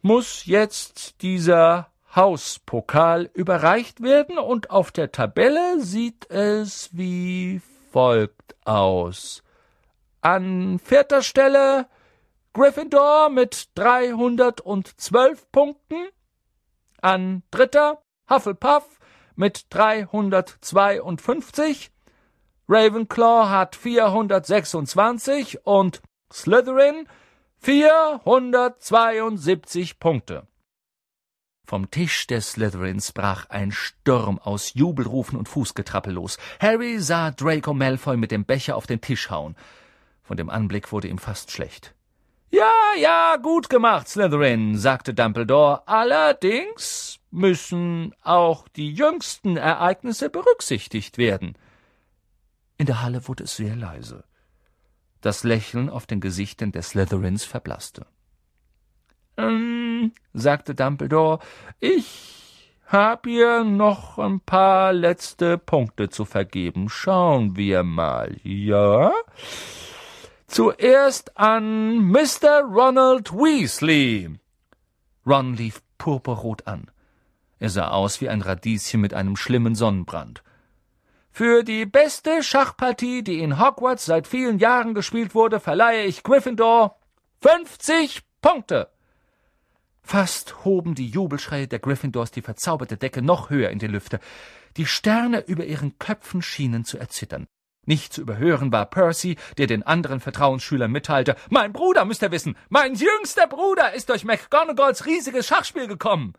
muss 0.00 0.46
jetzt 0.46 1.20
dieser 1.22 1.90
Hauspokal 2.14 3.30
überreicht 3.34 4.02
werden 4.02 4.38
und 4.38 4.70
auf 4.70 4.92
der 4.92 5.12
Tabelle 5.12 5.80
sieht 5.80 6.30
es 6.30 6.88
wie 6.92 7.60
folgt 7.92 8.56
aus. 8.64 9.42
An 10.20 10.78
vierter 10.78 11.22
Stelle 11.22 11.86
Gryffindor 12.54 13.28
mit 13.28 13.68
312 13.76 15.52
Punkten, 15.52 16.08
an 17.00 17.44
dritter 17.50 18.02
Hufflepuff 18.28 18.98
mit 19.36 19.66
352, 19.70 21.92
Ravenclaw 22.68 23.48
hat 23.48 23.76
426 23.76 25.64
und 25.64 26.02
Slytherin 26.32 27.06
472 27.58 30.00
Punkte. 30.00 30.48
Vom 31.68 31.90
Tisch 31.90 32.26
des 32.26 32.52
Slytherins 32.52 33.12
brach 33.12 33.44
ein 33.50 33.72
Sturm 33.72 34.38
aus 34.38 34.72
Jubelrufen 34.72 35.38
und 35.38 35.50
Fußgetrappel 35.50 36.14
los. 36.14 36.38
Harry 36.60 36.98
sah 36.98 37.30
Draco 37.30 37.74
Malfoy 37.74 38.16
mit 38.16 38.30
dem 38.30 38.46
Becher 38.46 38.74
auf 38.74 38.86
den 38.86 39.02
Tisch 39.02 39.28
hauen. 39.28 39.54
Von 40.22 40.38
dem 40.38 40.48
Anblick 40.48 40.92
wurde 40.92 41.08
ihm 41.08 41.18
fast 41.18 41.50
schlecht. 41.50 41.94
Ja, 42.50 42.72
ja, 42.98 43.36
gut 43.36 43.68
gemacht, 43.68 44.08
Slytherin, 44.08 44.78
sagte 44.78 45.12
Dumbledore. 45.12 45.86
Allerdings 45.86 47.18
müssen 47.30 48.14
auch 48.22 48.66
die 48.68 48.94
jüngsten 48.94 49.58
Ereignisse 49.58 50.30
berücksichtigt 50.30 51.18
werden. 51.18 51.58
In 52.78 52.86
der 52.86 53.02
Halle 53.02 53.28
wurde 53.28 53.44
es 53.44 53.56
sehr 53.56 53.76
leise. 53.76 54.24
Das 55.20 55.44
Lächeln 55.44 55.90
auf 55.90 56.06
den 56.06 56.22
Gesichtern 56.22 56.72
der 56.72 56.82
Slytherins 56.82 57.44
verblasste. 57.44 58.06
Ähm, 59.38 60.12
sagte 60.34 60.74
Dumbledore, 60.74 61.38
ich 61.78 62.74
hab 62.86 63.26
hier 63.26 63.64
noch 63.64 64.18
ein 64.18 64.40
paar 64.40 64.92
letzte 64.92 65.58
Punkte 65.58 66.08
zu 66.08 66.24
vergeben. 66.24 66.88
Schauen 66.88 67.56
wir 67.56 67.84
mal. 67.84 68.36
Ja? 68.42 69.12
Zuerst 70.48 71.38
an 71.38 71.98
Mr. 71.98 72.62
Ronald 72.62 73.32
Weasley. 73.32 74.38
Ron 75.24 75.54
lief 75.54 75.82
purpurrot 75.98 76.66
an. 76.66 76.90
Er 77.60 77.68
sah 77.68 77.88
aus 77.88 78.20
wie 78.20 78.28
ein 78.28 78.42
Radieschen 78.42 79.00
mit 79.00 79.14
einem 79.14 79.36
schlimmen 79.36 79.74
Sonnenbrand. 79.74 80.42
Für 81.30 81.62
die 81.62 81.86
beste 81.86 82.42
Schachpartie, 82.42 83.22
die 83.22 83.40
in 83.40 83.60
Hogwarts 83.60 84.06
seit 84.06 84.26
vielen 84.26 84.58
Jahren 84.58 84.94
gespielt 84.94 85.34
wurde, 85.34 85.60
verleihe 85.60 86.04
ich 86.04 86.24
Gryffindor 86.24 86.96
fünfzig 87.40 88.22
Punkte. 88.40 88.88
Fast 90.08 90.64
hoben 90.64 90.94
die 90.94 91.10
Jubelschreie 91.10 91.68
der 91.68 91.80
Gryffindors 91.80 92.30
die 92.30 92.40
verzauberte 92.40 92.96
Decke 92.96 93.20
noch 93.20 93.50
höher 93.50 93.68
in 93.68 93.78
die 93.78 93.88
Lüfte. 93.88 94.20
Die 94.78 94.86
Sterne 94.86 95.40
über 95.40 95.66
ihren 95.66 95.98
Köpfen 95.98 96.40
schienen 96.40 96.86
zu 96.86 96.96
erzittern. 96.96 97.46
Nicht 97.84 98.14
zu 98.14 98.22
überhören 98.22 98.72
war 98.72 98.86
Percy, 98.86 99.36
der 99.58 99.66
den 99.66 99.82
anderen 99.82 100.20
Vertrauensschülern 100.20 100.90
mitteilte, 100.90 101.36
Mein 101.50 101.74
Bruder, 101.74 102.06
müsst 102.06 102.22
ihr 102.22 102.30
wissen, 102.30 102.56
mein 102.70 102.94
jüngster 102.94 103.46
Bruder 103.48 103.92
ist 103.92 104.08
durch 104.08 104.24
McGonagalls 104.24 105.04
riesiges 105.04 105.46
Schachspiel 105.46 105.88
gekommen. 105.88 106.32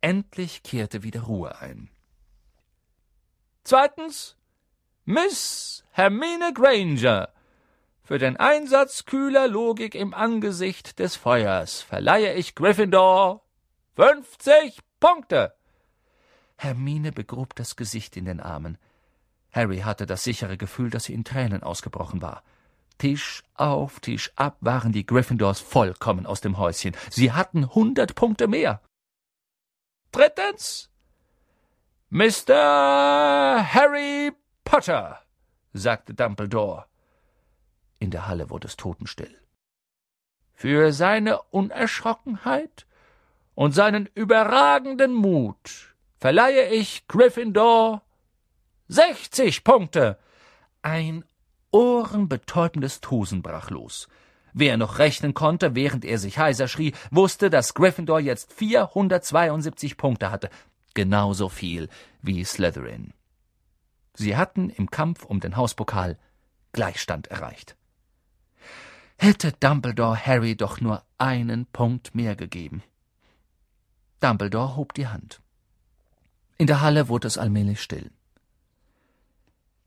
Endlich 0.00 0.62
kehrte 0.62 1.02
wieder 1.02 1.22
Ruhe 1.22 1.58
ein. 1.58 1.90
Zweitens, 3.64 4.36
Miss 5.04 5.82
Hermine 5.90 6.52
Granger, 6.54 7.30
für 8.06 8.18
den 8.18 8.36
Einsatz 8.36 9.04
kühler 9.04 9.48
Logik 9.48 9.96
im 9.96 10.14
Angesicht 10.14 11.00
des 11.00 11.16
Feuers 11.16 11.82
verleihe 11.82 12.34
ich 12.34 12.54
Gryffindor 12.54 13.42
fünfzig 13.96 14.78
Punkte. 15.00 15.54
Hermine 16.56 17.10
begrub 17.10 17.56
das 17.56 17.74
Gesicht 17.74 18.16
in 18.16 18.24
den 18.24 18.38
Armen. 18.38 18.78
Harry 19.50 19.78
hatte 19.80 20.06
das 20.06 20.22
sichere 20.22 20.56
Gefühl, 20.56 20.88
dass 20.88 21.04
sie 21.04 21.14
in 21.14 21.24
Tränen 21.24 21.64
ausgebrochen 21.64 22.22
war. 22.22 22.44
Tisch 22.98 23.42
auf, 23.54 23.98
Tisch 23.98 24.30
ab 24.36 24.56
waren 24.60 24.92
die 24.92 25.04
Gryffindors 25.04 25.58
vollkommen 25.58 26.26
aus 26.26 26.40
dem 26.40 26.58
Häuschen. 26.58 26.96
Sie 27.10 27.32
hatten 27.32 27.74
hundert 27.74 28.14
Punkte 28.14 28.46
mehr. 28.46 28.82
Drittens, 30.12 30.90
Mr. 32.10 33.66
Harry 33.74 34.30
Potter, 34.62 35.20
sagte 35.72 36.14
Dumbledore. 36.14 36.86
In 38.06 38.12
der 38.12 38.28
Halle 38.28 38.50
wurde 38.50 38.68
es 38.68 38.76
totenstill. 38.76 39.36
Für 40.54 40.92
seine 40.92 41.42
Unerschrockenheit 41.50 42.86
und 43.56 43.72
seinen 43.72 44.08
überragenden 44.14 45.12
Mut 45.12 45.96
verleihe 46.16 46.68
ich 46.68 47.08
Gryffindor 47.08 48.02
sechzig 48.86 49.64
Punkte. 49.64 50.20
Ein 50.82 51.24
ohrenbetäubendes 51.72 53.00
Tosen 53.00 53.42
brach 53.42 53.70
los. 53.70 54.06
Wer 54.52 54.76
noch 54.76 55.00
rechnen 55.00 55.34
konnte, 55.34 55.74
während 55.74 56.04
er 56.04 56.18
sich 56.18 56.38
heiser 56.38 56.68
schrie, 56.68 56.92
wusste, 57.10 57.50
dass 57.50 57.74
Gryffindor 57.74 58.20
jetzt 58.20 58.52
472 58.52 59.96
Punkte 59.96 60.30
hatte. 60.30 60.48
Genauso 60.94 61.48
viel 61.48 61.88
wie 62.22 62.44
Slytherin. 62.44 63.14
Sie 64.14 64.36
hatten 64.36 64.70
im 64.70 64.92
Kampf 64.92 65.24
um 65.24 65.40
den 65.40 65.56
Hauspokal 65.56 66.16
Gleichstand 66.76 67.28
erreicht. 67.28 67.75
Hätte 69.18 69.52
Dumbledore 69.52 70.16
Harry 70.26 70.56
doch 70.56 70.80
nur 70.80 71.02
einen 71.18 71.66
Punkt 71.66 72.14
mehr 72.14 72.36
gegeben. 72.36 72.82
Dumbledore 74.20 74.76
hob 74.76 74.92
die 74.94 75.08
Hand. 75.08 75.40
In 76.58 76.66
der 76.66 76.80
Halle 76.80 77.08
wurde 77.08 77.26
es 77.26 77.38
allmählich 77.38 77.80
still. 77.82 78.10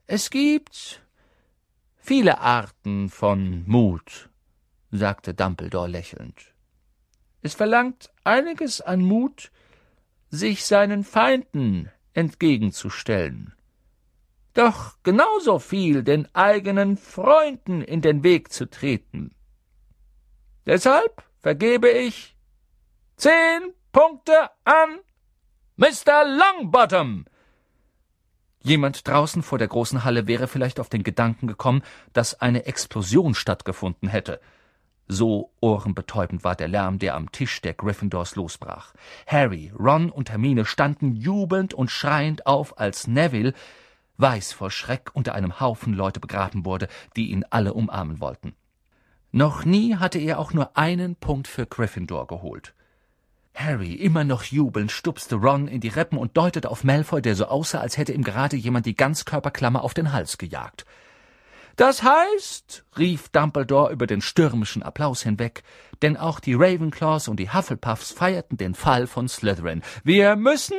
Es 0.06 0.30
gibt 0.30 1.02
viele 1.96 2.40
Arten 2.40 3.08
von 3.08 3.64
Mut, 3.66 4.28
sagte 4.90 5.34
Dumbledore 5.34 5.88
lächelnd. 5.88 6.52
Es 7.42 7.54
verlangt 7.54 8.10
einiges 8.24 8.80
an 8.80 9.00
Mut, 9.00 9.52
sich 10.30 10.64
seinen 10.64 11.04
Feinden 11.04 11.90
entgegenzustellen 12.12 13.54
doch 14.54 14.96
genauso 15.02 15.58
viel 15.58 16.02
den 16.02 16.32
eigenen 16.34 16.96
Freunden 16.96 17.82
in 17.82 18.00
den 18.00 18.22
Weg 18.22 18.52
zu 18.52 18.68
treten. 18.68 19.34
Deshalb 20.66 21.24
vergebe 21.40 21.88
ich 21.88 22.36
zehn 23.16 23.72
Punkte 23.92 24.50
an 24.64 24.98
Mr. 25.76 26.24
Longbottom. 26.24 27.24
Jemand 28.62 29.08
draußen 29.08 29.42
vor 29.42 29.58
der 29.58 29.68
großen 29.68 30.04
Halle 30.04 30.26
wäre 30.26 30.46
vielleicht 30.46 30.80
auf 30.80 30.90
den 30.90 31.02
Gedanken 31.02 31.46
gekommen, 31.46 31.82
dass 32.12 32.40
eine 32.40 32.66
Explosion 32.66 33.34
stattgefunden 33.34 34.08
hätte. 34.08 34.40
So 35.08 35.50
ohrenbetäubend 35.60 36.44
war 36.44 36.54
der 36.54 36.68
Lärm, 36.68 36.98
der 36.98 37.16
am 37.16 37.32
Tisch 37.32 37.60
der 37.62 37.74
Gryffindors 37.74 38.36
losbrach. 38.36 38.92
Harry, 39.26 39.72
Ron 39.76 40.10
und 40.10 40.30
Hermine 40.30 40.64
standen 40.64 41.16
jubelnd 41.16 41.74
und 41.74 41.90
schreiend 41.90 42.46
auf, 42.46 42.78
als 42.78 43.08
Neville 43.08 43.54
weiß 44.20 44.52
vor 44.52 44.70
Schreck 44.70 45.10
unter 45.14 45.34
einem 45.34 45.60
Haufen 45.60 45.94
Leute 45.94 46.20
begraben 46.20 46.64
wurde, 46.64 46.88
die 47.16 47.30
ihn 47.30 47.44
alle 47.50 47.74
umarmen 47.74 48.20
wollten. 48.20 48.54
Noch 49.32 49.64
nie 49.64 49.96
hatte 49.96 50.18
er 50.18 50.38
auch 50.38 50.52
nur 50.52 50.76
einen 50.76 51.16
Punkt 51.16 51.46
für 51.46 51.66
Gryffindor 51.66 52.26
geholt. 52.26 52.74
Harry, 53.54 53.94
immer 53.94 54.24
noch 54.24 54.44
jubelnd, 54.44 54.90
stupste 54.90 55.36
Ron 55.36 55.68
in 55.68 55.80
die 55.80 55.88
Rippen 55.88 56.18
und 56.18 56.36
deutete 56.36 56.70
auf 56.70 56.84
Malfoy, 56.84 57.20
der 57.20 57.34
so 57.34 57.46
aussah, 57.46 57.80
als 57.80 57.96
hätte 57.96 58.12
ihm 58.12 58.24
gerade 58.24 58.56
jemand 58.56 58.86
die 58.86 58.96
Ganzkörperklammer 58.96 59.82
auf 59.82 59.94
den 59.94 60.12
Hals 60.12 60.38
gejagt. 60.38 60.84
Das 61.76 62.02
heißt, 62.02 62.84
rief 62.98 63.28
Dumbledore 63.30 63.92
über 63.92 64.06
den 64.06 64.20
stürmischen 64.20 64.82
Applaus 64.82 65.22
hinweg, 65.22 65.62
denn 66.02 66.16
auch 66.16 66.40
die 66.40 66.54
Ravenclaws 66.54 67.28
und 67.28 67.38
die 67.38 67.52
Hufflepuffs 67.52 68.10
feierten 68.10 68.56
den 68.56 68.74
Fall 68.74 69.06
von 69.06 69.28
Slytherin. 69.28 69.82
Wir 70.04 70.36
müssen 70.36 70.76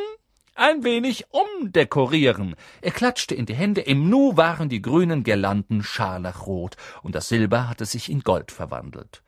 ein 0.56 0.84
wenig 0.84 1.26
umdekorieren. 1.32 2.56
Er 2.82 2.92
klatschte 2.92 3.36
in 3.36 3.46
die 3.46 3.54
Hände, 3.54 3.82
im 3.82 4.10
Nu 4.10 4.38
waren 4.38 4.70
die 4.70 4.82
grünen 4.82 5.24
Girlanden 5.24 5.84
scharlachrot, 5.84 6.78
und 7.04 7.16
das 7.16 7.30
Silber 7.30 7.70
hatte 7.70 7.86
sich 7.86 8.10
in 8.10 8.22
Gold 8.22 8.52
verwandelt. 8.52 9.24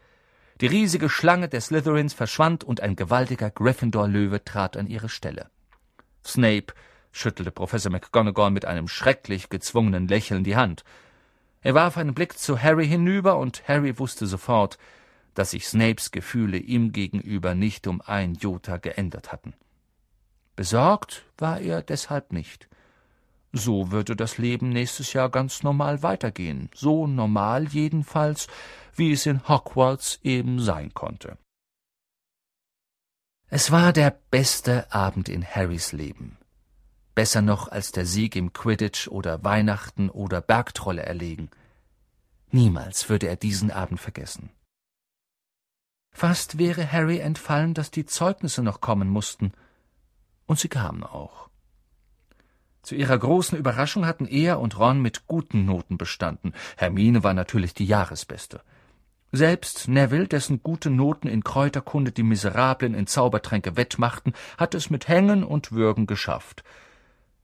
Die 0.62 0.68
riesige 0.68 1.10
Schlange 1.10 1.50
des 1.50 1.68
Slytherins 1.68 2.14
verschwand, 2.14 2.64
und 2.64 2.82
ein 2.82 2.96
gewaltiger 2.96 3.50
Gryffindor-Löwe 3.50 4.44
trat 4.44 4.78
an 4.78 4.88
ihre 4.88 5.10
Stelle. 5.10 5.50
Snape 6.26 6.74
schüttelte 7.12 7.52
Professor 7.52 7.92
McGonagall 7.92 8.52
mit 8.52 8.66
einem 8.66 8.88
schrecklich 8.88 9.50
gezwungenen 9.50 10.08
Lächeln 10.08 10.44
die 10.44 10.56
Hand. 10.56 10.84
Er 11.62 11.74
warf 11.74 11.98
einen 11.98 12.14
Blick 12.14 12.38
zu 12.38 12.62
Harry 12.62 12.88
hinüber, 12.88 13.38
und 13.38 13.68
Harry 13.68 13.98
wusste 13.98 14.28
sofort, 14.28 14.78
dass 15.34 15.52
sich 15.52 15.68
Snapes 15.68 16.12
Gefühle 16.12 16.58
ihm 16.58 16.92
gegenüber 16.92 17.56
nicht 17.56 17.88
um 17.88 18.02
ein 18.02 18.36
Jota 18.36 18.78
geändert 18.78 19.32
hatten. 19.32 19.54
Besorgt 20.56 21.26
war 21.38 21.60
er 21.60 21.82
deshalb 21.82 22.32
nicht. 22.32 22.70
So 23.52 23.92
würde 23.92 24.16
das 24.16 24.38
Leben 24.38 24.70
nächstes 24.70 25.14
Jahr 25.14 25.30
ganz 25.30 25.64
normal 25.64 26.02
weitergehen, 26.02 26.70
so 26.74 27.06
normal 27.06 27.68
jedenfalls, 27.68 28.48
wie 28.96 29.12
es 29.12 29.26
in 29.26 29.48
Hogwarts 29.48 30.20
eben 30.24 30.60
sein 30.60 30.94
konnte. 30.94 31.38
Es 33.50 33.72
war 33.72 33.94
der 33.94 34.18
beste 34.32 34.92
Abend 34.92 35.30
in 35.30 35.46
Harrys 35.46 35.92
Leben. 35.92 36.38
Besser 37.14 37.44
noch 37.44 37.68
als 37.68 37.92
der 37.92 38.08
Sieg 38.08 38.36
im 38.36 38.54
Quidditch 38.54 39.08
oder 39.08 39.44
Weihnachten 39.44 40.10
oder 40.10 40.42
Bergtrolle 40.42 41.04
erlegen. 41.04 41.52
Niemals 42.50 43.10
würde 43.10 43.28
er 43.28 43.36
diesen 43.36 43.70
Abend 43.70 44.00
vergessen. 44.00 44.50
Fast 46.12 46.58
wäre 46.58 46.92
Harry 46.92 47.20
entfallen, 47.20 47.76
dass 47.76 47.92
die 47.92 48.06
Zeugnisse 48.06 48.64
noch 48.64 48.82
kommen 48.82 49.10
mussten, 49.10 49.54
und 50.46 50.60
sie 50.60 50.70
kamen 50.70 51.04
auch. 51.04 51.50
Zu 52.82 52.96
ihrer 52.96 53.18
großen 53.18 53.58
Überraschung 53.58 54.06
hatten 54.06 54.26
er 54.26 54.60
und 54.60 54.78
Ron 54.78 55.02
mit 55.02 55.26
guten 55.26 55.66
Noten 55.66 55.98
bestanden. 55.98 56.54
Hermine 56.76 57.24
war 57.24 57.34
natürlich 57.34 57.74
die 57.74 57.86
Jahresbeste. 57.86 58.62
Selbst 59.32 59.88
Neville, 59.88 60.28
dessen 60.28 60.62
gute 60.62 60.90
Noten 60.90 61.28
in 61.28 61.44
Kräuterkunde 61.44 62.12
die 62.12 62.24
Miserablen 62.24 62.94
in 62.94 63.08
Zaubertränke 63.08 63.78
wettmachten, 63.78 64.34
hatte 64.58 64.78
es 64.78 64.90
mit 64.90 65.08
Hängen 65.08 65.44
und 65.44 65.72
Würgen 65.72 66.06
geschafft. 66.06 66.64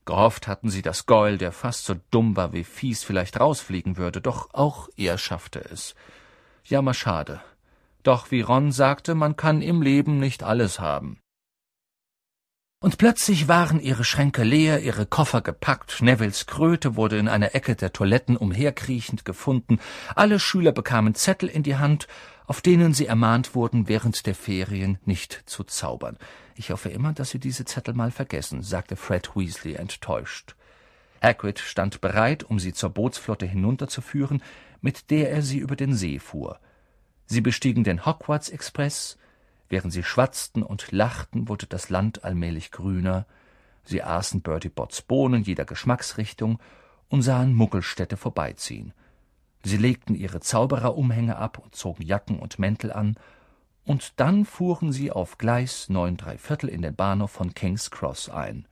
Gehofft 0.06 0.48
hatten 0.48 0.70
sie, 0.70 0.82
dass 0.82 1.06
Goyle, 1.06 1.38
der 1.38 1.52
fast 1.52 1.86
so 1.86 1.96
dumm 2.12 2.36
war 2.36 2.52
wie 2.52 2.64
Fies, 2.64 3.04
vielleicht 3.04 3.40
rausfliegen 3.40 3.98
würde, 3.98 4.22
doch 4.22 4.54
auch 4.54 4.90
er 4.98 5.18
schaffte 5.18 5.64
es. 5.64 5.96
Jammer 6.64 6.94
schade. 6.94 7.42
Doch 8.04 8.30
wie 8.30 8.42
Ron 8.42 8.72
sagte, 8.72 9.16
man 9.16 9.36
kann 9.36 9.62
im 9.62 9.82
Leben 9.82 10.20
nicht 10.20 10.44
alles 10.44 10.80
haben. 10.80 11.20
Und 12.82 12.98
plötzlich 12.98 13.50
waren 13.50 13.82
ihre 13.82 14.06
Schränke 14.06 14.44
leer, 14.44 14.80
ihre 14.80 15.06
Koffer 15.06 15.42
gepackt, 15.42 16.02
Nevilles 16.02 16.46
Kröte 16.46 16.96
wurde 16.96 17.18
in 17.18 17.28
einer 17.28 17.54
Ecke 17.54 17.76
der 17.76 17.92
Toiletten 17.92 18.38
umherkriechend 18.38 19.26
gefunden, 19.26 19.80
alle 20.16 20.40
Schüler 20.40 20.72
bekamen 20.72 21.14
Zettel 21.14 21.50
in 21.50 21.64
die 21.64 21.76
Hand, 21.76 22.08
auf 22.48 22.62
denen 22.62 22.94
sie 22.94 23.06
ermahnt 23.06 23.54
wurden, 23.54 23.90
während 23.90 24.26
der 24.26 24.34
Ferien 24.34 24.98
nicht 25.04 25.44
zu 25.46 25.66
zaubern. 25.66 26.18
Ich 26.56 26.72
hoffe 26.72 26.88
immer, 26.88 27.12
dass 27.12 27.32
Sie 27.32 27.40
diese 27.40 27.66
Zettel 27.66 27.94
mal 27.94 28.12
vergessen, 28.12 28.64
sagte 28.64 28.96
Fred 28.96 29.36
Weasley 29.36 29.74
enttäuscht. 29.74 30.56
Hagrid 31.22 31.60
stand 31.60 32.00
bereit, 32.00 32.44
um 32.44 32.60
sie 32.60 32.72
zur 32.72 32.92
Bootsflotte 32.92 33.46
hinunterzuführen, 33.46 34.42
mit 34.80 35.12
der 35.12 35.32
er 35.32 35.42
sie 35.42 35.58
über 35.58 35.76
den 35.76 35.94
See 35.96 36.18
fuhr. 36.18 36.62
Sie 37.26 37.42
bestiegen 37.42 37.84
den 37.84 38.06
Hogwarts 38.06 38.48
Express, 38.48 39.18
Während 39.70 39.94
sie 39.94 40.04
schwatzten 40.04 40.64
und 40.64 40.92
lachten, 40.92 41.48
wurde 41.48 41.68
das 41.68 41.90
Land 41.90 42.24
allmählich 42.24 42.72
grüner. 42.72 43.26
Sie 43.84 44.04
aßen 44.04 44.42
Bertie 44.42 44.70
Botts 44.70 45.04
Bohnen 45.04 45.44
jeder 45.44 45.66
Geschmacksrichtung 45.66 46.60
und 47.08 47.22
sahen 47.22 47.54
Muggelstädte 47.54 48.18
vorbeiziehen. 48.18 48.94
Sie 49.64 49.78
legten 49.78 50.16
ihre 50.16 50.40
Zaubererumhänge 50.40 51.38
ab 51.38 51.60
und 51.60 51.76
zogen 51.76 52.04
Jacken 52.04 52.40
und 52.40 52.60
Mäntel 52.60 52.92
an, 52.92 53.16
und 53.86 54.20
dann 54.20 54.46
fuhren 54.46 54.92
sie 54.92 55.12
auf 55.12 55.40
Gleis 55.40 55.90
neun 55.90 56.18
Viertel 56.38 56.70
in 56.70 56.84
den 56.84 56.96
Bahnhof 56.96 57.32
von 57.32 57.56
King's 57.56 57.90
Cross 57.90 58.30
ein. 58.30 58.68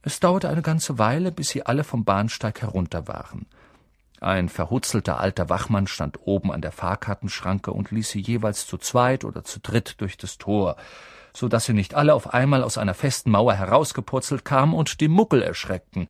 Es 0.00 0.20
dauerte 0.20 0.48
eine 0.48 0.62
ganze 0.62 0.98
Weile, 0.98 1.30
bis 1.30 1.50
sie 1.50 1.66
alle 1.66 1.84
vom 1.84 2.04
Bahnsteig 2.04 2.62
herunter 2.62 3.06
waren. 3.06 3.46
Ein 4.20 4.48
verhutzelter 4.48 5.20
alter 5.20 5.48
Wachmann 5.48 5.86
stand 5.86 6.20
oben 6.22 6.50
an 6.50 6.62
der 6.62 6.72
Fahrkartenschranke 6.72 7.70
und 7.72 7.90
ließ 7.90 8.10
sie 8.10 8.20
jeweils 8.20 8.66
zu 8.66 8.78
zweit 8.78 9.24
oder 9.24 9.44
zu 9.44 9.60
dritt 9.60 10.00
durch 10.00 10.16
das 10.16 10.38
Tor, 10.38 10.76
so 11.34 11.48
dass 11.48 11.66
sie 11.66 11.74
nicht 11.74 11.94
alle 11.94 12.14
auf 12.14 12.32
einmal 12.32 12.62
aus 12.62 12.78
einer 12.78 12.94
festen 12.94 13.30
Mauer 13.30 13.54
herausgepurzelt 13.54 14.44
kamen 14.44 14.72
und 14.72 15.00
die 15.00 15.08
Muckel 15.08 15.42
erschreckten. 15.42 16.08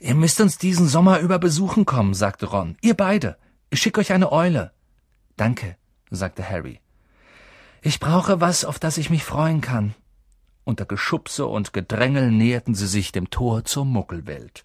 Ihr 0.00 0.14
müsst 0.14 0.40
uns 0.40 0.58
diesen 0.58 0.86
Sommer 0.86 1.20
über 1.20 1.38
besuchen 1.38 1.86
kommen, 1.86 2.14
sagte 2.14 2.46
Ron. 2.46 2.76
Ihr 2.82 2.94
beide. 2.94 3.36
Ich 3.70 3.80
schick 3.80 3.98
euch 3.98 4.12
eine 4.12 4.30
Eule. 4.30 4.72
Danke, 5.36 5.76
sagte 6.10 6.48
Harry. 6.48 6.80
Ich 7.82 7.98
brauche 7.98 8.40
was, 8.40 8.64
auf 8.64 8.78
das 8.78 8.98
ich 8.98 9.10
mich 9.10 9.24
freuen 9.24 9.60
kann. 9.60 9.94
Unter 10.64 10.84
Geschubse 10.84 11.46
und 11.46 11.72
Gedrängel 11.72 12.30
näherten 12.30 12.74
sie 12.74 12.86
sich 12.86 13.10
dem 13.10 13.30
Tor 13.30 13.64
zur 13.64 13.84
Muckelwelt. 13.84 14.64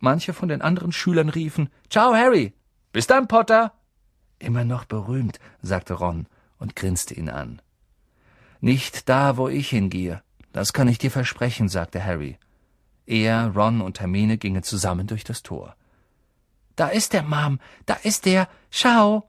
Manche 0.00 0.32
von 0.32 0.48
den 0.48 0.62
anderen 0.62 0.92
Schülern 0.92 1.28
riefen 1.28 1.70
Ciao, 1.90 2.14
Harry. 2.14 2.54
Bis 2.92 3.06
dann, 3.06 3.28
Potter. 3.28 3.72
Immer 4.38 4.64
noch 4.64 4.84
berühmt, 4.84 5.40
sagte 5.62 5.94
Ron 5.94 6.26
und 6.58 6.76
grinste 6.76 7.14
ihn 7.14 7.28
an. 7.28 7.60
Nicht 8.60 9.08
da, 9.08 9.36
wo 9.36 9.48
ich 9.48 9.68
hingehe. 9.70 10.22
Das 10.52 10.72
kann 10.72 10.88
ich 10.88 10.98
dir 10.98 11.10
versprechen, 11.10 11.68
sagte 11.68 12.04
Harry. 12.04 12.38
Er, 13.06 13.52
Ron 13.54 13.80
und 13.80 14.00
Hermine 14.00 14.38
gingen 14.38 14.62
zusammen 14.62 15.06
durch 15.06 15.24
das 15.24 15.42
Tor. 15.42 15.74
Da 16.76 16.88
ist 16.88 17.14
er, 17.14 17.22
Mom, 17.22 17.58
da 17.86 17.94
ist 17.94 18.26
er. 18.26 18.48
Schau. 18.70 19.28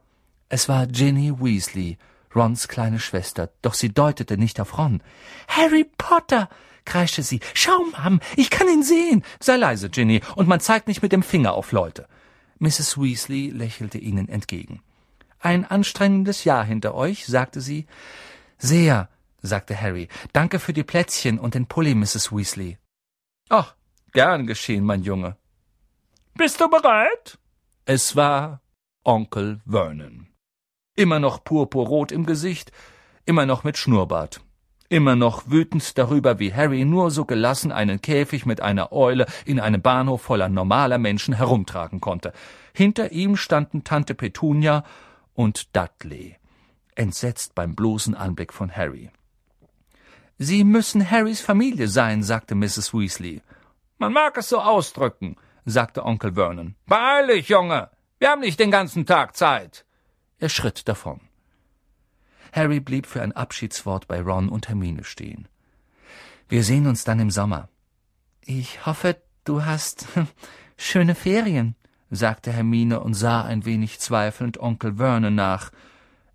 Es 0.49 0.67
war 0.67 0.87
Ginny 0.87 1.31
Weasley, 1.39 1.97
Rons 2.39 2.69
kleine 2.69 2.99
Schwester, 2.99 3.51
doch 3.61 3.73
sie 3.73 3.93
deutete 3.93 4.37
nicht 4.37 4.61
auf 4.61 4.77
Ron. 4.77 5.03
Harry 5.49 5.85
Potter, 5.97 6.47
kreischte 6.85 7.21
sie. 7.21 7.41
Schau, 7.53 7.77
Mom, 7.97 8.21
ich 8.37 8.49
kann 8.49 8.69
ihn 8.69 8.81
sehen. 8.81 9.23
Sei 9.41 9.57
leise, 9.57 9.89
Ginny, 9.89 10.21
und 10.37 10.47
man 10.47 10.61
zeigt 10.61 10.87
nicht 10.87 11.01
mit 11.01 11.11
dem 11.11 11.21
Finger 11.21 11.53
auf 11.53 11.73
Leute. 11.73 12.07
Mrs. 12.59 12.97
Weasley 12.97 13.49
lächelte 13.49 13.97
ihnen 13.97 14.29
entgegen. 14.29 14.81
Ein 15.39 15.65
anstrengendes 15.65 16.45
Jahr 16.45 16.63
hinter 16.63 16.95
euch, 16.95 17.25
sagte 17.25 17.59
sie. 17.59 17.87
Sehr, 18.57 19.09
sagte 19.41 19.79
Harry. 19.79 20.07
Danke 20.31 20.59
für 20.59 20.73
die 20.73 20.83
Plätzchen 20.83 21.39
und 21.39 21.55
den 21.55 21.67
Pulli, 21.67 21.93
Mrs. 21.93 22.31
Weasley. 22.31 22.77
Ach, 23.49 23.75
gern 24.13 24.47
geschehen, 24.47 24.85
mein 24.85 25.03
Junge. 25.03 25.35
Bist 26.35 26.61
du 26.61 26.69
bereit? 26.69 27.37
Es 27.83 28.15
war 28.15 28.61
Onkel 29.03 29.61
Vernon. 29.65 30.28
Immer 30.99 31.19
noch 31.19 31.43
purpurrot 31.43 32.11
im 32.11 32.25
Gesicht, 32.25 32.71
immer 33.25 33.45
noch 33.45 33.63
mit 33.63 33.77
Schnurrbart 33.77 34.41
immer 34.89 35.15
noch 35.15 35.49
wütend 35.49 35.97
darüber, 35.97 36.39
wie 36.39 36.53
Harry 36.53 36.83
nur 36.83 37.11
so 37.11 37.25
gelassen 37.25 37.71
einen 37.71 38.01
Käfig 38.01 38.45
mit 38.45 38.59
einer 38.61 38.91
Eule 38.91 39.27
in 39.45 39.59
einem 39.59 39.81
Bahnhof 39.81 40.23
voller 40.23 40.49
normaler 40.49 40.97
Menschen 40.97 41.35
herumtragen 41.35 42.01
konnte. 42.01 42.33
Hinter 42.73 43.11
ihm 43.11 43.37
standen 43.37 43.83
Tante 43.83 44.15
Petunia 44.15 44.83
und 45.35 45.75
Dudley, 45.75 46.35
entsetzt 46.95 47.55
beim 47.55 47.75
bloßen 47.75 48.15
Anblick 48.15 48.51
von 48.51 48.75
Harry. 48.75 49.11
Sie 50.37 50.63
müssen 50.63 51.09
Harrys 51.09 51.41
Familie 51.41 51.87
sein, 51.87 52.23
sagte 52.23 52.55
Mrs. 52.55 52.93
Weasley. 52.93 53.41
Man 53.99 54.13
mag 54.13 54.37
es 54.37 54.49
so 54.49 54.59
ausdrücken, 54.59 55.35
sagte 55.65 56.03
Onkel 56.03 56.33
Vernon. 56.33 56.75
Beeil 56.87 57.27
dich, 57.27 57.49
Junge. 57.49 57.89
Wir 58.17 58.31
haben 58.31 58.41
nicht 58.41 58.59
den 58.59 58.71
ganzen 58.71 59.05
Tag 59.05 59.35
Zeit. 59.35 59.85
Er 60.39 60.49
schritt 60.49 60.87
davon. 60.87 61.19
Harry 62.51 62.79
blieb 62.79 63.05
für 63.05 63.21
ein 63.21 63.33
Abschiedswort 63.33 64.07
bei 64.07 64.21
Ron 64.21 64.49
und 64.49 64.69
Hermine 64.69 65.03
stehen. 65.03 65.47
Wir 66.47 66.63
sehen 66.63 66.87
uns 66.87 67.03
dann 67.03 67.19
im 67.19 67.29
Sommer. 67.29 67.69
Ich 68.41 68.85
hoffe, 68.85 69.17
du 69.43 69.65
hast 69.65 70.07
schöne 70.77 71.13
Ferien, 71.13 71.75
sagte 72.09 72.51
Hermine 72.51 73.01
und 73.01 73.13
sah 73.13 73.43
ein 73.43 73.65
wenig 73.65 73.99
zweifelnd 73.99 74.59
Onkel 74.59 74.95
Vernon 74.95 75.35
nach, 75.35 75.71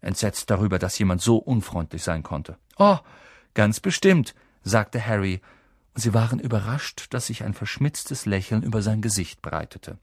entsetzt 0.00 0.50
darüber, 0.50 0.78
dass 0.78 0.98
jemand 0.98 1.22
so 1.22 1.38
unfreundlich 1.38 2.02
sein 2.02 2.22
konnte. 2.22 2.58
Oh, 2.76 2.98
ganz 3.54 3.80
bestimmt, 3.80 4.34
sagte 4.62 5.04
Harry, 5.04 5.40
und 5.94 6.02
sie 6.02 6.14
waren 6.14 6.38
überrascht, 6.38 7.06
dass 7.10 7.26
sich 7.26 7.42
ein 7.42 7.54
verschmitztes 7.54 8.26
Lächeln 8.26 8.62
über 8.62 8.82
sein 8.82 9.00
Gesicht 9.00 9.42
breitete. 9.42 9.98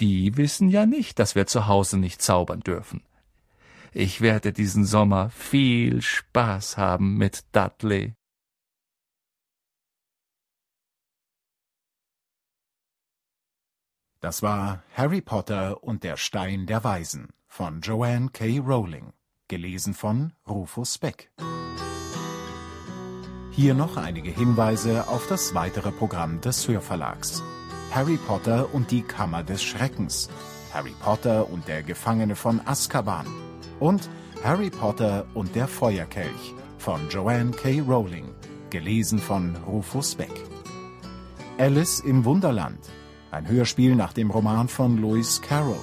Die 0.00 0.36
wissen 0.38 0.70
ja 0.70 0.86
nicht, 0.86 1.18
dass 1.18 1.34
wir 1.34 1.46
zu 1.46 1.66
Hause 1.66 1.98
nicht 1.98 2.22
zaubern 2.22 2.60
dürfen. 2.60 3.02
Ich 3.92 4.20
werde 4.20 4.52
diesen 4.52 4.84
Sommer 4.86 5.30
viel 5.30 6.00
Spaß 6.00 6.78
haben 6.78 7.18
mit 7.18 7.44
Dudley. 7.52 8.14
Das 14.20 14.42
war 14.42 14.82
Harry 14.94 15.20
Potter 15.20 15.82
und 15.82 16.04
der 16.04 16.16
Stein 16.16 16.66
der 16.66 16.84
Weisen 16.84 17.28
von 17.46 17.80
Joanne 17.80 18.28
K. 18.30 18.58
Rowling, 18.58 19.12
gelesen 19.48 19.94
von 19.94 20.34
Rufus 20.46 20.98
Beck. 20.98 21.32
Hier 23.50 23.74
noch 23.74 23.96
einige 23.96 24.30
Hinweise 24.30 25.08
auf 25.08 25.26
das 25.26 25.54
weitere 25.54 25.90
Programm 25.90 26.40
des 26.40 26.68
Hörverlags. 26.68 27.42
Harry 27.92 28.18
Potter 28.18 28.72
und 28.72 28.90
die 28.90 29.02
Kammer 29.02 29.42
des 29.42 29.62
Schreckens, 29.62 30.28
Harry 30.72 30.94
Potter 31.00 31.50
und 31.50 31.66
der 31.66 31.82
Gefangene 31.82 32.36
von 32.36 32.60
Azkaban 32.64 33.26
und 33.80 34.08
Harry 34.44 34.70
Potter 34.70 35.26
und 35.34 35.54
der 35.56 35.66
Feuerkelch 35.66 36.54
von 36.78 37.08
Joanne 37.08 37.50
K. 37.50 37.80
Rowling, 37.80 38.32
gelesen 38.70 39.18
von 39.18 39.56
Rufus 39.66 40.14
Beck. 40.14 40.30
Alice 41.58 42.00
im 42.00 42.24
Wunderland 42.24 42.78
ein 43.32 43.48
Hörspiel 43.48 43.94
nach 43.94 44.12
dem 44.12 44.30
Roman 44.30 44.68
von 44.68 44.96
Lewis 44.96 45.40
Carroll 45.40 45.76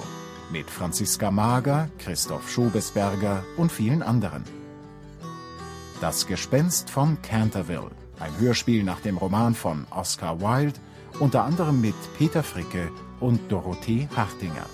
mit 0.50 0.68
Franziska 0.70 1.30
Mager, 1.30 1.88
Christoph 1.98 2.50
Schobesberger 2.50 3.42
und 3.56 3.70
vielen 3.70 4.02
anderen. 4.02 4.44
Das 6.00 6.26
Gespenst 6.26 6.90
von 6.90 7.20
Canterville, 7.22 7.90
ein 8.18 8.38
Hörspiel 8.38 8.82
nach 8.82 9.00
dem 9.00 9.18
Roman 9.18 9.54
von 9.54 9.86
Oscar 9.90 10.40
Wilde, 10.40 10.78
unter 11.20 11.44
anderem 11.44 11.80
mit 11.80 11.94
Peter 12.16 12.42
Fricke 12.42 12.90
und 13.20 13.40
Dorothee 13.50 14.08
Hartinger. 14.14 14.66